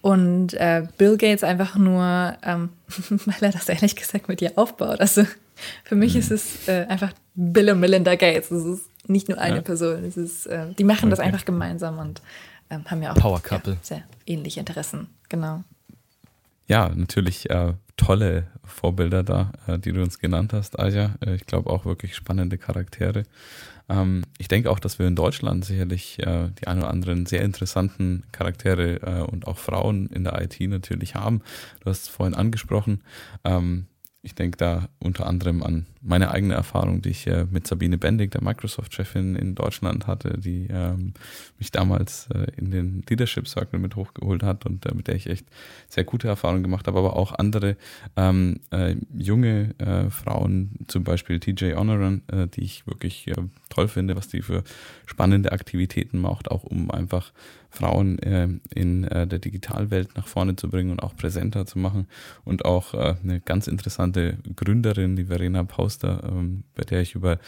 Und 0.00 0.54
äh, 0.54 0.86
Bill 0.96 1.16
Gates 1.16 1.42
einfach 1.42 1.76
nur, 1.76 2.36
ähm, 2.44 2.68
weil 3.08 3.34
er 3.40 3.52
das 3.52 3.68
ehrlich 3.68 3.96
gesagt 3.96 4.28
mit 4.28 4.40
ihr 4.40 4.52
aufbaut. 4.56 5.00
Also 5.00 5.26
für 5.82 5.96
mich 5.96 6.14
mhm. 6.14 6.20
ist 6.20 6.30
es 6.30 6.68
äh, 6.68 6.86
einfach 6.88 7.12
Bill 7.34 7.70
und 7.70 7.80
Melinda 7.80 8.14
Gates. 8.14 8.52
Es 8.52 8.64
ist 8.64 8.90
nicht 9.08 9.28
nur 9.28 9.38
eine 9.38 9.56
ja. 9.56 9.62
Person. 9.62 10.04
Es 10.04 10.16
ist, 10.16 10.46
äh, 10.46 10.72
die 10.78 10.84
machen 10.84 11.06
okay. 11.06 11.10
das 11.10 11.20
einfach 11.20 11.44
gemeinsam 11.44 11.98
und 11.98 12.22
ähm, 12.70 12.84
haben 12.88 13.02
ja 13.02 13.10
auch 13.10 13.16
Power 13.16 13.40
Couple. 13.42 13.72
Ja, 13.72 13.78
sehr 13.82 14.02
ähnliche 14.24 14.60
Interessen. 14.60 15.08
Genau 15.28 15.64
ja, 16.66 16.88
natürlich 16.94 17.50
äh, 17.50 17.74
tolle 17.96 18.48
Vorbilder 18.64 19.22
da, 19.22 19.52
äh, 19.66 19.78
die 19.78 19.92
du 19.92 20.02
uns 20.02 20.18
genannt 20.18 20.52
hast, 20.52 20.78
Aja. 20.78 21.16
Äh, 21.24 21.34
ich 21.36 21.46
glaube 21.46 21.70
auch 21.70 21.84
wirklich 21.84 22.14
spannende 22.14 22.58
Charaktere. 22.58 23.24
Ähm, 23.88 24.22
ich 24.38 24.48
denke 24.48 24.70
auch, 24.70 24.78
dass 24.78 24.98
wir 24.98 25.06
in 25.06 25.16
Deutschland 25.16 25.64
sicherlich 25.64 26.18
äh, 26.20 26.50
die 26.60 26.66
ein 26.66 26.78
oder 26.78 26.88
anderen 26.88 27.26
sehr 27.26 27.42
interessanten 27.42 28.24
Charaktere 28.32 29.02
äh, 29.02 29.22
und 29.22 29.46
auch 29.46 29.58
Frauen 29.58 30.06
in 30.06 30.24
der 30.24 30.40
IT 30.40 30.58
natürlich 30.60 31.14
haben. 31.14 31.42
Du 31.80 31.90
hast 31.90 32.02
es 32.02 32.08
vorhin 32.08 32.34
angesprochen. 32.34 33.02
Ähm, 33.44 33.86
ich 34.22 34.34
denke 34.34 34.56
da 34.56 34.88
unter 35.00 35.26
anderem 35.26 35.62
an 35.62 35.86
meine 36.04 36.30
eigene 36.30 36.54
Erfahrung, 36.54 37.00
die 37.00 37.10
ich 37.10 37.26
äh, 37.26 37.46
mit 37.50 37.66
Sabine 37.66 37.96
Bendig, 37.96 38.30
der 38.30 38.42
Microsoft-Chefin 38.42 39.36
in 39.36 39.54
Deutschland 39.54 40.06
hatte, 40.06 40.38
die 40.38 40.68
ähm, 40.70 41.14
mich 41.58 41.72
damals 41.72 42.28
äh, 42.32 42.46
in 42.56 42.70
den 42.70 43.02
Leadership 43.08 43.48
Circle 43.48 43.80
mit 43.80 43.96
hochgeholt 43.96 44.42
hat 44.42 44.66
und 44.66 44.84
äh, 44.84 44.94
mit 44.94 45.08
der 45.08 45.14
ich 45.14 45.28
echt 45.28 45.46
sehr 45.88 46.04
gute 46.04 46.28
Erfahrungen 46.28 46.62
gemacht 46.62 46.86
habe, 46.86 46.98
aber 46.98 47.16
auch 47.16 47.32
andere 47.32 47.76
ähm, 48.16 48.60
äh, 48.70 48.96
junge 49.16 49.74
äh, 49.78 50.10
Frauen, 50.10 50.72
zum 50.88 51.04
Beispiel 51.04 51.40
TJ 51.40 51.74
Honoran, 51.74 52.22
äh, 52.30 52.48
die 52.48 52.62
ich 52.62 52.86
wirklich 52.86 53.30
toll 53.70 53.88
finde, 53.88 54.14
was 54.14 54.28
die 54.28 54.42
für 54.42 54.62
spannende 55.06 55.52
Aktivitäten 55.52 56.18
macht, 56.18 56.50
auch 56.50 56.64
um 56.64 56.90
einfach 56.90 57.32
Frauen 57.70 58.20
äh, 58.20 58.48
in 58.72 59.02
der 59.02 59.26
Digitalwelt 59.26 60.16
nach 60.16 60.28
vorne 60.28 60.54
zu 60.54 60.68
bringen 60.68 60.92
und 60.92 61.02
auch 61.02 61.16
präsenter 61.16 61.66
zu 61.66 61.78
machen. 61.78 62.06
Und 62.44 62.64
auch 62.64 62.94
eine 62.94 63.40
ganz 63.40 63.66
interessante 63.66 64.38
Gründerin, 64.54 65.16
die 65.16 65.24
Verena 65.24 65.64
Pauster, 65.94 66.22
ähm, 66.28 66.64
bei 66.74 66.84
der 66.84 67.00
ich 67.00 67.14
über 67.14 67.38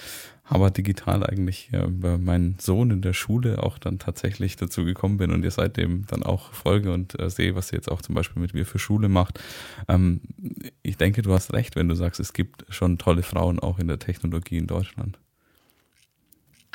Harvard 0.44 0.76
Digital 0.76 1.24
eigentlich 1.24 1.70
äh, 1.72 1.84
über 1.84 2.18
meinen 2.18 2.56
Sohn 2.58 2.90
in 2.90 3.02
der 3.02 3.12
Schule 3.12 3.62
auch 3.62 3.78
dann 3.78 3.98
tatsächlich 3.98 4.56
dazu 4.56 4.84
gekommen 4.84 5.16
bin 5.16 5.32
und 5.32 5.42
ihr 5.44 5.50
seitdem 5.50 6.06
dann 6.06 6.22
auch 6.22 6.52
folge 6.52 6.92
und 6.92 7.18
äh, 7.18 7.30
sehe, 7.30 7.54
was 7.54 7.68
sie 7.68 7.76
jetzt 7.76 7.90
auch 7.90 8.02
zum 8.02 8.14
Beispiel 8.14 8.40
mit 8.40 8.54
mir 8.54 8.64
für 8.64 8.78
Schule 8.78 9.08
macht. 9.08 9.40
Ähm, 9.88 10.20
ich 10.82 10.96
denke, 10.96 11.22
du 11.22 11.32
hast 11.32 11.52
recht, 11.52 11.76
wenn 11.76 11.88
du 11.88 11.94
sagst, 11.94 12.20
es 12.20 12.32
gibt 12.32 12.64
schon 12.68 12.98
tolle 12.98 13.22
Frauen 13.22 13.58
auch 13.58 13.78
in 13.78 13.88
der 13.88 13.98
Technologie 13.98 14.58
in 14.58 14.66
Deutschland. 14.66 15.18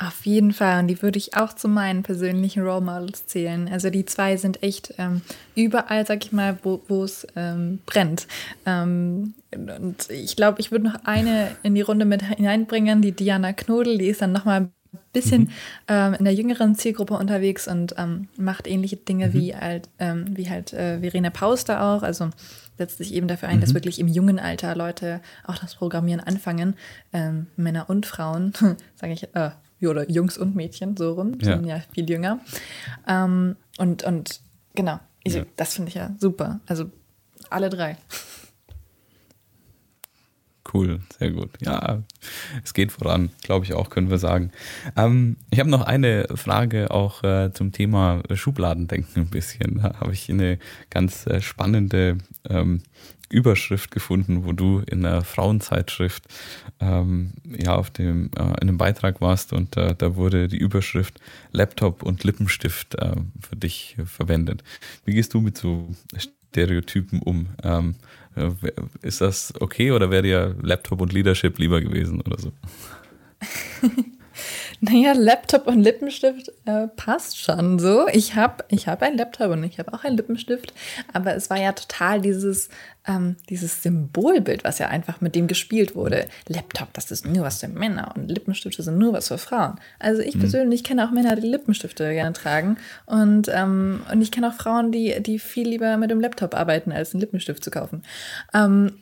Auf 0.06 0.26
jeden 0.26 0.52
Fall. 0.52 0.80
Und 0.80 0.88
die 0.88 1.00
würde 1.00 1.18
ich 1.18 1.36
auch 1.36 1.52
zu 1.52 1.68
meinen 1.68 2.02
persönlichen 2.02 2.62
Role 2.62 2.80
Models 2.80 3.26
zählen. 3.26 3.68
Also 3.70 3.88
die 3.90 4.04
zwei 4.04 4.36
sind 4.36 4.62
echt 4.62 4.94
ähm, 4.98 5.20
überall, 5.54 6.06
sag 6.06 6.24
ich 6.24 6.32
mal, 6.32 6.58
wo 6.62 7.04
es 7.04 7.26
ähm, 7.36 7.78
brennt. 7.86 8.26
Ähm, 8.66 9.34
und 9.54 10.10
ich 10.10 10.34
glaube, 10.34 10.60
ich 10.60 10.72
würde 10.72 10.86
noch 10.86 11.04
eine 11.04 11.54
in 11.62 11.74
die 11.74 11.82
Runde 11.82 12.04
mit 12.04 12.22
hineinbringen, 12.22 13.02
die 13.02 13.12
Diana 13.12 13.52
Knodel. 13.52 13.98
Die 13.98 14.06
ist 14.06 14.22
dann 14.22 14.32
nochmal 14.32 14.62
ein 14.62 14.72
bisschen 15.12 15.42
mhm. 15.42 15.50
ähm, 15.88 16.14
in 16.14 16.24
der 16.24 16.34
jüngeren 16.34 16.74
Zielgruppe 16.74 17.14
unterwegs 17.14 17.68
und 17.68 17.94
ähm, 17.96 18.28
macht 18.36 18.66
ähnliche 18.66 18.96
Dinge 18.96 19.28
mhm. 19.28 19.32
wie 19.34 19.54
halt, 19.54 19.88
ähm, 20.00 20.26
wie 20.36 20.50
halt 20.50 20.72
äh, 20.72 20.98
Verena 21.00 21.30
Pauster 21.30 21.82
auch. 21.82 22.02
Also 22.02 22.30
setzt 22.76 22.98
sich 22.98 23.14
eben 23.14 23.28
dafür 23.28 23.48
ein, 23.48 23.58
mhm. 23.58 23.60
dass 23.60 23.74
wirklich 23.74 24.00
im 24.00 24.08
jungen 24.08 24.40
Alter 24.40 24.74
Leute 24.74 25.20
auch 25.44 25.58
das 25.58 25.76
Programmieren 25.76 26.20
anfangen. 26.20 26.74
Ähm, 27.12 27.46
Männer 27.56 27.88
und 27.88 28.06
Frauen, 28.06 28.52
sage 28.96 29.12
ich, 29.12 29.24
äh, 29.34 29.50
oder 29.90 30.10
Jungs 30.10 30.38
und 30.38 30.54
Mädchen, 30.54 30.96
so 30.96 31.12
rum, 31.12 31.38
die 31.38 31.46
ja. 31.46 31.56
sind 31.56 31.66
ja 31.66 31.82
viel 31.92 32.08
jünger. 32.08 32.40
Ähm, 33.06 33.56
und, 33.78 34.02
und 34.04 34.40
genau, 34.74 35.00
ich, 35.24 35.34
ja. 35.34 35.44
das 35.56 35.74
finde 35.74 35.88
ich 35.88 35.94
ja 35.94 36.14
super. 36.18 36.60
Also 36.66 36.90
alle 37.50 37.70
drei. 37.70 37.96
Cool, 40.72 41.00
sehr 41.18 41.32
gut. 41.32 41.50
Ja, 41.60 42.02
es 42.64 42.72
geht 42.72 42.92
voran, 42.92 43.30
glaube 43.42 43.64
ich 43.64 43.74
auch, 43.74 43.90
können 43.90 44.10
wir 44.10 44.18
sagen. 44.18 44.52
Ähm, 44.96 45.36
ich 45.50 45.58
habe 45.58 45.68
noch 45.68 45.82
eine 45.82 46.26
Frage 46.34 46.90
auch 46.90 47.22
äh, 47.24 47.52
zum 47.52 47.72
Thema 47.72 48.22
Schubladendenken 48.32 49.22
ein 49.24 49.30
bisschen. 49.30 49.80
Da 49.82 50.00
habe 50.00 50.12
ich 50.12 50.30
eine 50.30 50.58
ganz 50.88 51.26
äh, 51.26 51.42
spannende 51.42 52.18
ähm, 52.48 52.82
Überschrift 53.32 53.90
gefunden, 53.90 54.44
wo 54.44 54.52
du 54.52 54.82
in 54.90 55.04
einer 55.04 55.22
Frauenzeitschrift 55.22 56.24
ähm, 56.80 57.32
ja 57.44 57.74
auf 57.74 57.90
dem 57.90 58.30
äh, 58.36 58.42
in 58.42 58.68
einem 58.68 58.78
Beitrag 58.78 59.20
warst 59.20 59.52
und 59.52 59.76
äh, 59.76 59.94
da 59.96 60.16
wurde 60.16 60.48
die 60.48 60.58
Überschrift 60.58 61.20
Laptop 61.50 62.02
und 62.02 62.24
Lippenstift 62.24 62.94
äh, 62.96 63.16
für 63.40 63.56
dich 63.56 63.96
verwendet. 64.04 64.62
Wie 65.04 65.14
gehst 65.14 65.34
du 65.34 65.40
mit 65.40 65.56
so 65.56 65.88
Stereotypen 66.16 67.20
um? 67.20 67.48
Ähm, 67.62 67.94
äh, 68.36 68.50
ist 69.02 69.20
das 69.20 69.54
okay 69.60 69.90
oder 69.92 70.10
wäre 70.10 70.22
dir 70.22 70.56
Laptop 70.62 71.00
und 71.00 71.12
Leadership 71.12 71.58
lieber 71.58 71.80
gewesen 71.80 72.20
oder 72.20 72.38
so? 72.38 72.52
Naja, 74.80 75.12
Laptop 75.12 75.66
und 75.66 75.82
Lippenstift 75.82 76.50
äh, 76.64 76.88
passt 76.88 77.38
schon 77.38 77.78
so. 77.78 78.06
Ich 78.12 78.34
habe 78.34 78.64
ich 78.68 78.88
hab 78.88 79.02
einen 79.02 79.16
Laptop 79.16 79.50
und 79.50 79.64
ich 79.64 79.78
habe 79.78 79.92
auch 79.92 80.04
einen 80.04 80.16
Lippenstift, 80.16 80.72
aber 81.12 81.34
es 81.34 81.50
war 81.50 81.58
ja 81.58 81.72
total 81.72 82.20
dieses, 82.20 82.68
ähm, 83.06 83.36
dieses 83.48 83.82
Symbolbild, 83.82 84.64
was 84.64 84.78
ja 84.78 84.88
einfach 84.88 85.20
mit 85.20 85.34
dem 85.34 85.46
gespielt 85.46 85.94
wurde. 85.94 86.26
Laptop, 86.48 86.92
das 86.94 87.10
ist 87.10 87.26
nur 87.26 87.44
was 87.44 87.60
für 87.60 87.68
Männer 87.68 88.12
und 88.16 88.28
Lippenstifte 88.28 88.82
sind 88.82 88.98
nur 88.98 89.12
was 89.12 89.28
für 89.28 89.38
Frauen. 89.38 89.78
Also 89.98 90.22
ich 90.22 90.36
mhm. 90.36 90.40
persönlich 90.40 90.84
kenne 90.84 91.06
auch 91.06 91.12
Männer, 91.12 91.36
die 91.36 91.48
Lippenstifte 91.48 92.12
gerne 92.12 92.32
tragen 92.32 92.76
und, 93.06 93.48
ähm, 93.52 94.02
und 94.10 94.22
ich 94.22 94.30
kenne 94.30 94.48
auch 94.48 94.54
Frauen, 94.54 94.92
die, 94.92 95.22
die 95.22 95.38
viel 95.38 95.68
lieber 95.68 95.96
mit 95.96 96.10
dem 96.10 96.20
Laptop 96.20 96.54
arbeiten, 96.54 96.92
als 96.92 97.14
einen 97.14 97.20
Lippenstift 97.20 97.62
zu 97.62 97.70
kaufen. 97.70 98.02
Ähm, 98.54 98.92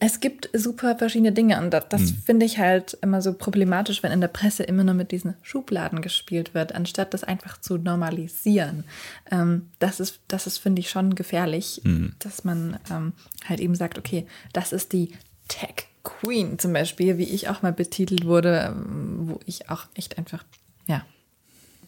es 0.00 0.20
gibt 0.20 0.48
super 0.54 0.96
verschiedene 0.96 1.32
Dinge 1.32 1.60
und 1.60 1.70
das, 1.70 1.88
das 1.88 2.00
hm. 2.02 2.16
finde 2.24 2.46
ich 2.46 2.58
halt 2.58 2.96
immer 3.02 3.20
so 3.20 3.34
problematisch, 3.34 4.02
wenn 4.02 4.12
in 4.12 4.20
der 4.20 4.28
Presse 4.28 4.62
immer 4.62 4.82
nur 4.84 4.94
mit 4.94 5.10
diesen 5.10 5.34
Schubladen 5.42 6.00
gespielt 6.00 6.54
wird, 6.54 6.74
anstatt 6.74 7.12
das 7.12 7.24
einfach 7.24 7.60
zu 7.60 7.76
normalisieren. 7.76 8.84
Ähm, 9.30 9.70
das 9.78 10.00
ist, 10.00 10.20
das 10.28 10.46
ist 10.46 10.58
finde 10.58 10.80
ich 10.80 10.90
schon 10.90 11.14
gefährlich, 11.14 11.82
hm. 11.84 12.14
dass 12.18 12.44
man 12.44 12.78
ähm, 12.90 13.12
halt 13.44 13.60
eben 13.60 13.74
sagt, 13.74 13.98
okay, 13.98 14.26
das 14.52 14.72
ist 14.72 14.92
die 14.92 15.10
Tech 15.48 15.86
Queen 16.02 16.58
zum 16.58 16.72
Beispiel, 16.72 17.18
wie 17.18 17.24
ich 17.24 17.48
auch 17.48 17.62
mal 17.62 17.72
betitelt 17.72 18.26
wurde, 18.26 18.72
ähm, 18.74 19.28
wo 19.28 19.40
ich 19.46 19.70
auch 19.70 19.86
echt 19.94 20.18
einfach, 20.18 20.44
ja, 20.86 21.04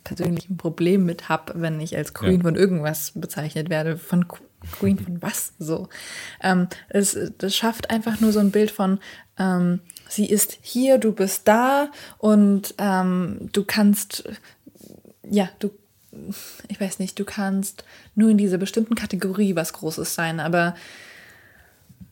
persönlich 0.05 0.49
ein 0.49 0.57
Problem 0.57 1.05
mit 1.05 1.29
habe, 1.29 1.53
wenn 1.57 1.81
ich 1.81 1.97
als 1.97 2.15
Queen 2.15 2.39
ja. 2.39 2.43
von 2.43 2.57
irgendwas 2.57 3.13
bezeichnet 3.15 3.71
werde, 3.71 3.99
von 3.99 4.27
Queen 4.73 4.99
von 4.99 5.23
was 5.23 5.53
so. 5.59 5.89
Ähm, 6.43 6.69
es, 6.89 7.17
das 7.39 7.55
schafft 7.55 7.91
einfach 7.91 8.21
nur 8.21 8.33
so 8.33 8.41
ein 8.41 8.51
Bild 8.51 8.71
von, 8.71 8.99
ähm, 9.39 9.81
sie 10.09 10.27
ist 10.27 10.59
hier, 10.63 10.99
du 10.99 11.13
bist 11.13 11.47
da 11.49 11.91
und 12.19 12.75
ähm, 12.79 13.49
du 13.53 13.65
kannst, 13.65 14.25
ja, 15.29 15.49
du, 15.59 15.71
ich 16.69 16.81
weiß 16.81 16.99
nicht, 16.99 17.19
du 17.19 17.25
kannst 17.25 17.85
nur 18.15 18.31
in 18.31 18.39
dieser 18.39 18.59
bestimmten 18.59 18.95
Kategorie 18.95 19.57
was 19.57 19.73
Großes 19.73 20.15
sein, 20.15 20.41
aber 20.41 20.75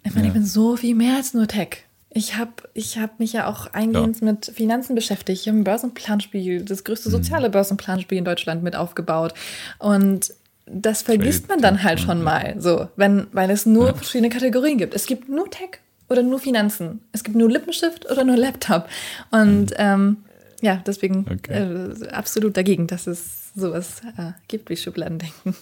ich 0.05 0.15
meine, 0.15 0.27
ja. 0.27 0.29
ich 0.29 0.35
bin 0.35 0.47
so 0.47 0.77
viel 0.77 0.95
mehr 0.95 1.17
als 1.17 1.35
nur 1.35 1.47
Tech. 1.47 1.85
Ich 2.17 2.37
habe 2.37 2.53
ich 2.75 2.99
hab 2.99 3.19
mich 3.19 3.33
ja 3.33 3.49
auch 3.49 3.73
eingehend 3.73 4.21
ja. 4.21 4.27
mit 4.27 4.47
Finanzen 4.47 4.95
beschäftigt. 4.95 5.41
Ich 5.41 5.49
habe 5.49 5.59
ein 5.59 5.65
Börsenplanspiel, 5.65 6.65
das 6.65 6.85
größte 6.85 7.09
mhm. 7.09 7.13
soziale 7.13 7.51
Börsenplanspiel 7.51 8.19
in 8.19 8.25
Deutschland 8.25 8.63
mit 8.63 8.77
aufgebaut. 8.77 9.35
Und 9.79 10.33
das 10.67 11.03
vergisst 11.03 11.49
man 11.49 11.61
dann 11.61 11.83
halt 11.83 12.01
schon 12.01 12.23
mal, 12.23 12.57
so, 12.59 12.89
wenn, 12.97 13.27
weil 13.33 13.51
es 13.51 13.67
nur 13.67 13.89
ja. 13.89 13.95
verschiedene 13.95 14.31
Kategorien 14.31 14.79
gibt. 14.79 14.95
Es 14.95 15.07
gibt 15.07 15.29
nur 15.29 15.51
Tech 15.51 15.81
oder 16.09 16.23
nur 16.23 16.39
Finanzen. 16.39 17.01
Es 17.13 17.25
gibt 17.25 17.37
nur 17.37 17.51
Lippenstift 17.51 18.11
oder 18.11 18.25
nur 18.25 18.37
Laptop. 18.37 18.89
Und 19.31 19.71
mhm. 19.71 19.77
ähm, 19.77 20.17
ja, 20.61 20.83
deswegen 20.87 21.27
okay. 21.31 21.53
äh, 21.53 22.09
absolut 22.09 22.57
dagegen, 22.57 22.87
dass 22.87 23.07
es 23.07 23.53
sowas 23.55 24.01
äh, 24.17 24.33
gibt 24.49 24.71
wie 24.71 24.77
Schubladendenken. 24.77 25.55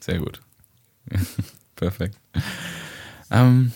Sehr 0.00 0.18
gut. 0.18 0.40
Perfekt. 1.76 2.16
Ähm, 3.30 3.72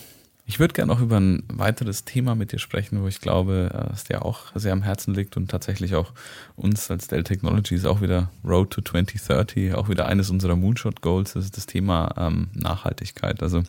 ich 0.47 0.59
würde 0.59 0.73
gerne 0.73 0.93
auch 0.93 0.99
über 0.99 1.19
ein 1.19 1.43
weiteres 1.47 2.05
Thema 2.05 2.35
mit 2.35 2.51
dir 2.51 2.59
sprechen, 2.59 3.01
wo 3.01 3.07
ich 3.07 3.19
glaube, 3.19 3.71
äh, 3.73 3.93
es 3.93 4.03
dir 4.03 4.23
auch 4.23 4.55
sehr 4.55 4.73
am 4.73 4.83
Herzen 4.83 5.13
liegt 5.13 5.37
und 5.37 5.49
tatsächlich 5.49 5.95
auch 5.95 6.13
uns 6.55 6.91
als 6.91 7.07
Dell 7.07 7.23
Technologies 7.23 7.85
auch 7.85 8.01
wieder 8.01 8.31
Road 8.43 8.71
to 8.71 8.81
2030, 8.81 9.73
auch 9.73 9.89
wieder 9.89 10.05
eines 10.07 10.29
unserer 10.29 10.55
Moonshot 10.55 11.01
Goals, 11.01 11.33
das 11.33 11.45
ist 11.45 11.57
das 11.57 11.65
Thema 11.65 12.13
ähm, 12.17 12.49
Nachhaltigkeit. 12.53 13.41
Also 13.41 13.63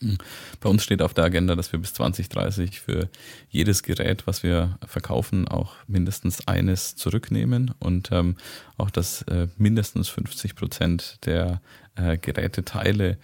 hm, 0.00 0.16
bei 0.60 0.70
uns 0.70 0.82
steht 0.82 1.02
auf 1.02 1.12
der 1.12 1.24
Agenda, 1.24 1.54
dass 1.54 1.72
wir 1.72 1.78
bis 1.78 1.92
2030 1.94 2.80
für 2.80 3.08
jedes 3.50 3.82
Gerät, 3.82 4.26
was 4.26 4.42
wir 4.42 4.78
verkaufen, 4.86 5.46
auch 5.46 5.74
mindestens 5.86 6.46
eines 6.48 6.96
zurücknehmen 6.96 7.74
und 7.80 8.10
ähm, 8.12 8.36
auch, 8.78 8.90
dass 8.90 9.22
äh, 9.22 9.48
mindestens 9.58 10.08
50 10.08 10.54
Prozent 10.54 11.18
der 11.26 11.60
äh, 11.96 12.16
Geräteteile 12.16 13.18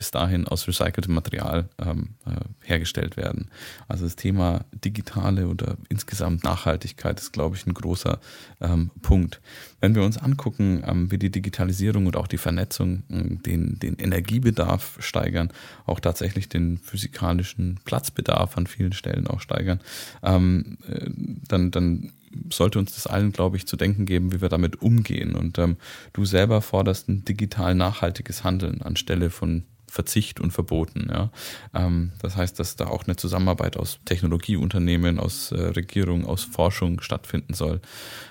bis 0.00 0.10
dahin 0.10 0.48
aus 0.48 0.66
recyceltem 0.66 1.12
Material 1.12 1.68
ähm, 1.78 2.14
äh, 2.24 2.30
hergestellt 2.66 3.18
werden. 3.18 3.50
Also 3.86 4.04
das 4.04 4.16
Thema 4.16 4.64
digitale 4.72 5.46
oder 5.46 5.76
insgesamt 5.90 6.42
Nachhaltigkeit 6.42 7.20
ist, 7.20 7.34
glaube 7.34 7.56
ich, 7.56 7.66
ein 7.66 7.74
großer 7.74 8.18
ähm, 8.62 8.90
Punkt. 9.02 9.42
Wenn 9.78 9.94
wir 9.94 10.02
uns 10.02 10.16
angucken, 10.16 10.82
ähm, 10.86 11.10
wie 11.10 11.18
die 11.18 11.30
Digitalisierung 11.30 12.06
und 12.06 12.16
auch 12.16 12.28
die 12.28 12.38
Vernetzung 12.38 13.02
äh, 13.10 13.36
den, 13.44 13.78
den 13.78 13.96
Energiebedarf 13.96 14.96
steigern, 15.00 15.52
auch 15.84 16.00
tatsächlich 16.00 16.48
den 16.48 16.78
physikalischen 16.78 17.78
Platzbedarf 17.84 18.56
an 18.56 18.66
vielen 18.66 18.94
Stellen 18.94 19.26
auch 19.26 19.40
steigern, 19.40 19.80
ähm, 20.22 20.78
äh, 20.88 21.10
dann, 21.46 21.70
dann 21.70 22.12
sollte 22.50 22.78
uns 22.78 22.94
das 22.94 23.06
allen, 23.06 23.32
glaube 23.32 23.58
ich, 23.58 23.66
zu 23.66 23.76
denken 23.76 24.06
geben, 24.06 24.32
wie 24.32 24.40
wir 24.40 24.48
damit 24.48 24.80
umgehen. 24.80 25.34
Und 25.34 25.58
ähm, 25.58 25.76
du 26.14 26.24
selber 26.24 26.62
forderst 26.62 27.10
ein 27.10 27.22
digital 27.22 27.74
nachhaltiges 27.74 28.44
Handeln 28.44 28.80
anstelle 28.80 29.28
von 29.28 29.64
Verzicht 29.90 30.40
und 30.40 30.52
Verboten. 30.52 31.08
Ja. 31.10 31.30
Ähm, 31.74 32.12
das 32.20 32.36
heißt, 32.36 32.58
dass 32.58 32.76
da 32.76 32.86
auch 32.86 33.04
eine 33.04 33.16
Zusammenarbeit 33.16 33.76
aus 33.76 33.98
Technologieunternehmen, 34.04 35.18
aus 35.18 35.50
äh, 35.52 35.60
Regierung, 35.60 36.24
aus 36.26 36.44
Forschung 36.44 37.00
stattfinden 37.00 37.54
soll. 37.54 37.80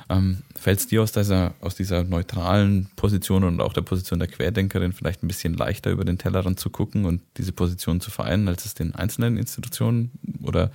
Ähm, 0.09 0.37
Fällt 0.55 0.79
es 0.79 0.87
dir 0.87 1.03
aus 1.03 1.11
dieser, 1.11 1.53
aus 1.61 1.75
dieser 1.75 2.03
neutralen 2.03 2.89
Position 2.95 3.43
und 3.43 3.61
auch 3.61 3.73
der 3.73 3.81
Position 3.81 4.19
der 4.19 4.27
Querdenkerin 4.27 4.93
vielleicht 4.93 5.21
ein 5.21 5.27
bisschen 5.27 5.53
leichter 5.53 5.91
über 5.91 6.05
den 6.05 6.17
Tellerrand 6.17 6.59
zu 6.59 6.69
gucken 6.69 7.05
und 7.05 7.21
diese 7.37 7.51
Position 7.51 8.01
zu 8.01 8.09
vereinen, 8.09 8.47
als 8.47 8.65
es 8.65 8.73
den 8.73 8.95
einzelnen 8.95 9.37
Institutionen 9.37 10.11
oder 10.41 10.71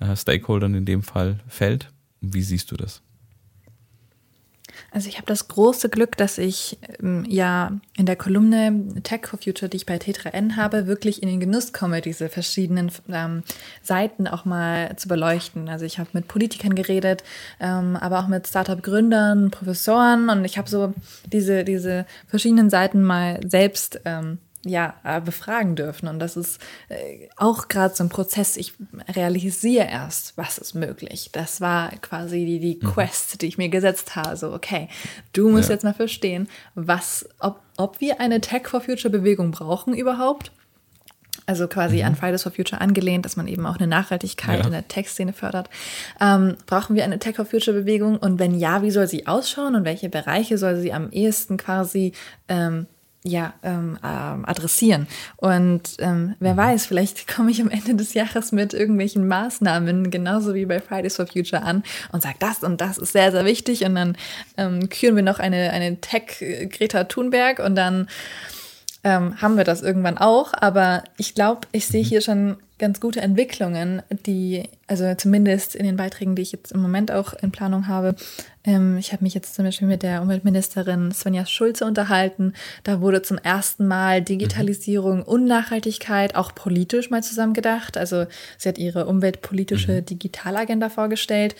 äh, 0.00 0.16
Stakeholdern 0.16 0.74
in 0.74 0.84
dem 0.84 1.02
Fall 1.02 1.40
fällt? 1.48 1.90
Wie 2.20 2.42
siehst 2.42 2.70
du 2.70 2.76
das? 2.76 3.03
Also 4.94 5.08
ich 5.08 5.16
habe 5.16 5.26
das 5.26 5.48
große 5.48 5.88
Glück, 5.88 6.16
dass 6.16 6.38
ich 6.38 6.78
ähm, 7.02 7.26
ja 7.28 7.72
in 7.96 8.06
der 8.06 8.14
Kolumne 8.14 9.02
Tech 9.02 9.26
for 9.26 9.40
Future, 9.40 9.68
die 9.68 9.78
ich 9.78 9.86
bei 9.86 9.96
T3N 9.96 10.54
habe, 10.54 10.86
wirklich 10.86 11.20
in 11.20 11.28
den 11.28 11.40
Genuss 11.40 11.72
komme, 11.72 12.00
diese 12.00 12.28
verschiedenen 12.28 12.92
ähm, 13.08 13.42
Seiten 13.82 14.28
auch 14.28 14.44
mal 14.44 14.94
zu 14.94 15.08
beleuchten. 15.08 15.68
Also 15.68 15.84
ich 15.84 15.98
habe 15.98 16.10
mit 16.12 16.28
Politikern 16.28 16.76
geredet, 16.76 17.24
ähm, 17.58 17.96
aber 17.96 18.20
auch 18.20 18.28
mit 18.28 18.46
Startup-Gründern, 18.46 19.50
Professoren 19.50 20.30
und 20.30 20.44
ich 20.44 20.58
habe 20.58 20.70
so 20.70 20.94
diese, 21.26 21.64
diese 21.64 22.06
verschiedenen 22.28 22.70
Seiten 22.70 23.02
mal 23.02 23.40
selbst 23.44 24.00
ähm, 24.04 24.38
ja, 24.64 24.94
äh, 25.04 25.20
befragen 25.20 25.76
dürfen. 25.76 26.08
Und 26.08 26.18
das 26.18 26.36
ist 26.36 26.60
äh, 26.88 27.28
auch 27.36 27.68
gerade 27.68 27.94
so 27.94 28.04
ein 28.04 28.08
Prozess. 28.08 28.56
Ich 28.56 28.74
realisiere 29.14 29.86
erst, 29.86 30.36
was 30.36 30.58
ist 30.58 30.74
möglich. 30.74 31.30
Das 31.32 31.60
war 31.60 31.90
quasi 32.00 32.44
die, 32.44 32.60
die 32.60 32.78
mhm. 32.84 32.92
Quest, 32.92 33.42
die 33.42 33.46
ich 33.46 33.58
mir 33.58 33.68
gesetzt 33.68 34.16
habe. 34.16 34.36
So, 34.36 34.52
okay, 34.52 34.88
du 35.32 35.48
musst 35.48 35.68
ja. 35.68 35.74
jetzt 35.74 35.84
mal 35.84 35.94
verstehen, 35.94 36.48
was, 36.74 37.28
ob, 37.38 37.60
ob 37.76 38.00
wir 38.00 38.20
eine 38.20 38.40
Tech 38.40 38.68
for 38.68 38.80
Future 38.80 39.10
Bewegung 39.10 39.50
brauchen 39.50 39.94
überhaupt. 39.94 40.50
Also 41.46 41.68
quasi 41.68 41.98
mhm. 41.98 42.04
an 42.04 42.16
Fridays 42.16 42.42
for 42.42 42.52
Future 42.52 42.80
angelehnt, 42.80 43.24
dass 43.26 43.36
man 43.36 43.48
eben 43.48 43.66
auch 43.66 43.76
eine 43.76 43.86
Nachhaltigkeit 43.86 44.60
ja. 44.60 44.64
in 44.64 44.72
der 44.72 44.88
Tech-Szene 44.88 45.32
fördert. 45.32 45.68
Ähm, 46.20 46.56
brauchen 46.66 46.96
wir 46.96 47.04
eine 47.04 47.18
Tech 47.18 47.36
for 47.36 47.44
Future 47.44 47.76
Bewegung? 47.78 48.16
Und 48.16 48.38
wenn 48.38 48.54
ja, 48.54 48.82
wie 48.82 48.90
soll 48.90 49.06
sie 49.06 49.26
ausschauen 49.26 49.74
und 49.74 49.84
welche 49.84 50.08
Bereiche 50.08 50.56
soll 50.56 50.76
sie 50.76 50.92
am 50.92 51.10
ehesten 51.10 51.58
quasi 51.58 52.12
ähm, 52.48 52.86
ja, 53.26 53.54
ähm, 53.62 53.98
ähm, 54.04 54.44
adressieren. 54.44 55.06
Und 55.36 55.96
ähm, 55.98 56.34
wer 56.40 56.52
mhm. 56.52 56.58
weiß, 56.58 56.86
vielleicht 56.86 57.26
komme 57.34 57.50
ich 57.50 57.60
am 57.60 57.70
Ende 57.70 57.94
des 57.94 58.12
Jahres 58.12 58.52
mit 58.52 58.74
irgendwelchen 58.74 59.26
Maßnahmen, 59.26 60.10
genauso 60.10 60.54
wie 60.54 60.66
bei 60.66 60.80
Fridays 60.80 61.16
for 61.16 61.26
Future 61.26 61.62
an 61.62 61.82
und 62.12 62.22
sage, 62.22 62.36
das 62.38 62.62
und 62.62 62.80
das 62.80 62.98
ist 62.98 63.12
sehr, 63.12 63.32
sehr 63.32 63.46
wichtig. 63.46 63.84
Und 63.84 63.94
dann 63.94 64.16
ähm, 64.58 64.90
küren 64.90 65.16
wir 65.16 65.22
noch 65.22 65.38
eine, 65.38 65.70
eine 65.70 66.00
Tech-Greta 66.00 67.04
Thunberg 67.04 67.60
und 67.60 67.76
dann 67.76 68.08
ähm, 69.04 69.40
haben 69.40 69.56
wir 69.56 69.64
das 69.64 69.80
irgendwann 69.80 70.18
auch. 70.18 70.52
Aber 70.52 71.02
ich 71.16 71.34
glaube, 71.34 71.66
ich 71.72 71.86
sehe 71.86 72.02
mhm. 72.02 72.08
hier 72.08 72.20
schon 72.20 72.56
ganz 72.78 73.00
gute 73.00 73.20
Entwicklungen, 73.20 74.02
die, 74.10 74.64
also 74.86 75.14
zumindest 75.14 75.74
in 75.76 75.86
den 75.86 75.96
Beiträgen, 75.96 76.34
die 76.34 76.42
ich 76.42 76.52
jetzt 76.52 76.72
im 76.72 76.82
Moment 76.82 77.10
auch 77.10 77.32
in 77.32 77.52
Planung 77.52 77.88
habe. 77.88 78.16
Ähm, 78.64 78.96
ich 78.96 79.12
habe 79.12 79.22
mich 79.22 79.34
jetzt 79.34 79.54
zum 79.54 79.64
Beispiel 79.64 79.88
mit 79.88 80.02
der 80.02 80.22
Umweltministerin 80.22 81.12
Svenja 81.12 81.46
Schulze 81.46 81.84
unterhalten. 81.84 82.54
Da 82.82 83.00
wurde 83.00 83.22
zum 83.22 83.38
ersten 83.38 83.86
Mal 83.86 84.22
Digitalisierung 84.22 85.22
und 85.22 85.44
Nachhaltigkeit 85.44 86.34
auch 86.34 86.54
politisch 86.54 87.10
mal 87.10 87.22
zusammengedacht. 87.22 87.96
Also 87.96 88.26
sie 88.58 88.68
hat 88.68 88.78
ihre 88.78 89.06
umweltpolitische 89.06 90.00
mhm. 90.00 90.06
Digitalagenda 90.06 90.88
vorgestellt 90.88 91.54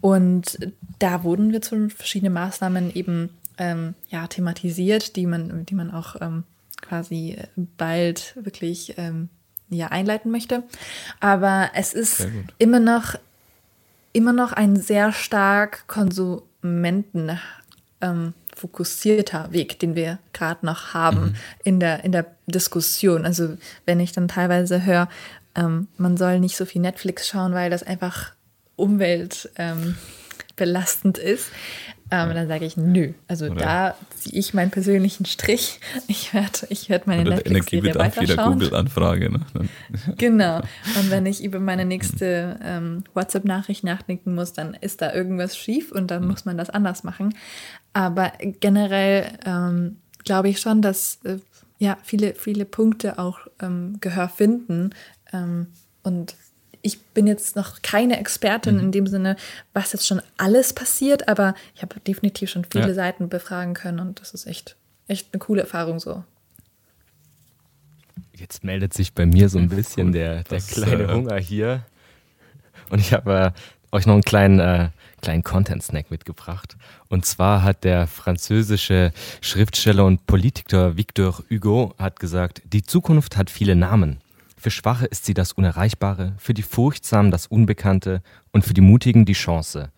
und 0.00 0.58
da 0.98 1.24
wurden 1.24 1.52
wir 1.52 1.60
zu 1.60 1.88
verschiedenen 1.90 2.32
Maßnahmen 2.32 2.94
eben 2.94 3.30
ähm, 3.58 3.94
ja, 4.08 4.26
thematisiert, 4.26 5.16
die 5.16 5.26
man, 5.26 5.66
die 5.66 5.74
man 5.74 5.90
auch 5.90 6.16
ähm, 6.20 6.44
quasi 6.80 7.36
bald 7.56 8.34
wirklich 8.40 8.94
ähm, 8.96 9.28
ja, 9.70 9.88
einleiten 9.88 10.30
möchte. 10.30 10.62
Aber 11.20 11.70
es 11.74 11.94
ist 11.94 12.26
immer 12.58 12.80
noch, 12.80 13.16
immer 14.14 14.32
noch 14.32 14.52
ein 14.52 14.76
sehr 14.76 15.12
stark 15.12 15.86
Konsumenten 15.86 17.38
ähm, 18.00 18.32
fokussierter 18.54 19.52
Weg, 19.52 19.78
den 19.80 19.94
wir 19.94 20.18
gerade 20.32 20.64
noch 20.64 20.94
haben 20.94 21.20
mhm. 21.20 21.34
in, 21.64 21.80
der, 21.80 22.04
in 22.04 22.12
der 22.12 22.24
Diskussion. 22.46 23.26
Also 23.26 23.58
wenn 23.84 24.00
ich 24.00 24.12
dann 24.12 24.28
teilweise 24.28 24.86
höre, 24.86 25.10
ähm, 25.54 25.88
man 25.98 26.16
soll 26.16 26.40
nicht 26.40 26.56
so 26.56 26.64
viel 26.64 26.80
Netflix 26.80 27.28
schauen, 27.28 27.52
weil 27.52 27.68
das 27.70 27.82
einfach 27.82 28.32
umweltbelastend 28.76 31.18
ähm, 31.18 31.26
ist, 31.26 31.50
ähm, 32.10 32.28
ja. 32.28 32.34
Dann 32.34 32.48
sage 32.48 32.66
ich, 32.66 32.76
nö. 32.76 33.12
Also 33.28 33.46
Oder 33.46 33.54
da 33.54 33.94
ziehe 34.14 34.38
ich 34.38 34.52
meinen 34.54 34.70
persönlichen 34.70 35.24
Strich. 35.24 35.80
Ich 36.06 36.34
werde 36.34 36.66
ich 36.68 36.90
werd 36.90 37.06
meine 37.06 37.24
Netflix-Serie 37.24 37.94
weiterschauen. 37.94 38.26
wieder 38.28 38.44
Google-Anfrage. 38.44 39.30
Ne? 39.32 39.40
genau. 40.18 40.58
Und 40.58 41.10
wenn 41.10 41.24
ich 41.26 41.42
über 41.42 41.60
meine 41.60 41.84
nächste 41.86 42.58
ähm, 42.62 43.04
WhatsApp-Nachricht 43.14 43.84
nachdenken 43.84 44.34
muss, 44.34 44.52
dann 44.52 44.74
ist 44.74 45.00
da 45.00 45.14
irgendwas 45.14 45.56
schief 45.56 45.92
und 45.92 46.10
dann 46.10 46.22
mhm. 46.22 46.28
muss 46.28 46.44
man 46.44 46.58
das 46.58 46.70
anders 46.70 47.04
machen. 47.04 47.34
Aber 47.92 48.32
generell 48.60 49.38
ähm, 49.46 49.96
glaube 50.24 50.50
ich 50.50 50.60
schon, 50.60 50.82
dass 50.82 51.20
äh, 51.24 51.38
ja, 51.78 51.96
viele, 52.02 52.34
viele 52.34 52.64
Punkte 52.64 53.18
auch 53.18 53.40
ähm, 53.60 53.96
Gehör 54.00 54.28
finden. 54.28 54.90
Ähm, 55.32 55.68
und 56.02 56.36
ich 56.84 57.00
bin 57.00 57.26
jetzt 57.26 57.56
noch 57.56 57.80
keine 57.80 58.20
Expertin 58.20 58.74
mhm. 58.74 58.80
in 58.80 58.92
dem 58.92 59.06
Sinne, 59.06 59.36
was 59.72 59.92
jetzt 59.92 60.06
schon 60.06 60.20
alles 60.36 60.74
passiert, 60.74 61.28
aber 61.28 61.54
ich 61.74 61.82
habe 61.82 61.98
definitiv 62.00 62.50
schon 62.50 62.66
viele 62.70 62.88
ja. 62.88 62.94
Seiten 62.94 63.28
befragen 63.28 63.72
können 63.72 64.00
und 64.00 64.20
das 64.20 64.34
ist 64.34 64.46
echt, 64.46 64.76
echt 65.08 65.28
eine 65.32 65.40
coole 65.40 65.62
Erfahrung 65.62 65.98
so. 65.98 66.22
Jetzt 68.34 68.64
meldet 68.64 68.92
sich 68.92 69.14
bei 69.14 69.24
mir 69.24 69.48
so 69.48 69.58
ein 69.58 69.68
bisschen 69.70 70.12
der, 70.12 70.44
der 70.44 70.58
das, 70.58 70.68
kleine 70.68 71.04
äh, 71.04 71.12
Hunger 71.12 71.36
hier. 71.38 71.86
Und 72.90 73.00
ich 73.00 73.14
habe 73.14 73.34
äh, 73.34 73.96
euch 73.96 74.04
noch 74.04 74.12
einen 74.12 74.22
kleinen, 74.22 74.60
äh, 74.60 74.90
kleinen 75.22 75.42
Content-Snack 75.42 76.10
mitgebracht. 76.10 76.76
Und 77.08 77.24
zwar 77.24 77.62
hat 77.62 77.84
der 77.84 78.06
französische 78.06 79.12
Schriftsteller 79.40 80.04
und 80.04 80.26
Politiker 80.26 80.98
Victor 80.98 81.42
Hugo 81.48 81.94
hat 81.96 82.20
gesagt, 82.20 82.60
die 82.66 82.82
Zukunft 82.82 83.38
hat 83.38 83.48
viele 83.48 83.74
Namen. 83.74 84.20
Für 84.64 84.70
Schwache 84.70 85.04
ist 85.04 85.26
sie 85.26 85.34
das 85.34 85.52
Unerreichbare, 85.52 86.32
für 86.38 86.54
die 86.54 86.62
Furchtsamen 86.62 87.30
das 87.30 87.46
Unbekannte 87.46 88.22
und 88.50 88.64
für 88.64 88.72
die 88.72 88.80
Mutigen 88.80 89.26
die 89.26 89.34
Chance. 89.34 89.92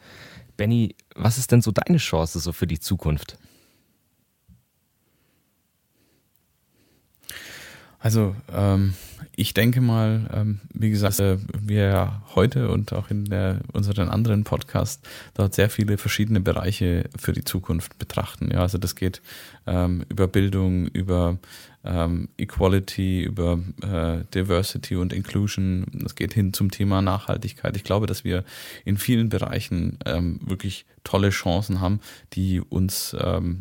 Benny, 0.56 0.96
was 1.14 1.38
ist 1.38 1.52
denn 1.52 1.62
so 1.62 1.70
deine 1.70 1.98
Chance 1.98 2.40
so 2.40 2.50
für 2.52 2.66
die 2.66 2.80
Zukunft? 2.80 3.38
Also 8.00 8.34
ähm, 8.52 8.94
ich 9.34 9.54
denke 9.54 9.80
mal, 9.80 10.28
ähm, 10.32 10.60
wie 10.72 10.90
gesagt, 10.90 11.20
äh, 11.20 11.38
wir 11.60 12.22
heute 12.34 12.70
und 12.70 12.92
auch 12.92 13.10
in 13.10 13.26
der, 13.26 13.60
unseren 13.72 14.08
anderen 14.08 14.44
Podcast 14.44 15.06
dort 15.34 15.54
sehr 15.54 15.70
viele 15.70 15.98
verschiedene 15.98 16.40
Bereiche 16.40 17.08
für 17.18 17.32
die 17.32 17.44
Zukunft 17.44 17.98
betrachten. 17.98 18.50
Ja, 18.52 18.60
also 18.60 18.78
das 18.78 18.94
geht 18.94 19.22
ähm, 19.66 20.04
über 20.08 20.28
Bildung, 20.28 20.86
über 20.88 21.38
ähm, 21.86 22.28
Equality, 22.36 23.22
über 23.22 23.58
äh, 23.82 24.24
Diversity 24.34 24.96
und 24.96 25.12
Inclusion. 25.12 25.86
Das 25.92 26.14
geht 26.14 26.34
hin 26.34 26.52
zum 26.52 26.70
Thema 26.70 27.00
Nachhaltigkeit. 27.00 27.76
Ich 27.76 27.84
glaube, 27.84 28.06
dass 28.06 28.24
wir 28.24 28.44
in 28.84 28.98
vielen 28.98 29.28
Bereichen 29.28 29.98
ähm, 30.04 30.40
wirklich 30.44 30.84
tolle 31.04 31.30
Chancen 31.30 31.80
haben, 31.80 32.00
die 32.32 32.60
uns 32.60 33.16
ähm, 33.20 33.60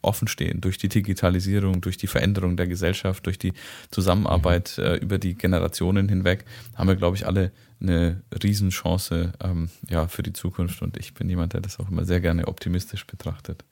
offen 0.00 0.28
stehen 0.28 0.62
durch 0.62 0.78
die 0.78 0.88
Digitalisierung, 0.88 1.82
durch 1.82 1.98
die 1.98 2.06
Veränderung 2.06 2.56
der 2.56 2.66
Gesellschaft, 2.66 3.26
durch 3.26 3.38
die 3.38 3.52
Zusammenarbeit 3.90 4.78
äh, 4.78 4.95
über 4.96 5.18
die 5.18 5.34
Generationen 5.34 6.08
hinweg, 6.08 6.44
haben 6.74 6.88
wir, 6.88 6.96
glaube 6.96 7.16
ich, 7.16 7.26
alle 7.26 7.52
eine 7.80 8.22
Riesenchance 8.42 9.32
ähm, 9.42 9.68
ja, 9.88 10.08
für 10.08 10.22
die 10.22 10.32
Zukunft. 10.32 10.82
Und 10.82 10.96
ich 10.96 11.14
bin 11.14 11.28
jemand, 11.28 11.52
der 11.52 11.60
das 11.60 11.78
auch 11.78 11.90
immer 11.90 12.04
sehr 12.04 12.20
gerne 12.20 12.48
optimistisch 12.48 13.06
betrachtet. 13.06 13.64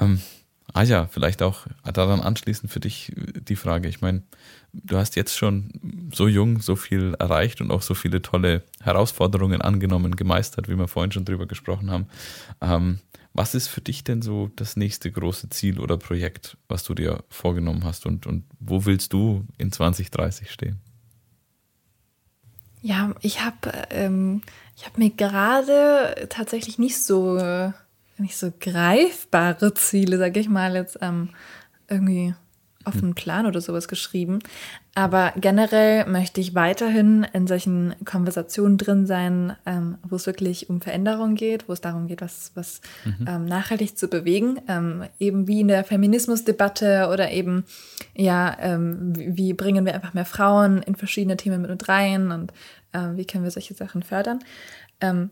Ähm, 0.00 0.20
Ah 0.74 0.82
ja, 0.82 1.06
vielleicht 1.06 1.42
auch 1.42 1.66
daran 1.82 2.20
anschließend 2.20 2.70
für 2.70 2.80
dich 2.80 3.12
die 3.16 3.56
Frage. 3.56 3.88
Ich 3.88 4.00
meine, 4.02 4.22
du 4.72 4.98
hast 4.98 5.16
jetzt 5.16 5.36
schon 5.36 5.72
so 6.12 6.28
jung 6.28 6.60
so 6.60 6.76
viel 6.76 7.14
erreicht 7.18 7.60
und 7.60 7.70
auch 7.70 7.80
so 7.80 7.94
viele 7.94 8.20
tolle 8.20 8.62
Herausforderungen 8.82 9.62
angenommen, 9.62 10.14
gemeistert, 10.14 10.68
wie 10.68 10.76
wir 10.76 10.86
vorhin 10.86 11.10
schon 11.10 11.24
drüber 11.24 11.46
gesprochen 11.46 11.90
haben. 11.90 12.06
Ähm, 12.60 12.98
was 13.32 13.54
ist 13.54 13.68
für 13.68 13.80
dich 13.80 14.04
denn 14.04 14.22
so 14.22 14.50
das 14.56 14.76
nächste 14.76 15.10
große 15.10 15.50
Ziel 15.50 15.80
oder 15.80 15.96
Projekt, 15.96 16.56
was 16.68 16.82
du 16.84 16.94
dir 16.94 17.24
vorgenommen 17.28 17.84
hast 17.84 18.06
und, 18.06 18.26
und 18.26 18.44
wo 18.58 18.84
willst 18.84 19.12
du 19.12 19.44
in 19.58 19.70
2030 19.70 20.50
stehen? 20.50 20.80
Ja, 22.80 23.14
ich 23.20 23.44
habe 23.44 23.72
ähm, 23.90 24.42
hab 24.84 24.98
mir 24.98 25.10
gerade 25.10 26.26
tatsächlich 26.28 26.78
nicht 26.78 27.02
so 27.02 27.72
nicht 28.18 28.36
so 28.36 28.52
greifbare 28.58 29.74
Ziele, 29.74 30.18
sage 30.18 30.40
ich 30.40 30.48
mal, 30.48 30.74
jetzt 30.74 30.98
ähm, 31.00 31.30
irgendwie 31.88 32.34
auf 32.88 33.02
einen 33.02 33.14
Plan 33.14 33.46
oder 33.46 33.60
sowas 33.60 33.88
geschrieben. 33.88 34.40
Aber 34.94 35.32
generell 35.36 36.06
möchte 36.06 36.40
ich 36.40 36.54
weiterhin 36.54 37.24
in 37.32 37.46
solchen 37.46 37.94
Konversationen 38.04 38.78
drin 38.78 39.06
sein, 39.06 39.56
ähm, 39.64 39.98
wo 40.02 40.16
es 40.16 40.26
wirklich 40.26 40.68
um 40.70 40.80
Veränderung 40.80 41.36
geht, 41.36 41.68
wo 41.68 41.72
es 41.72 41.80
darum 41.80 42.08
geht, 42.08 42.20
was, 42.20 42.50
was 42.54 42.80
mhm. 43.04 43.26
ähm, 43.28 43.44
nachhaltig 43.44 43.96
zu 43.96 44.08
bewegen. 44.08 44.60
Ähm, 44.66 45.04
eben 45.20 45.46
wie 45.46 45.60
in 45.60 45.68
der 45.68 45.84
Feminismusdebatte 45.84 47.10
oder 47.12 47.30
eben, 47.30 47.64
ja, 48.16 48.56
ähm, 48.60 49.12
wie, 49.16 49.36
wie, 49.36 49.52
bringen 49.52 49.86
wir 49.86 49.94
einfach 49.94 50.14
mehr 50.14 50.24
Frauen 50.24 50.82
in 50.82 50.96
verschiedene 50.96 51.36
Themen 51.36 51.62
mit 51.62 51.88
rein 51.88 52.32
und 52.32 52.52
äh, 52.92 53.16
wie 53.16 53.24
können 53.24 53.44
wir 53.44 53.50
solche 53.50 53.74
Sachen 53.74 54.02
fördern. 54.02 54.40
Ähm, 55.00 55.30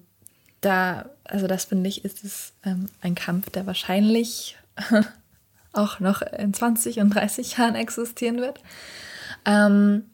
da, 0.60 1.06
also 1.24 1.46
das 1.46 1.64
finde 1.64 1.88
ich, 1.88 2.04
ist 2.04 2.24
es 2.24 2.52
ähm, 2.64 2.88
ein 3.00 3.14
Kampf, 3.14 3.50
der 3.50 3.66
wahrscheinlich 3.66 4.56
auch 5.76 6.00
noch 6.00 6.22
in 6.22 6.52
20 6.54 7.00
und 7.00 7.14
30 7.14 7.58
Jahren 7.58 7.74
existieren 7.74 8.38
wird. 8.38 8.60
Ähm, 9.44 10.04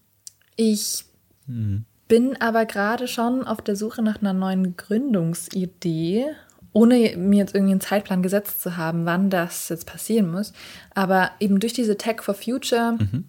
ich 0.56 1.04
mhm. 1.46 1.84
bin 2.08 2.40
aber 2.40 2.66
gerade 2.66 3.08
schon 3.08 3.44
auf 3.44 3.60
der 3.62 3.76
Suche 3.76 4.02
nach 4.02 4.20
einer 4.20 4.32
neuen 4.32 4.76
Gründungsidee, 4.76 6.26
ohne 6.72 7.16
mir 7.16 7.38
jetzt 7.38 7.54
irgendwie 7.54 7.72
einen 7.72 7.80
Zeitplan 7.80 8.22
gesetzt 8.22 8.62
zu 8.62 8.76
haben, 8.76 9.04
wann 9.04 9.28
das 9.28 9.68
jetzt 9.68 9.86
passieren 9.86 10.30
muss. 10.30 10.52
Aber 10.94 11.30
eben 11.38 11.60
durch 11.60 11.72
diese 11.72 11.98
Tech 11.98 12.22
for 12.22 12.34
Future 12.34 12.92
mhm. 12.92 13.24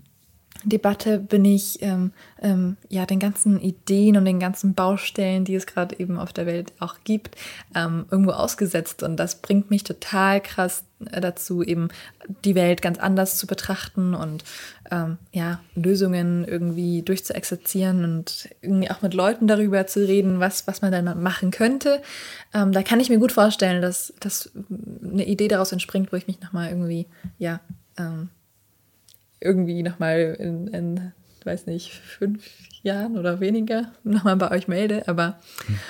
Debatte 0.63 1.19
bin 1.19 1.45
ich 1.45 1.81
ähm, 1.81 2.11
ähm, 2.41 2.77
ja 2.89 3.05
den 3.05 3.19
ganzen 3.19 3.59
Ideen 3.59 4.17
und 4.17 4.25
den 4.25 4.39
ganzen 4.39 4.73
Baustellen, 4.73 5.45
die 5.45 5.55
es 5.55 5.65
gerade 5.65 5.99
eben 5.99 6.17
auf 6.17 6.33
der 6.33 6.45
Welt 6.45 6.73
auch 6.79 6.95
gibt, 7.03 7.35
ähm, 7.75 8.05
irgendwo 8.09 8.31
ausgesetzt. 8.31 9.03
Und 9.03 9.17
das 9.17 9.35
bringt 9.35 9.69
mich 9.69 9.83
total 9.83 10.41
krass 10.41 10.83
äh, 11.11 11.21
dazu, 11.21 11.63
eben 11.63 11.89
die 12.45 12.55
Welt 12.55 12.81
ganz 12.81 12.97
anders 12.99 13.37
zu 13.37 13.47
betrachten 13.47 14.13
und 14.13 14.43
ähm, 14.91 15.17
ja, 15.31 15.59
Lösungen 15.75 16.45
irgendwie 16.45 17.01
durchzuexerzieren 17.01 18.03
und 18.03 18.49
irgendwie 18.61 18.89
auch 18.89 19.01
mit 19.01 19.13
Leuten 19.13 19.47
darüber 19.47 19.87
zu 19.87 20.07
reden, 20.07 20.39
was, 20.39 20.67
was 20.67 20.81
man 20.81 20.91
dann 20.91 21.21
machen 21.21 21.51
könnte. 21.51 22.01
Ähm, 22.53 22.71
da 22.71 22.83
kann 22.83 22.99
ich 22.99 23.09
mir 23.09 23.19
gut 23.19 23.31
vorstellen, 23.31 23.81
dass, 23.81 24.13
dass 24.19 24.51
eine 25.03 25.25
Idee 25.25 25.47
daraus 25.47 25.71
entspringt, 25.71 26.11
wo 26.11 26.15
ich 26.15 26.27
mich 26.27 26.39
nochmal 26.41 26.69
irgendwie, 26.69 27.07
ja, 27.37 27.59
ähm, 27.97 28.29
irgendwie 29.43 29.83
nochmal 29.83 30.35
in, 30.39 30.67
in, 30.67 31.11
weiß 31.43 31.65
nicht, 31.67 31.91
fünf 31.91 32.43
Jahren 32.83 33.17
oder 33.17 33.39
weniger 33.39 33.91
nochmal 34.03 34.35
bei 34.35 34.51
euch 34.51 34.67
melde. 34.67 35.07
Aber 35.07 35.39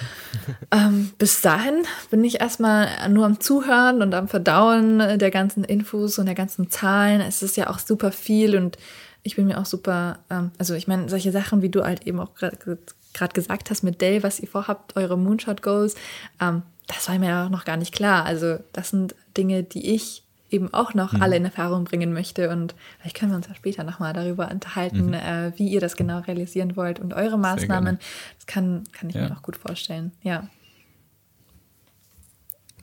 ähm, 0.71 1.11
bis 1.17 1.41
dahin 1.41 1.83
bin 2.11 2.23
ich 2.23 2.41
erstmal 2.41 3.09
nur 3.09 3.25
am 3.25 3.39
Zuhören 3.39 4.01
und 4.01 4.13
am 4.13 4.27
Verdauen 4.27 4.99
der 5.17 5.31
ganzen 5.31 5.63
Infos 5.63 6.19
und 6.19 6.25
der 6.25 6.35
ganzen 6.35 6.69
Zahlen. 6.69 7.21
Es 7.21 7.43
ist 7.43 7.57
ja 7.57 7.69
auch 7.69 7.79
super 7.79 8.11
viel 8.11 8.55
und 8.55 8.77
ich 9.23 9.35
bin 9.35 9.47
mir 9.47 9.59
auch 9.59 9.65
super, 9.65 10.19
ähm, 10.29 10.51
also 10.57 10.73
ich 10.75 10.87
meine, 10.87 11.09
solche 11.09 11.31
Sachen, 11.31 11.61
wie 11.61 11.69
du 11.69 11.83
halt 11.83 12.05
eben 12.05 12.19
auch 12.19 12.35
gerade 12.35 13.33
gesagt 13.33 13.69
hast 13.69 13.83
mit 13.83 14.01
Dell, 14.01 14.21
was 14.21 14.39
ihr 14.39 14.49
vorhabt, 14.49 14.95
eure 14.95 15.17
Moonshot 15.17 15.61
Goals, 15.61 15.95
ähm, 16.41 16.63
das 16.87 17.07
war 17.07 17.17
mir 17.17 17.29
ja 17.29 17.49
noch 17.49 17.65
gar 17.65 17.77
nicht 17.77 17.93
klar. 17.93 18.25
Also 18.25 18.59
das 18.73 18.89
sind 18.89 19.15
Dinge, 19.37 19.63
die 19.63 19.93
ich 19.93 20.22
eben 20.53 20.73
auch 20.73 20.93
noch 20.93 21.13
mhm. 21.13 21.21
alle 21.21 21.35
in 21.35 21.45
Erfahrung 21.45 21.83
bringen 21.83 22.13
möchte. 22.13 22.49
Und 22.49 22.75
vielleicht 22.99 23.17
können 23.17 23.31
wir 23.31 23.37
uns 23.37 23.47
ja 23.47 23.55
später 23.55 23.83
nochmal 23.83 24.13
darüber 24.13 24.49
unterhalten, 24.49 25.07
mhm. 25.07 25.13
äh, 25.13 25.51
wie 25.57 25.67
ihr 25.67 25.81
das 25.81 25.95
genau 25.95 26.19
realisieren 26.19 26.75
wollt 26.75 26.99
und 26.99 27.13
eure 27.13 27.37
Maßnahmen. 27.37 27.99
Das 28.37 28.45
kann, 28.45 28.83
kann 28.91 29.09
ich 29.09 29.15
ja. 29.15 29.23
mir 29.23 29.29
noch 29.29 29.41
gut 29.41 29.57
vorstellen. 29.57 30.11
Ja. 30.21 30.47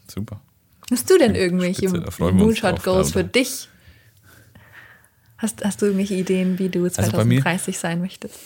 Super. 0.08 0.40
Hast 0.90 1.08
du 1.08 1.18
denn 1.18 1.36
irgendwelche 1.36 1.88
Moonshot 1.88 2.82
Goals 2.82 3.12
für 3.12 3.22
dich? 3.22 3.68
Hast, 5.38 5.64
hast 5.64 5.80
du 5.80 5.86
irgendwelche 5.86 6.14
Ideen, 6.14 6.58
wie 6.58 6.68
du 6.68 6.90
2030 6.90 7.68
also 7.68 7.80
sein 7.80 8.00
möchtest? 8.00 8.38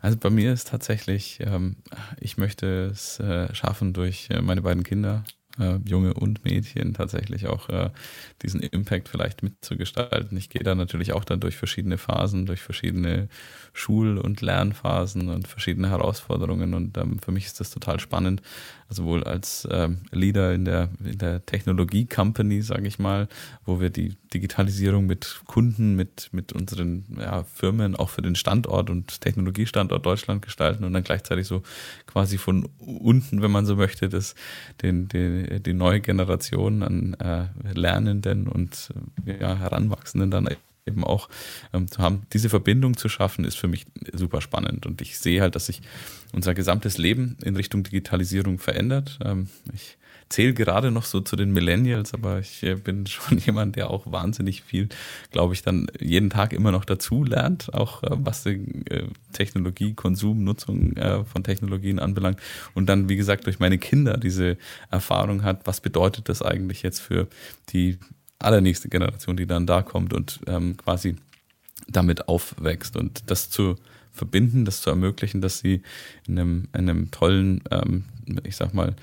Also 0.00 0.16
bei 0.16 0.30
mir 0.30 0.52
ist 0.52 0.68
tatsächlich, 0.68 1.38
ähm, 1.40 1.76
ich 2.18 2.36
möchte 2.36 2.90
es 2.92 3.20
äh, 3.20 3.54
schaffen, 3.54 3.92
durch 3.92 4.28
äh, 4.30 4.42
meine 4.42 4.62
beiden 4.62 4.82
Kinder 4.82 5.22
äh, 5.58 5.76
Junge 5.84 6.14
und 6.14 6.44
Mädchen 6.44 6.94
tatsächlich 6.94 7.46
auch 7.46 7.68
äh, 7.68 7.90
diesen 8.42 8.60
Impact 8.60 9.08
vielleicht 9.08 9.42
mitzugestalten. 9.42 10.36
Ich 10.36 10.48
gehe 10.48 10.62
da 10.62 10.74
natürlich 10.74 11.12
auch 11.12 11.24
dann 11.24 11.40
durch 11.40 11.56
verschiedene 11.56 11.98
Phasen, 11.98 12.46
durch 12.46 12.60
verschiedene 12.60 13.28
Schul- 13.72 14.18
und 14.18 14.40
Lernphasen 14.40 15.28
und 15.28 15.48
verschiedene 15.48 15.90
Herausforderungen 15.90 16.74
und 16.74 16.96
ähm, 16.98 17.18
für 17.18 17.32
mich 17.32 17.46
ist 17.46 17.60
das 17.60 17.70
total 17.70 18.00
spannend, 18.00 18.42
sowohl 18.92 19.24
als 19.24 19.66
ähm, 19.70 20.02
Leader 20.10 20.52
in 20.52 20.64
der, 20.64 20.88
in 21.04 21.18
der 21.18 21.44
Technologie-Company, 21.44 22.62
sage 22.62 22.86
ich 22.86 22.98
mal, 22.98 23.28
wo 23.64 23.80
wir 23.80 23.90
die 23.90 24.16
Digitalisierung 24.32 25.06
mit 25.06 25.42
Kunden, 25.46 25.94
mit, 25.96 26.30
mit 26.32 26.52
unseren 26.52 27.04
ja, 27.18 27.44
Firmen 27.44 27.96
auch 27.96 28.08
für 28.08 28.22
den 28.22 28.34
Standort 28.34 28.90
und 28.90 29.20
Technologiestandort 29.20 30.04
Deutschland 30.04 30.42
gestalten 30.42 30.84
und 30.84 30.92
dann 30.92 31.04
gleichzeitig 31.04 31.46
so 31.46 31.62
quasi 32.06 32.38
von 32.38 32.68
unten, 32.78 33.42
wenn 33.42 33.50
man 33.50 33.66
so 33.66 33.76
möchte, 33.76 34.08
das, 34.08 34.34
den, 34.82 35.08
den, 35.08 35.62
die 35.62 35.74
neue 35.74 36.00
Generation 36.00 36.82
an 36.82 37.14
äh, 37.14 37.46
Lernenden 37.74 38.48
und 38.48 38.92
ja, 39.26 39.56
Heranwachsenden 39.56 40.30
dann 40.30 40.46
eben 40.86 41.04
auch 41.04 41.28
ähm, 41.72 41.88
zu 41.88 42.02
haben. 42.02 42.22
Diese 42.32 42.48
Verbindung 42.48 42.96
zu 42.96 43.08
schaffen, 43.08 43.44
ist 43.44 43.56
für 43.56 43.68
mich 43.68 43.86
super 44.12 44.40
spannend. 44.40 44.86
Und 44.86 45.00
ich 45.00 45.18
sehe 45.18 45.40
halt, 45.40 45.54
dass 45.54 45.66
sich 45.66 45.80
unser 46.32 46.54
gesamtes 46.54 46.98
Leben 46.98 47.36
in 47.42 47.56
Richtung 47.56 47.82
Digitalisierung 47.84 48.58
verändert. 48.58 49.18
Ähm, 49.24 49.48
ich 49.72 49.96
zähle 50.28 50.54
gerade 50.54 50.90
noch 50.90 51.04
so 51.04 51.20
zu 51.20 51.36
den 51.36 51.52
Millennials, 51.52 52.14
aber 52.14 52.40
ich 52.40 52.62
äh, 52.64 52.74
bin 52.74 53.06
schon 53.06 53.38
jemand, 53.38 53.76
der 53.76 53.90
auch 53.90 54.10
wahnsinnig 54.10 54.62
viel, 54.62 54.88
glaube 55.30 55.54
ich, 55.54 55.62
dann 55.62 55.86
jeden 56.00 56.30
Tag 56.30 56.52
immer 56.52 56.72
noch 56.72 56.84
dazu 56.84 57.22
lernt, 57.22 57.72
auch 57.74 58.02
äh, 58.02 58.08
was 58.10 58.42
die 58.42 58.84
äh, 58.90 59.06
Technologie, 59.32 59.94
Konsum, 59.94 60.44
Nutzung 60.44 60.94
von 61.24 61.44
Technologien 61.44 61.98
anbelangt. 61.98 62.38
Und 62.74 62.86
dann, 62.86 63.08
wie 63.08 63.16
gesagt, 63.16 63.46
durch 63.46 63.58
meine 63.58 63.78
Kinder 63.78 64.18
diese 64.18 64.58
Erfahrung 64.90 65.42
hat, 65.42 65.66
was 65.66 65.80
bedeutet 65.80 66.28
das 66.28 66.42
eigentlich 66.42 66.82
jetzt 66.82 67.00
für 67.00 67.28
die 67.70 67.98
allernächste 68.42 68.88
Generation, 68.88 69.36
die 69.36 69.46
dann 69.46 69.66
da 69.66 69.82
kommt 69.82 70.12
und 70.12 70.40
ähm, 70.46 70.76
quasi 70.76 71.16
damit 71.88 72.28
aufwächst 72.28 72.96
und 72.96 73.30
das 73.30 73.50
zu 73.50 73.76
verbinden, 74.12 74.64
das 74.64 74.82
zu 74.82 74.90
ermöglichen, 74.90 75.40
dass 75.40 75.58
sie 75.58 75.82
in 76.26 76.38
einem, 76.38 76.68
in 76.74 76.88
einem 76.88 77.10
tollen, 77.10 77.62
ähm, 77.70 78.04
ich 78.44 78.56
sag 78.56 78.74
mal, 78.74 78.94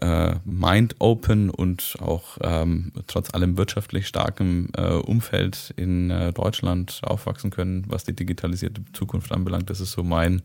äh, 0.00 0.34
mind 0.44 0.96
open 0.98 1.50
und 1.50 1.96
auch 2.00 2.38
ähm, 2.40 2.92
trotz 3.06 3.34
allem 3.34 3.56
wirtschaftlich 3.56 4.06
starkem 4.06 4.68
äh, 4.76 4.94
Umfeld 4.94 5.74
in 5.76 6.10
äh, 6.10 6.32
Deutschland 6.32 7.00
aufwachsen 7.02 7.50
können, 7.50 7.84
was 7.88 8.04
die 8.04 8.14
digitalisierte 8.14 8.82
Zukunft 8.92 9.32
anbelangt. 9.32 9.70
Das 9.70 9.80
ist 9.80 9.92
so 9.92 10.02
mein, 10.02 10.42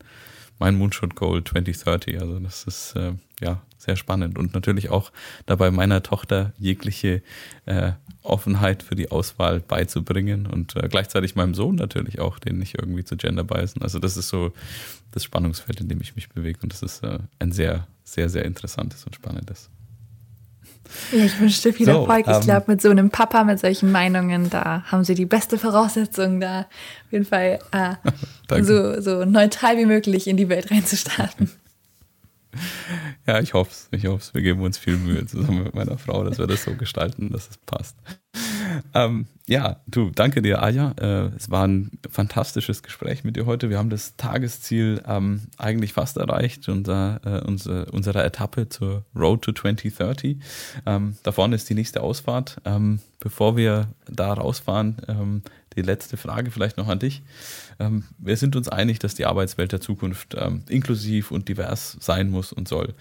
mein 0.58 0.76
Moonshot 0.76 1.14
Goal 1.14 1.42
2030. 1.44 2.20
Also 2.20 2.38
das 2.38 2.64
ist 2.64 2.96
äh, 2.96 3.12
ja 3.40 3.62
sehr 3.78 3.96
spannend 3.96 4.38
und 4.38 4.54
natürlich 4.54 4.90
auch 4.90 5.12
dabei 5.46 5.70
meiner 5.70 6.02
Tochter 6.02 6.52
jegliche 6.58 7.22
äh, 7.66 7.92
Offenheit 8.22 8.82
für 8.82 8.96
die 8.96 9.10
Auswahl 9.10 9.60
beizubringen 9.60 10.46
und 10.46 10.76
äh, 10.76 10.88
gleichzeitig 10.88 11.36
meinem 11.36 11.54
Sohn 11.54 11.76
natürlich 11.76 12.18
auch, 12.18 12.38
den 12.38 12.58
nicht 12.58 12.76
irgendwie 12.78 13.04
zu 13.04 13.16
gender 13.16 13.44
beißen. 13.44 13.80
Also 13.82 13.98
das 13.98 14.16
ist 14.16 14.28
so 14.28 14.52
das 15.12 15.24
Spannungsfeld, 15.24 15.80
in 15.80 15.88
dem 15.88 16.00
ich 16.00 16.16
mich 16.16 16.28
bewege 16.28 16.58
und 16.62 16.72
das 16.72 16.82
ist 16.82 17.04
äh, 17.04 17.20
ein 17.38 17.52
sehr, 17.52 17.86
sehr, 18.02 18.28
sehr 18.28 18.44
interessantes 18.44 19.04
und 19.04 19.14
spannendes. 19.14 19.70
Ja, 21.12 21.24
ich 21.24 21.38
wünsche 21.40 21.62
dir 21.62 21.74
viel 21.74 21.86
so, 21.86 21.92
Erfolg. 21.92 22.26
Ich 22.26 22.34
ähm, 22.34 22.40
glaube, 22.42 22.64
mit 22.68 22.82
so 22.82 22.90
einem 22.90 23.10
Papa 23.10 23.44
mit 23.44 23.58
solchen 23.60 23.92
Meinungen, 23.92 24.50
da 24.50 24.84
haben 24.86 25.04
sie 25.04 25.14
die 25.14 25.26
beste 25.26 25.58
Voraussetzung, 25.58 26.40
da 26.40 26.60
auf 26.60 27.12
jeden 27.12 27.24
Fall 27.24 27.58
äh, 27.72 28.62
so, 28.62 29.00
so 29.00 29.24
neutral 29.24 29.76
wie 29.76 29.86
möglich 29.86 30.26
in 30.26 30.36
die 30.36 30.48
Welt 30.48 30.70
reinzustarten. 30.70 31.50
Ja, 33.26 33.40
ich 33.40 33.52
hoffe 33.52 33.70
es. 33.72 33.88
Ich 33.90 34.06
hoffe. 34.06 34.32
Wir 34.32 34.40
geben 34.40 34.62
uns 34.62 34.78
viel 34.78 34.96
Mühe 34.96 35.26
zusammen 35.26 35.64
mit 35.64 35.74
meiner 35.74 35.98
Frau, 35.98 36.24
dass 36.24 36.38
wir 36.38 36.46
das 36.46 36.64
so 36.64 36.74
gestalten, 36.74 37.30
dass 37.30 37.50
es 37.50 37.58
passt. 37.58 37.96
Ähm, 38.94 39.26
ja, 39.46 39.80
du, 39.86 40.10
danke 40.10 40.42
dir, 40.42 40.62
Aja. 40.62 40.92
Äh, 41.00 41.30
es 41.36 41.50
war 41.50 41.66
ein 41.66 41.90
fantastisches 42.08 42.82
Gespräch 42.82 43.24
mit 43.24 43.36
dir 43.36 43.46
heute. 43.46 43.70
Wir 43.70 43.78
haben 43.78 43.90
das 43.90 44.16
Tagesziel 44.16 45.02
ähm, 45.06 45.42
eigentlich 45.56 45.92
fast 45.92 46.16
erreicht, 46.16 46.68
unser, 46.68 47.20
äh, 47.24 47.46
unsere, 47.46 47.86
unserer 47.86 48.24
Etappe 48.24 48.68
zur 48.68 49.04
Road 49.14 49.42
to 49.42 49.52
2030. 49.52 50.38
Ähm, 50.86 51.16
da 51.22 51.32
vorne 51.32 51.56
ist 51.56 51.68
die 51.68 51.74
nächste 51.74 52.02
Ausfahrt. 52.02 52.58
Ähm, 52.64 53.00
bevor 53.20 53.56
wir 53.56 53.88
da 54.06 54.32
rausfahren, 54.32 54.96
ähm, 55.08 55.42
die 55.78 55.86
letzte 55.86 56.16
Frage 56.16 56.50
vielleicht 56.50 56.76
noch 56.76 56.88
an 56.88 56.98
dich. 56.98 57.22
Ähm, 57.78 58.04
wir 58.18 58.36
sind 58.36 58.56
uns 58.56 58.68
einig, 58.68 58.98
dass 58.98 59.14
die 59.14 59.26
Arbeitswelt 59.26 59.72
der 59.72 59.80
Zukunft 59.80 60.36
inklusiv 60.68 61.30
und 61.30 61.48
divers 61.48 61.96
sein 62.00 62.30
muss 62.30 62.52
und 62.52 62.68
soll. 62.68 62.94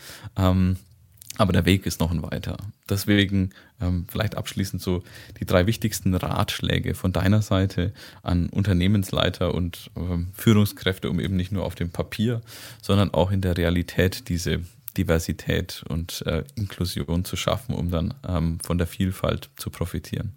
Aber 1.38 1.54
der 1.54 1.66
Weg 1.66 1.86
ist 1.86 2.00
noch 2.00 2.12
ein 2.12 2.24
weiter. 2.24 2.58
Deswegen 2.90 3.52
ähm, 3.80 4.06
vielleicht 4.10 4.36
abschließend 4.36 4.82
so 4.82 5.04
die 5.40 5.46
drei 5.46 5.68
wichtigsten 5.68 6.16
Ratschläge 6.16 6.96
von 6.96 7.14
deiner 7.14 7.42
Seite 7.42 7.94
an 8.24 8.50
Unternehmensleiter 8.50 9.54
und 9.54 9.92
ähm, 9.96 10.30
Führungskräfte, 10.34 11.10
um 11.10 11.20
eben 11.20 11.36
nicht 11.36 11.52
nur 11.52 11.64
auf 11.64 11.76
dem 11.76 11.92
Papier, 11.92 12.42
sondern 12.82 13.14
auch 13.14 13.32
in 13.32 13.42
der 13.42 13.56
Realität 13.56 14.30
diese 14.30 14.62
Diversität 14.98 15.84
und 15.88 16.26
äh, 16.26 16.44
Inklusion 16.56 17.24
zu 17.24 17.36
schaffen, 17.36 17.76
um 17.76 17.92
dann 17.92 18.16
ähm, 18.28 18.60
von 18.62 18.80
der 18.80 18.88
Vielfalt 18.88 19.52
zu 19.58 19.70
profitieren. 19.70 20.34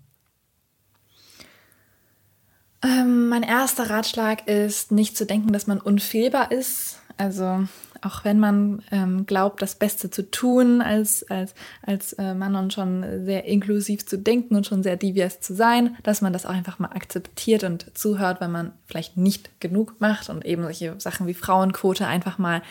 Ähm, 2.82 3.28
mein 3.28 3.42
erster 3.42 3.90
Ratschlag 3.90 4.48
ist, 4.48 4.90
nicht 4.90 5.16
zu 5.16 5.26
denken, 5.26 5.52
dass 5.52 5.66
man 5.66 5.80
unfehlbar 5.80 6.50
ist. 6.50 7.00
Also 7.18 7.66
auch 8.02 8.24
wenn 8.24 8.40
man 8.40 8.82
ähm, 8.90 9.26
glaubt, 9.26 9.60
das 9.60 9.74
Beste 9.74 10.10
zu 10.10 10.30
tun 10.30 10.80
als, 10.80 11.22
als, 11.28 11.54
als 11.82 12.14
äh, 12.14 12.32
Mann 12.32 12.56
und 12.56 12.72
schon 12.72 13.26
sehr 13.26 13.44
inklusiv 13.44 14.06
zu 14.06 14.16
denken 14.16 14.56
und 14.56 14.66
schon 14.66 14.82
sehr 14.82 14.96
divers 14.96 15.40
zu 15.40 15.54
sein, 15.54 15.96
dass 16.02 16.22
man 16.22 16.32
das 16.32 16.46
auch 16.46 16.50
einfach 16.50 16.78
mal 16.78 16.92
akzeptiert 16.92 17.64
und 17.64 17.86
zuhört, 17.96 18.40
wenn 18.40 18.50
man 18.50 18.72
vielleicht 18.86 19.18
nicht 19.18 19.60
genug 19.60 19.96
macht 20.00 20.30
und 20.30 20.46
eben 20.46 20.62
solche 20.62 20.98
Sachen 20.98 21.26
wie 21.26 21.34
Frauenquote 21.34 22.06
einfach 22.06 22.38
mal 22.38 22.62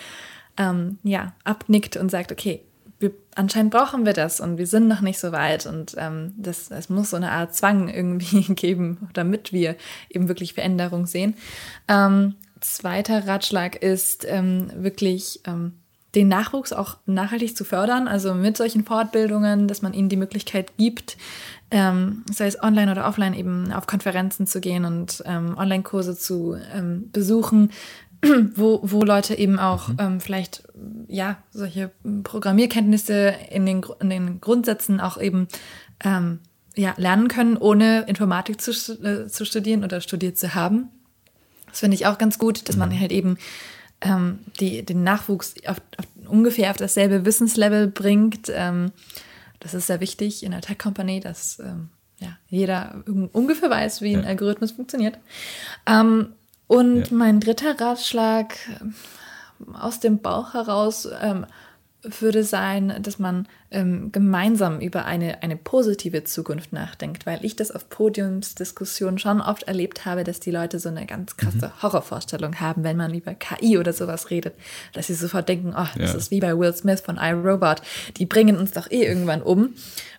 ähm, 0.57 0.97
ja, 1.03 1.34
abnickt 1.43 1.95
und 1.95 2.10
sagt, 2.10 2.32
okay, 2.32 2.62
wir, 3.00 3.12
anscheinend 3.36 3.72
brauchen 3.72 4.06
wir 4.06 4.14
das 4.14 4.39
und 4.39 4.58
wir 4.58 4.68
sind 4.68 4.88
noch 4.88 5.02
nicht 5.02 5.20
so 5.20 5.32
weit 5.32 5.66
und 5.66 5.95
ähm, 5.97 6.34
das, 6.38 6.70
es 6.70 6.89
muss 6.89 7.12
so 7.12 7.18
eine 7.18 7.32
Art 7.32 7.56
Zwang 7.56 7.88
irgendwie 7.88 8.41
geben, 8.54 9.10
damit 9.14 9.54
wir 9.54 9.76
eben 10.10 10.28
wirklich 10.28 10.54
Veränderung 10.54 11.06
sehen. 11.06 11.36
Ähm, 11.88 12.36
zweiter 12.60 13.26
Ratschlag 13.28 13.78
ist 13.78 14.26
ähm, 14.28 14.70
wirklich 14.76 15.39
ähm, 15.45 15.74
den 16.16 16.28
Nachwuchs 16.28 16.74
auch 16.74 16.97
nachhaltig 17.06 17.56
zu 17.56 17.64
fördern, 17.64 18.08
also 18.08 18.34
mit 18.34 18.58
solchen 18.58 18.84
Fortbildungen, 18.84 19.68
dass 19.68 19.82
man 19.82 19.93
ihnen 19.93 20.10
die 20.10 20.18
Möglichkeit 20.18 20.76
gibt, 20.78 21.18
ähm, 21.72 22.24
sei 22.32 22.47
es 22.47 22.62
online 22.62 22.91
oder 22.91 23.08
offline, 23.08 23.36
eben 23.36 23.72
auf 23.72 23.86
Konferenzen 23.86 24.47
zu 24.47 24.60
gehen 24.60 24.86
und 24.86 25.24
ähm, 25.26 25.56
Online-Kurse 25.56 26.18
zu 26.18 26.58
ähm, 26.74 27.10
besuchen, 27.12 27.72
wo, 28.55 28.80
wo 28.84 29.03
Leute 29.03 29.36
eben 29.36 29.59
auch 29.59 29.89
mhm. 29.89 29.97
ähm, 29.99 30.20
vielleicht 30.20 30.63
ja 31.07 31.38
solche 31.51 31.91
Programmierkenntnisse 32.24 33.34
in 33.49 33.65
den, 33.65 33.86
in 33.99 34.09
den 34.09 34.41
Grundsätzen 34.41 34.99
auch 34.99 35.20
eben 35.20 35.47
ähm, 36.03 36.39
ja, 36.76 36.93
lernen 36.97 37.28
können, 37.28 37.57
ohne 37.57 38.01
Informatik 38.03 38.61
zu, 38.61 38.72
äh, 38.72 39.28
zu 39.28 39.45
studieren 39.45 39.84
oder 39.84 40.01
studiert 40.01 40.38
zu 40.38 40.53
haben. 40.53 40.89
Das 41.67 41.80
finde 41.80 41.95
ich 41.95 42.07
auch 42.07 42.17
ganz 42.17 42.39
gut, 42.39 42.67
dass 42.67 42.78
man 42.78 42.89
mhm. 42.89 42.99
halt 42.99 43.11
eben 43.11 43.38
ähm, 44.01 44.39
die, 44.59 44.84
den 44.84 45.03
Nachwuchs 45.03 45.55
auf, 45.65 45.82
auf, 45.97 46.05
ungefähr 46.28 46.72
auf 46.72 46.78
dasselbe 46.78 47.26
Wissenslevel 47.26 47.88
bringt. 47.88 48.51
Ähm, 48.53 48.91
das 49.59 49.74
ist 49.74 49.88
sehr 49.88 49.99
wichtig 49.99 50.43
in 50.43 50.51
der 50.51 50.61
Tech-Company, 50.61 51.20
dass 51.20 51.59
ähm, 51.59 51.89
ja, 52.20 52.38
jeder 52.47 53.03
ungefähr 53.32 53.70
weiß, 53.70 54.01
wie 54.01 54.15
ein 54.15 54.24
ja. 54.24 54.30
Algorithmus 54.30 54.72
funktioniert. 54.72 55.17
Ähm, 55.86 56.34
und 56.70 57.09
ja. 57.09 57.17
mein 57.17 57.39
dritter 57.39 57.82
Ratschlag 57.82 58.55
ähm, 58.80 58.93
aus 59.76 59.99
dem 59.99 60.20
Bauch 60.20 60.53
heraus, 60.53 61.09
ähm, 61.20 61.47
würde 62.03 62.43
sein, 62.43 62.93
dass 63.01 63.17
man 63.17 63.47
ähm, 63.72 64.11
gemeinsam 64.11 64.80
über 64.80 65.05
eine, 65.05 65.41
eine 65.41 65.57
positive 65.57 66.24
Zukunft 66.24 66.72
nachdenkt, 66.72 67.26
weil 67.26 67.43
ich 67.43 67.55
das 67.55 67.72
auf 67.72 67.89
Podiumsdiskussionen 67.89 69.17
schon 69.17 69.41
oft 69.41 69.63
erlebt 69.63 70.05
habe, 70.05 70.24
dass 70.24 70.39
die 70.39 70.51
Leute 70.51 70.78
so 70.80 70.89
eine 70.89 71.07
ganz 71.07 71.38
krasse 71.38 71.57
mhm. 71.67 71.82
Horrorvorstellung 71.82 72.59
haben, 72.59 72.84
wenn 72.84 72.97
man 72.97 73.15
über 73.15 73.34
KI 73.34 73.80
oder 73.80 73.91
sowas 73.91 74.30
redet, 74.30 74.53
dass 74.93 75.07
sie 75.07 75.15
sofort 75.15 75.49
denken, 75.49 75.74
oh, 75.76 75.88
das 75.97 76.11
ja. 76.11 76.17
ist 76.17 76.30
wie 76.30 76.39
bei 76.39 76.55
Will 76.57 76.74
Smith 76.74 77.01
von 77.01 77.17
iRobot, 77.17 77.82
die 78.17 78.28
bringen 78.28 78.57
uns 78.57 78.72
doch 78.72 78.89
eh 78.91 79.03
irgendwann 79.03 79.41
um. 79.41 79.74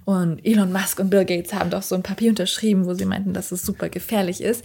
Und 0.04 0.44
Elon 0.44 0.72
Musk 0.72 0.98
und 0.98 1.10
Bill 1.10 1.24
Gates 1.24 1.54
haben 1.54 1.70
doch 1.70 1.82
so 1.82 1.94
ein 1.94 2.02
Papier 2.02 2.30
unterschrieben, 2.30 2.86
wo 2.86 2.94
sie 2.94 3.06
meinten, 3.06 3.32
dass 3.32 3.52
es 3.52 3.62
super 3.62 3.88
gefährlich 3.88 4.42
ist. 4.42 4.64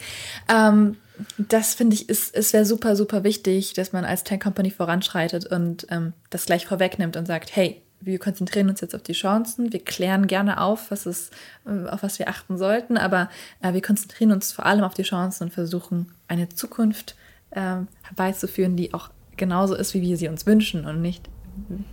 Ähm, 0.49 0.97
das 1.37 1.75
finde 1.75 1.95
ich, 1.95 2.09
ist, 2.09 2.35
es 2.35 2.53
wäre 2.53 2.65
super, 2.65 2.95
super 2.95 3.23
wichtig, 3.23 3.73
dass 3.73 3.93
man 3.93 4.05
als 4.05 4.23
Tech 4.23 4.39
Company 4.39 4.71
voranschreitet 4.71 5.45
und 5.45 5.87
ähm, 5.89 6.13
das 6.29 6.45
gleich 6.45 6.65
vorwegnimmt 6.65 7.17
und 7.17 7.25
sagt, 7.25 7.55
hey, 7.55 7.81
wir 8.01 8.19
konzentrieren 8.19 8.69
uns 8.69 8.81
jetzt 8.81 8.95
auf 8.95 9.01
die 9.01 9.13
Chancen, 9.13 9.73
wir 9.73 9.83
klären 9.83 10.27
gerne 10.27 10.61
auf, 10.61 10.91
was 10.91 11.05
es, 11.05 11.31
äh, 11.65 11.89
auf 11.89 12.03
was 12.03 12.19
wir 12.19 12.27
achten 12.27 12.57
sollten, 12.57 12.97
aber 12.97 13.29
äh, 13.61 13.73
wir 13.73 13.81
konzentrieren 13.81 14.31
uns 14.31 14.51
vor 14.51 14.65
allem 14.65 14.83
auf 14.83 14.93
die 14.93 15.03
Chancen 15.03 15.45
und 15.45 15.51
versuchen, 15.51 16.11
eine 16.27 16.49
Zukunft 16.49 17.15
äh, 17.51 17.77
herbeizuführen, 18.03 18.75
die 18.75 18.93
auch 18.93 19.09
genauso 19.37 19.75
ist, 19.75 19.93
wie 19.93 20.01
wir 20.01 20.17
sie 20.17 20.27
uns 20.27 20.45
wünschen 20.45 20.85
und 20.85 21.01
nicht, 21.01 21.29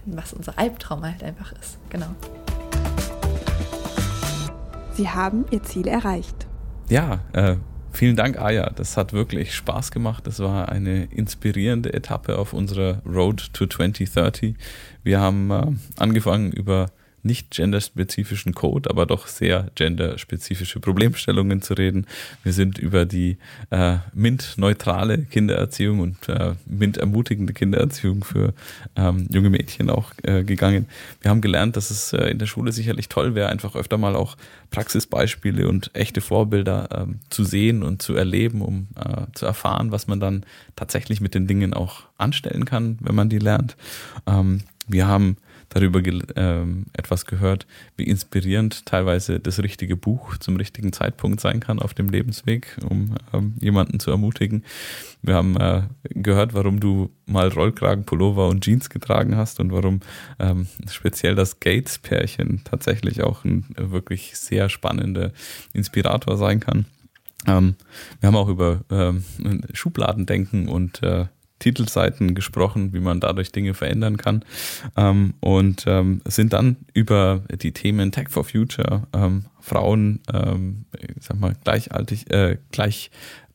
was 0.05 0.33
unser 0.33 0.59
Albtraum 0.59 1.05
halt 1.05 1.23
einfach 1.23 1.53
ist. 1.53 1.79
Genau. 1.91 2.14
Sie 4.95 5.09
haben 5.09 5.47
Ihr 5.51 5.62
Ziel 5.62 5.89
erreicht. 5.89 6.47
Ja, 6.89 7.20
äh, 7.33 7.57
Vielen 7.93 8.16
Dank, 8.16 8.38
Aya. 8.40 8.70
Das 8.70 8.97
hat 8.97 9.12
wirklich 9.12 9.55
Spaß 9.55 9.90
gemacht. 9.90 10.26
Das 10.26 10.40
war 10.40 10.70
eine 10.70 11.05
inspirierende 11.05 11.93
Etappe 11.93 12.38
auf 12.38 12.55
unserer 12.55 13.03
Road 13.05 13.53
to 13.53 13.66
2030. 13.66 14.55
Wir 15.05 15.20
haben 15.20 15.51
äh, 15.51 15.66
angefangen 15.99 16.53
über 16.53 16.86
nicht 17.23 17.51
genderspezifischen 17.51 18.55
Code, 18.55 18.91
aber 18.91 19.07
doch 19.07 19.27
sehr 19.27 19.70
genderspezifische 19.75 20.81
Problemstellungen 20.81 21.62
zu 21.62 21.75
reden. 21.75 22.07
Wir 22.43 22.53
sind 22.53 22.79
über 22.79 23.05
die 23.05 23.39
äh, 23.70 23.99
MINT-neutrale 24.12 25.18
Kindererziehung 25.18 26.01
und 26.01 26.29
äh, 26.29 26.55
MINT-ermutigende 26.66 27.53
Kindererziehung 27.53 28.25
für 28.25 28.55
ähm, 28.97 29.29
junge 29.31 29.51
Mädchen 29.51 29.91
auch 29.91 30.12
äh, 30.23 30.43
gegangen. 30.43 30.87
Wir 31.20 31.31
haben 31.31 31.41
gelernt, 31.41 31.77
dass 31.77 31.91
es 31.91 32.12
äh, 32.12 32.31
in 32.31 32.39
der 32.39 32.47
Schule 32.47 32.73
sicherlich 32.73 33.09
toll 33.09 33.35
wäre, 33.35 33.49
einfach 33.49 33.77
öfter 33.77 33.99
mal 33.99 34.16
auch 34.16 34.37
Praxisbeispiele 34.70 35.68
und 35.68 35.91
echte 35.95 36.20
Vorbilder 36.20 36.89
ähm, 36.93 37.20
zu 37.31 37.45
sehen 37.45 37.83
und 37.83 38.03
zu 38.03 38.14
erleben, 38.14 38.62
um 38.62 38.89
äh, 38.97 39.27
zu 39.35 39.47
erfahren, 39.47 39.93
was 39.93 40.09
man 40.09 40.18
dann 40.18 40.45
tatsächlich 40.75 41.20
mit 41.20 41.35
den 41.35 41.47
Dingen 41.47 41.73
auch 41.73 42.03
anstellen 42.18 42.64
kann, 42.64 42.99
wenn 43.01 43.14
man 43.14 43.29
die 43.29 43.39
lernt. 43.39 43.77
Ähm, 44.27 44.62
wir 44.89 45.07
haben 45.07 45.37
darüber 45.73 46.01
ähm, 46.37 46.87
etwas 46.93 47.27
gehört, 47.27 47.66
wie 47.97 48.05
inspirierend 48.05 48.85
teilweise 48.87 49.41
das 49.41 49.62
richtige 49.62 49.97
Buch 49.97 50.37
zum 50.39 50.57
richtigen 50.57 50.93
Zeitpunkt 50.93 51.41
sein 51.41 51.61
kann 51.61 51.79
auf 51.79 51.95
dem 51.95 52.09
Lebensweg, 52.09 52.77
um 52.89 53.14
ähm, 53.33 53.55
jemanden 53.61 53.99
zu 54.01 54.11
ermutigen. 54.11 54.64
Wir 55.23 55.35
haben 55.35 55.57
äh, 55.57 55.83
gehört, 56.11 56.55
warum 56.55 56.81
du 56.81 57.11
mal 57.27 57.49
Rollkragen, 57.49 58.05
Pullover 58.05 58.49
und 58.49 58.64
Jeans 58.64 58.91
getragen 58.91 59.37
hast 59.37 59.61
und 59.61 59.73
warum 59.73 60.01
ähm, 60.39 60.66
speziell 60.91 61.35
das 61.35 61.61
Gates-Pärchen 61.61 62.62
tatsächlich 62.64 63.23
auch 63.23 63.45
ein 63.45 63.66
wirklich 63.77 64.37
sehr 64.37 64.68
spannender 64.68 65.33
Inspirator 65.73 66.37
sein 66.37 66.61
kann. 66.61 66.87
Ähm, 67.47 67.77
wir 68.20 68.29
haben 68.29 68.37
auch 68.37 68.49
über 68.49 68.85
ähm, 68.91 69.25
Schubladendenken 69.73 70.68
und 70.68 71.03
äh, 71.03 71.27
Titelseiten 71.62 72.34
gesprochen, 72.34 72.92
wie 72.92 73.00
man 73.00 73.20
dadurch 73.20 73.52
Dinge 73.52 73.74
verändern 73.74 74.16
kann. 74.16 74.44
Ähm, 74.96 75.34
und 75.40 75.84
ähm, 75.86 76.20
sind 76.24 76.52
dann 76.52 76.76
über 76.92 77.42
die 77.62 77.72
Themen 77.72 78.10
Tech 78.10 78.28
for 78.30 78.44
Future, 78.44 79.06
ähm, 79.12 79.44
Frauen, 79.60 80.20
ähm, 80.32 80.86
ich 80.98 81.24
sag 81.24 81.38
mal 81.38 81.54
gleichaltig, 81.62 82.30
äh, 82.32 82.58
gleich 82.72 83.12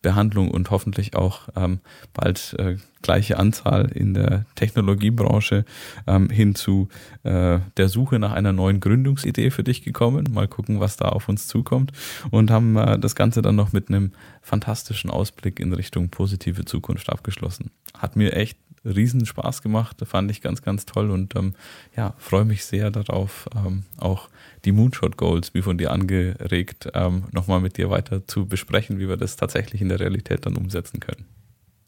Behandlung 0.07 0.51
und 0.51 0.71
hoffentlich 0.71 1.17
auch 1.17 1.49
ähm, 1.57 1.79
bald 2.13 2.55
äh, 2.59 2.77
gleiche 3.01 3.37
Anzahl 3.37 3.91
in 3.91 4.13
der 4.13 4.45
Technologiebranche 4.55 5.65
ähm, 6.07 6.29
hin 6.29 6.55
zu 6.55 6.87
äh, 7.23 7.59
der 7.75 7.89
Suche 7.89 8.17
nach 8.17 8.31
einer 8.31 8.53
neuen 8.53 8.79
Gründungsidee 8.79 9.49
für 9.51 9.65
dich 9.65 9.83
gekommen. 9.83 10.29
Mal 10.31 10.47
gucken, 10.47 10.79
was 10.79 10.95
da 10.95 11.09
auf 11.09 11.27
uns 11.27 11.47
zukommt. 11.47 11.91
Und 12.31 12.51
haben 12.51 12.77
äh, 12.77 12.97
das 12.97 13.15
Ganze 13.15 13.41
dann 13.41 13.57
noch 13.57 13.73
mit 13.73 13.89
einem 13.89 14.13
fantastischen 14.41 15.09
Ausblick 15.09 15.59
in 15.59 15.73
Richtung 15.73 16.07
positive 16.07 16.63
Zukunft 16.63 17.09
abgeschlossen. 17.09 17.71
Hat 17.93 18.15
mir 18.15 18.31
echt 18.31 18.57
riesen 18.87 19.25
Spaß 19.25 19.61
gemacht, 19.61 19.97
fand 20.05 20.31
ich 20.31 20.41
ganz, 20.41 20.61
ganz 20.61 20.85
toll 20.85 21.11
und 21.11 21.35
ähm, 21.35 21.53
ja, 21.95 22.13
freue 22.17 22.45
mich 22.45 22.65
sehr 22.65 22.91
darauf, 22.91 23.47
ähm, 23.55 23.83
auch 23.97 24.29
die 24.65 24.71
Moonshot 24.71 25.17
Goals, 25.17 25.53
wie 25.53 25.61
von 25.61 25.77
dir 25.77 25.91
angeregt, 25.91 26.89
ähm, 26.93 27.25
nochmal 27.31 27.59
mit 27.59 27.77
dir 27.77 27.89
weiter 27.89 28.27
zu 28.27 28.45
besprechen, 28.45 28.99
wie 28.99 29.07
wir 29.07 29.17
das 29.17 29.35
tatsächlich 29.35 29.81
in 29.81 29.89
der 29.89 29.99
Realität 29.99 30.45
dann 30.45 30.55
umsetzen 30.55 30.99
können. 30.99 31.25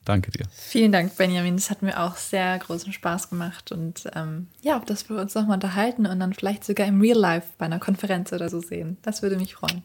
Danke 0.05 0.31
dir. 0.31 0.45
Vielen 0.51 0.91
Dank, 0.91 1.15
Benjamin. 1.17 1.55
Das 1.55 1.69
hat 1.69 1.81
mir 1.81 1.99
auch 1.99 2.15
sehr 2.15 2.57
großen 2.57 2.93
Spaß 2.93 3.29
gemacht 3.29 3.71
und 3.71 4.09
ähm, 4.15 4.47
ja, 4.61 4.79
dass 4.79 5.09
wir 5.09 5.17
uns 5.17 5.35
nochmal 5.35 5.55
unterhalten 5.55 6.07
und 6.07 6.19
dann 6.19 6.33
vielleicht 6.33 6.63
sogar 6.63 6.87
im 6.87 6.99
Real 6.99 7.17
Life 7.17 7.47
bei 7.57 7.65
einer 7.65 7.79
Konferenz 7.79 8.33
oder 8.33 8.49
so 8.49 8.59
sehen. 8.59 8.97
Das 9.01 9.21
würde 9.21 9.37
mich 9.37 9.55
freuen. 9.55 9.83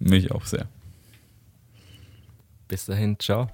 Mich 0.00 0.32
auch 0.32 0.46
sehr. 0.46 0.66
Bis 2.66 2.86
dahin, 2.86 3.18
ciao. 3.18 3.48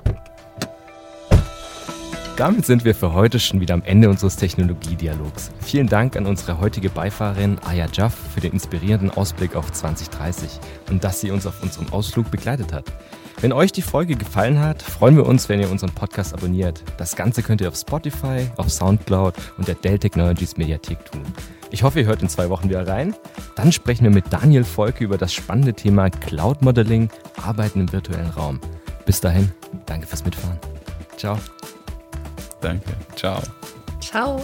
Damit 2.36 2.66
sind 2.66 2.84
wir 2.84 2.94
für 2.94 3.14
heute 3.14 3.40
schon 3.40 3.60
wieder 3.60 3.72
am 3.72 3.82
Ende 3.82 4.10
unseres 4.10 4.36
Technologiedialogs. 4.36 5.50
Vielen 5.60 5.86
Dank 5.86 6.16
an 6.16 6.26
unsere 6.26 6.60
heutige 6.60 6.90
Beifahrerin 6.90 7.58
Aya 7.64 7.88
Jaff 7.90 8.14
für 8.34 8.40
den 8.40 8.52
inspirierenden 8.52 9.10
Ausblick 9.10 9.56
auf 9.56 9.72
2030 9.72 10.50
und 10.90 11.02
dass 11.02 11.22
sie 11.22 11.30
uns 11.30 11.46
auf 11.46 11.62
unserem 11.62 11.90
Ausflug 11.94 12.30
begleitet 12.30 12.74
hat. 12.74 12.92
Wenn 13.40 13.54
euch 13.54 13.72
die 13.72 13.80
Folge 13.80 14.16
gefallen 14.16 14.60
hat, 14.60 14.82
freuen 14.82 15.16
wir 15.16 15.24
uns, 15.24 15.48
wenn 15.48 15.60
ihr 15.60 15.70
unseren 15.70 15.92
Podcast 15.92 16.34
abonniert. 16.34 16.84
Das 16.98 17.16
Ganze 17.16 17.42
könnt 17.42 17.62
ihr 17.62 17.68
auf 17.68 17.76
Spotify, 17.76 18.46
auf 18.58 18.70
Soundcloud 18.70 19.34
und 19.56 19.66
der 19.66 19.74
Dell 19.74 19.98
Technologies 19.98 20.58
Mediathek 20.58 21.10
tun. 21.10 21.22
Ich 21.70 21.84
hoffe, 21.84 22.00
ihr 22.00 22.06
hört 22.06 22.20
in 22.20 22.28
zwei 22.28 22.50
Wochen 22.50 22.68
wieder 22.68 22.86
rein. 22.86 23.14
Dann 23.54 23.72
sprechen 23.72 24.04
wir 24.04 24.10
mit 24.10 24.30
Daniel 24.30 24.64
Volke 24.64 25.04
über 25.04 25.16
das 25.16 25.32
spannende 25.32 25.72
Thema 25.72 26.10
Cloud 26.10 26.60
Modeling, 26.60 27.08
Arbeiten 27.42 27.80
im 27.80 27.92
virtuellen 27.92 28.30
Raum. 28.30 28.60
Bis 29.06 29.22
dahin, 29.22 29.52
danke 29.86 30.06
fürs 30.06 30.24
Mitfahren. 30.24 30.58
Ciao. 31.16 31.38
Danke. 32.60 32.96
Ciao. 33.14 33.40
Ciao. 34.00 34.40